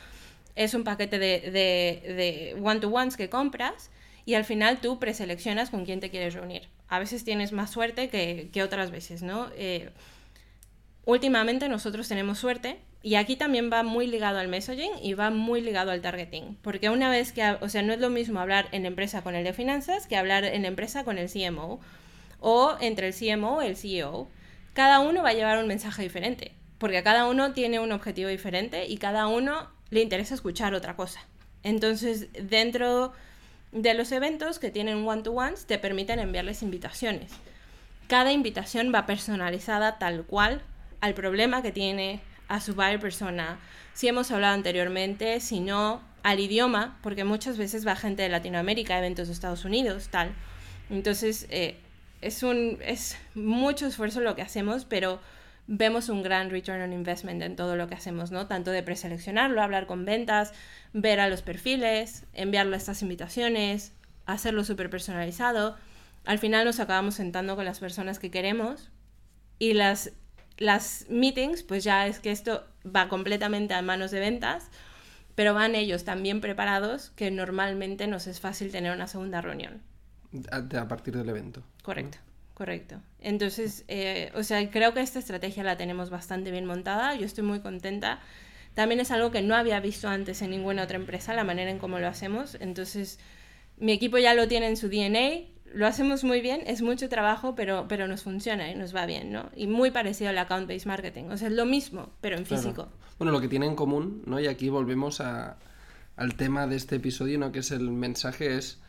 Es 0.56 0.74
un 0.74 0.84
paquete 0.84 1.18
de, 1.18 1.40
de, 1.50 2.56
one-to-ones 2.60 3.16
que 3.16 3.28
compras 3.28 3.90
y 4.24 4.34
al 4.34 4.44
final 4.44 4.80
tú 4.80 4.98
preseleccionas 4.98 5.70
con 5.70 5.84
quién 5.84 6.00
te 6.00 6.10
quieres 6.10 6.34
reunir. 6.34 6.68
A 6.88 6.98
veces 6.98 7.22
tienes 7.24 7.52
más 7.52 7.70
suerte 7.70 8.08
que, 8.08 8.50
que 8.52 8.62
otras 8.62 8.90
veces, 8.90 9.22
¿no? 9.22 9.48
Eh, 9.56 9.90
últimamente 11.04 11.68
nosotros 11.68 12.08
tenemos 12.08 12.38
suerte 12.38 12.78
y 13.06 13.14
aquí 13.14 13.36
también 13.36 13.70
va 13.72 13.84
muy 13.84 14.08
ligado 14.08 14.40
al 14.40 14.48
messaging 14.48 14.90
y 15.00 15.14
va 15.14 15.30
muy 15.30 15.60
ligado 15.60 15.92
al 15.92 16.00
targeting, 16.00 16.58
porque 16.60 16.90
una 16.90 17.08
vez 17.08 17.32
que, 17.32 17.56
o 17.60 17.68
sea, 17.68 17.82
no 17.82 17.92
es 17.92 18.00
lo 18.00 18.10
mismo 18.10 18.40
hablar 18.40 18.66
en 18.72 18.84
empresa 18.84 19.22
con 19.22 19.36
el 19.36 19.44
de 19.44 19.52
finanzas 19.52 20.08
que 20.08 20.16
hablar 20.16 20.44
en 20.44 20.64
empresa 20.64 21.04
con 21.04 21.16
el 21.16 21.30
CMO 21.30 21.78
o 22.40 22.76
entre 22.80 23.06
el 23.06 23.14
CMO 23.14 23.62
y 23.62 23.66
el 23.66 23.76
CEO. 23.76 24.28
Cada 24.72 24.98
uno 24.98 25.22
va 25.22 25.28
a 25.28 25.34
llevar 25.34 25.58
un 25.58 25.68
mensaje 25.68 26.02
diferente, 26.02 26.50
porque 26.78 27.02
cada 27.04 27.28
uno 27.28 27.52
tiene 27.52 27.78
un 27.78 27.92
objetivo 27.92 28.28
diferente 28.28 28.86
y 28.86 28.98
cada 28.98 29.28
uno 29.28 29.70
le 29.90 30.00
interesa 30.00 30.34
escuchar 30.34 30.74
otra 30.74 30.96
cosa. 30.96 31.20
Entonces, 31.62 32.28
dentro 32.32 33.12
de 33.72 33.94
los 33.94 34.12
eventos 34.12 34.58
que 34.58 34.70
tienen 34.70 35.06
one-to-ones, 35.06 35.66
te 35.66 35.78
permiten 35.78 36.18
enviarles 36.18 36.62
invitaciones. 36.62 37.32
Cada 38.08 38.32
invitación 38.32 38.92
va 38.94 39.06
personalizada 39.06 39.98
tal 39.98 40.24
cual 40.24 40.62
al 41.00 41.14
problema 41.14 41.62
que 41.62 41.72
tiene, 41.72 42.20
a 42.48 42.60
su 42.60 42.74
buyer 42.74 43.00
persona, 43.00 43.58
si 43.92 44.08
hemos 44.08 44.30
hablado 44.30 44.54
anteriormente, 44.54 45.40
si 45.40 45.60
no, 45.60 46.00
al 46.22 46.40
idioma, 46.40 46.98
porque 47.02 47.24
muchas 47.24 47.56
veces 47.56 47.86
va 47.86 47.96
gente 47.96 48.22
de 48.22 48.28
Latinoamérica, 48.28 48.98
eventos 48.98 49.28
de 49.28 49.34
Estados 49.34 49.64
Unidos, 49.64 50.08
tal. 50.08 50.32
Entonces, 50.90 51.46
eh, 51.50 51.76
es, 52.20 52.42
un, 52.42 52.78
es 52.82 53.16
mucho 53.34 53.86
esfuerzo 53.86 54.20
lo 54.20 54.36
que 54.36 54.42
hacemos, 54.42 54.84
pero 54.84 55.20
vemos 55.66 56.08
un 56.08 56.22
gran 56.22 56.50
return 56.50 56.82
on 56.82 56.92
investment 56.92 57.42
en 57.42 57.56
todo 57.56 57.76
lo 57.76 57.88
que 57.88 57.94
hacemos, 57.94 58.30
¿no? 58.30 58.46
Tanto 58.46 58.70
de 58.70 58.82
preseleccionarlo, 58.82 59.62
hablar 59.62 59.86
con 59.86 60.04
ventas, 60.04 60.52
ver 60.92 61.20
a 61.20 61.28
los 61.28 61.42
perfiles, 61.42 62.24
enviarle 62.32 62.76
estas 62.76 63.02
invitaciones, 63.02 63.92
hacerlo 64.26 64.64
súper 64.64 64.90
personalizado. 64.90 65.76
Al 66.24 66.38
final 66.38 66.64
nos 66.64 66.80
acabamos 66.80 67.14
sentando 67.14 67.56
con 67.56 67.64
las 67.64 67.80
personas 67.80 68.18
que 68.18 68.30
queremos 68.30 68.90
y 69.58 69.74
las, 69.74 70.12
las 70.58 71.06
meetings, 71.08 71.62
pues 71.62 71.84
ya 71.84 72.06
es 72.06 72.20
que 72.20 72.30
esto 72.30 72.64
va 72.84 73.08
completamente 73.08 73.74
a 73.74 73.82
manos 73.82 74.10
de 74.10 74.20
ventas, 74.20 74.70
pero 75.34 75.54
van 75.54 75.74
ellos 75.74 76.04
tan 76.04 76.22
bien 76.22 76.40
preparados 76.40 77.10
que 77.10 77.30
normalmente 77.30 78.06
nos 78.06 78.26
es 78.26 78.40
fácil 78.40 78.72
tener 78.72 78.92
una 78.92 79.06
segunda 79.06 79.40
reunión. 79.40 79.82
A, 80.50 80.88
partir 80.88 81.16
del 81.16 81.28
evento. 81.28 81.62
Correcto, 81.82 82.18
correcto. 82.56 83.02
Entonces, 83.20 83.84
eh, 83.86 84.32
o 84.34 84.42
sea, 84.42 84.70
creo 84.70 84.94
que 84.94 85.00
esta 85.00 85.18
estrategia 85.18 85.62
la 85.62 85.76
tenemos 85.76 86.08
bastante 86.08 86.50
bien 86.50 86.64
montada. 86.64 87.14
Yo 87.14 87.26
estoy 87.26 87.44
muy 87.44 87.60
contenta. 87.60 88.18
También 88.72 88.98
es 88.98 89.10
algo 89.10 89.30
que 89.30 89.42
no 89.42 89.54
había 89.54 89.78
visto 89.80 90.08
antes 90.08 90.40
en 90.40 90.52
ninguna 90.52 90.84
otra 90.84 90.96
empresa, 90.96 91.34
la 91.34 91.44
manera 91.44 91.70
en 91.70 91.78
cómo 91.78 91.98
lo 91.98 92.08
hacemos. 92.08 92.56
Entonces, 92.58 93.18
mi 93.76 93.92
equipo 93.92 94.16
ya 94.16 94.32
lo 94.32 94.48
tiene 94.48 94.68
en 94.68 94.78
su 94.78 94.88
DNA, 94.88 95.48
lo 95.74 95.86
hacemos 95.86 96.24
muy 96.24 96.40
bien, 96.40 96.62
es 96.66 96.80
mucho 96.80 97.10
trabajo, 97.10 97.54
pero, 97.54 97.88
pero 97.88 98.08
nos 98.08 98.22
funciona 98.22 98.70
y 98.70 98.74
nos 98.74 98.96
va 98.96 99.04
bien, 99.04 99.32
¿no? 99.32 99.50
Y 99.54 99.66
muy 99.66 99.90
parecido 99.90 100.30
al 100.30 100.38
account-based 100.38 100.86
marketing, 100.86 101.24
o 101.24 101.36
sea, 101.36 101.48
es 101.48 101.54
lo 101.54 101.66
mismo, 101.66 102.08
pero 102.22 102.38
en 102.38 102.46
físico. 102.46 102.88
Bueno, 103.18 103.32
lo 103.32 103.40
que 103.42 103.48
tiene 103.48 103.66
en 103.66 103.76
común, 103.76 104.22
¿no? 104.24 104.40
Y 104.40 104.46
aquí 104.46 104.70
volvemos 104.70 105.20
a, 105.20 105.58
al 106.16 106.36
tema 106.36 106.66
de 106.66 106.76
este 106.76 106.96
episodio, 106.96 107.38
¿no? 107.38 107.52
Que 107.52 107.58
es 107.58 107.70
el 107.70 107.90
mensaje, 107.90 108.56
es 108.56 108.80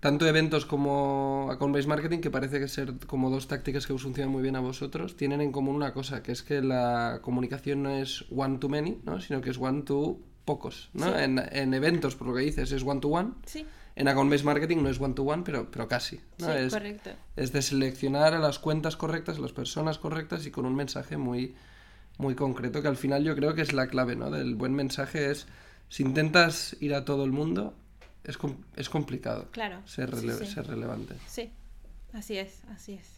tanto 0.00 0.26
eventos 0.26 0.66
como 0.66 1.48
account-based 1.50 1.88
marketing, 1.88 2.20
que 2.20 2.30
parece 2.30 2.60
que 2.60 2.68
ser 2.68 2.94
como 3.06 3.30
dos 3.30 3.48
tácticas 3.48 3.86
que 3.86 3.92
os 3.92 4.02
funcionan 4.02 4.30
muy 4.30 4.42
bien 4.42 4.56
a 4.56 4.60
vosotros, 4.60 5.16
tienen 5.16 5.40
en 5.40 5.52
común 5.52 5.76
una 5.76 5.92
cosa, 5.92 6.22
que 6.22 6.32
es 6.32 6.42
que 6.42 6.62
la 6.62 7.20
comunicación 7.22 7.82
no 7.82 7.90
es 7.90 8.24
one 8.34 8.58
to 8.58 8.68
many, 8.68 9.00
¿no? 9.04 9.20
sino 9.20 9.40
que 9.40 9.50
es 9.50 9.58
one 9.58 9.82
to 9.82 10.18
pocos. 10.44 10.90
¿no? 10.92 11.18
En, 11.18 11.38
en, 11.38 11.74
eventos, 11.74 12.14
por 12.14 12.28
lo 12.28 12.34
que 12.34 12.42
dices, 12.42 12.72
es 12.72 12.82
one 12.82 13.00
to 13.00 13.08
one. 13.08 13.32
Sí. 13.46 13.66
En 13.96 14.08
account-based 14.08 14.44
marketing 14.44 14.82
no 14.82 14.90
es 14.90 15.00
one 15.00 15.14
to 15.14 15.22
one, 15.22 15.42
pero, 15.44 15.70
pero 15.70 15.88
casi. 15.88 16.20
¿no? 16.38 16.46
Sí, 16.46 16.52
es, 16.52 16.72
correcto. 16.72 17.10
Es 17.34 17.52
de 17.52 17.62
seleccionar 17.62 18.34
a 18.34 18.38
las 18.38 18.58
cuentas 18.58 18.96
correctas, 18.96 19.38
a 19.38 19.40
las 19.40 19.52
personas 19.52 19.98
correctas 19.98 20.46
y 20.46 20.50
con 20.50 20.66
un 20.66 20.74
mensaje 20.74 21.16
muy, 21.16 21.54
muy 22.18 22.34
concreto, 22.34 22.82
que 22.82 22.88
al 22.88 22.96
final 22.96 23.24
yo 23.24 23.34
creo 23.34 23.54
que 23.54 23.62
es 23.62 23.72
la 23.72 23.86
clave 23.88 24.14
¿no? 24.14 24.30
del 24.30 24.54
buen 24.54 24.74
mensaje, 24.74 25.30
es 25.30 25.46
si 25.88 26.02
intentas 26.02 26.76
ir 26.80 26.94
a 26.94 27.04
todo 27.04 27.24
el 27.24 27.32
mundo, 27.32 27.74
es, 28.26 28.38
es 28.76 28.88
complicado 28.88 29.48
claro, 29.50 29.80
ser, 29.86 30.14
ser 30.16 30.66
relevante. 30.66 31.14
Sí, 31.26 31.50
así 32.12 32.38
es, 32.38 32.62
así 32.70 32.94
es. 32.94 33.16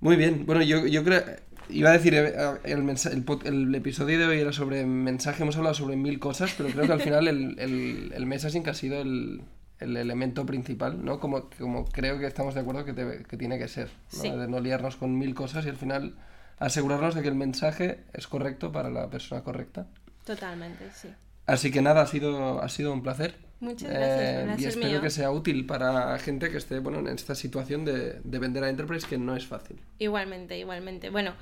Muy 0.00 0.16
bien, 0.16 0.46
bueno, 0.46 0.62
yo, 0.62 0.86
yo 0.86 1.02
creo, 1.02 1.22
iba 1.70 1.90
a 1.90 1.92
decir, 1.92 2.14
eh, 2.14 2.34
el, 2.64 2.88
el, 2.88 3.24
el, 3.44 3.74
episodio 3.74 4.18
de 4.18 4.26
hoy 4.26 4.40
era 4.40 4.52
sobre 4.52 4.86
mensaje, 4.86 5.42
hemos 5.42 5.56
hablado 5.56 5.74
sobre 5.74 5.96
mil 5.96 6.18
cosas, 6.20 6.54
pero 6.56 6.68
creo 6.70 6.86
que 6.86 6.92
al 6.92 7.00
final 7.00 7.26
el, 7.26 7.58
el, 7.58 8.12
el 8.14 8.26
messaging 8.26 8.68
ha 8.68 8.74
sido 8.74 9.00
el, 9.00 9.42
el 9.80 9.96
elemento 9.96 10.46
principal, 10.46 11.04
¿no? 11.04 11.18
Como, 11.20 11.48
como 11.58 11.84
creo 11.86 12.18
que 12.18 12.26
estamos 12.26 12.54
de 12.54 12.60
acuerdo 12.60 12.84
que, 12.84 13.24
que 13.24 13.36
tiene 13.36 13.58
que 13.58 13.68
ser, 13.68 13.90
¿no? 14.12 14.36
de 14.36 14.48
no 14.48 14.60
liarnos 14.60 14.96
con 14.96 15.18
mil 15.18 15.34
cosas 15.34 15.66
y 15.66 15.68
al 15.68 15.76
final 15.76 16.14
asegurarnos 16.58 17.14
de 17.14 17.22
que 17.22 17.28
el 17.28 17.34
mensaje 17.34 18.04
es 18.12 18.26
correcto 18.26 18.72
para 18.72 18.90
la 18.90 19.08
persona 19.08 19.42
correcta. 19.42 19.86
Totalmente, 20.24 20.90
sí. 20.92 21.08
Así 21.46 21.70
que 21.70 21.80
nada, 21.80 22.02
ha 22.02 22.06
sido, 22.06 22.62
ha 22.62 22.68
sido 22.68 22.92
un 22.92 23.02
placer. 23.02 23.36
Muchas 23.60 23.90
gracias. 23.90 24.46
Eh, 24.48 24.56
y 24.58 24.64
espero 24.66 25.00
que 25.00 25.10
sea 25.10 25.30
útil 25.30 25.66
para 25.66 26.18
gente 26.18 26.50
que 26.50 26.58
esté 26.58 26.78
bueno, 26.78 27.00
en 27.00 27.08
esta 27.08 27.34
situación 27.34 27.84
de, 27.84 28.20
de, 28.22 28.38
vender 28.38 28.62
a 28.64 28.68
Enterprise, 28.68 29.06
que 29.06 29.18
no 29.18 29.36
es 29.36 29.46
fácil. 29.46 29.78
Igualmente, 29.98 30.58
igualmente. 30.58 31.10
Bueno, 31.10 31.34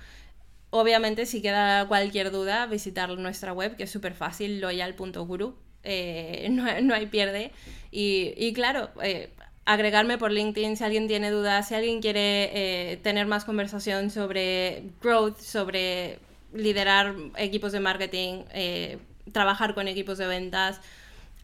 obviamente, 0.70 1.26
si 1.26 1.42
queda 1.42 1.86
cualquier 1.88 2.30
duda, 2.30 2.66
visitar 2.66 3.10
nuestra 3.18 3.52
web, 3.52 3.76
que 3.76 3.84
es 3.84 3.90
súper 3.90 4.14
fácil, 4.14 4.60
loyal.guru. 4.60 5.56
Eh, 5.82 6.48
no, 6.50 6.64
no, 6.80 6.94
hay 6.94 7.06
pierde. 7.06 7.52
Y, 7.90 8.32
y 8.36 8.52
claro, 8.52 8.90
eh, 9.02 9.30
agregarme 9.66 10.16
por 10.16 10.32
LinkedIn 10.32 10.76
si 10.76 10.84
alguien 10.84 11.08
tiene 11.08 11.30
dudas, 11.30 11.68
si 11.68 11.74
alguien 11.74 12.00
quiere 12.00 12.50
eh, 12.54 12.96
tener 12.98 13.26
más 13.26 13.44
conversación 13.44 14.10
sobre 14.10 14.84
growth, 15.02 15.38
sobre 15.40 16.20
liderar 16.54 17.14
equipos 17.36 17.72
de 17.72 17.80
marketing, 17.80 18.44
eh, 18.54 18.98
trabajar 19.32 19.74
con 19.74 19.88
equipos 19.88 20.18
de 20.18 20.28
ventas 20.28 20.80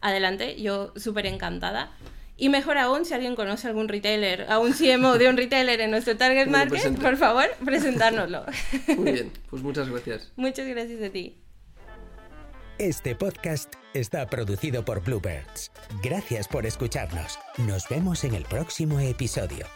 adelante, 0.03 0.61
yo 0.61 0.93
súper 0.95 1.25
encantada. 1.25 1.91
Y 2.35 2.49
mejor 2.49 2.77
aún, 2.77 3.05
si 3.05 3.13
alguien 3.13 3.35
conoce 3.35 3.67
algún 3.67 3.87
retailer, 3.87 4.51
a 4.51 4.59
un 4.59 4.73
CMO 4.73 5.17
de 5.17 5.29
un 5.29 5.37
retailer 5.37 5.79
en 5.81 5.91
nuestro 5.91 6.17
target 6.17 6.47
market, 6.47 6.99
por 6.99 7.15
favor, 7.17 7.45
presentárnoslo. 7.63 8.45
Muy 8.97 9.11
bien, 9.11 9.31
pues 9.49 9.61
muchas 9.61 9.89
gracias. 9.89 10.31
Muchas 10.35 10.67
gracias 10.67 11.01
a 11.01 11.09
ti. 11.11 11.37
Este 12.79 13.15
podcast 13.15 13.73
está 13.93 14.25
producido 14.25 14.83
por 14.83 15.03
Bluebirds. 15.03 15.71
Gracias 16.01 16.47
por 16.47 16.65
escucharnos. 16.65 17.37
Nos 17.57 17.87
vemos 17.87 18.23
en 18.23 18.33
el 18.33 18.45
próximo 18.45 18.99
episodio. 18.99 19.67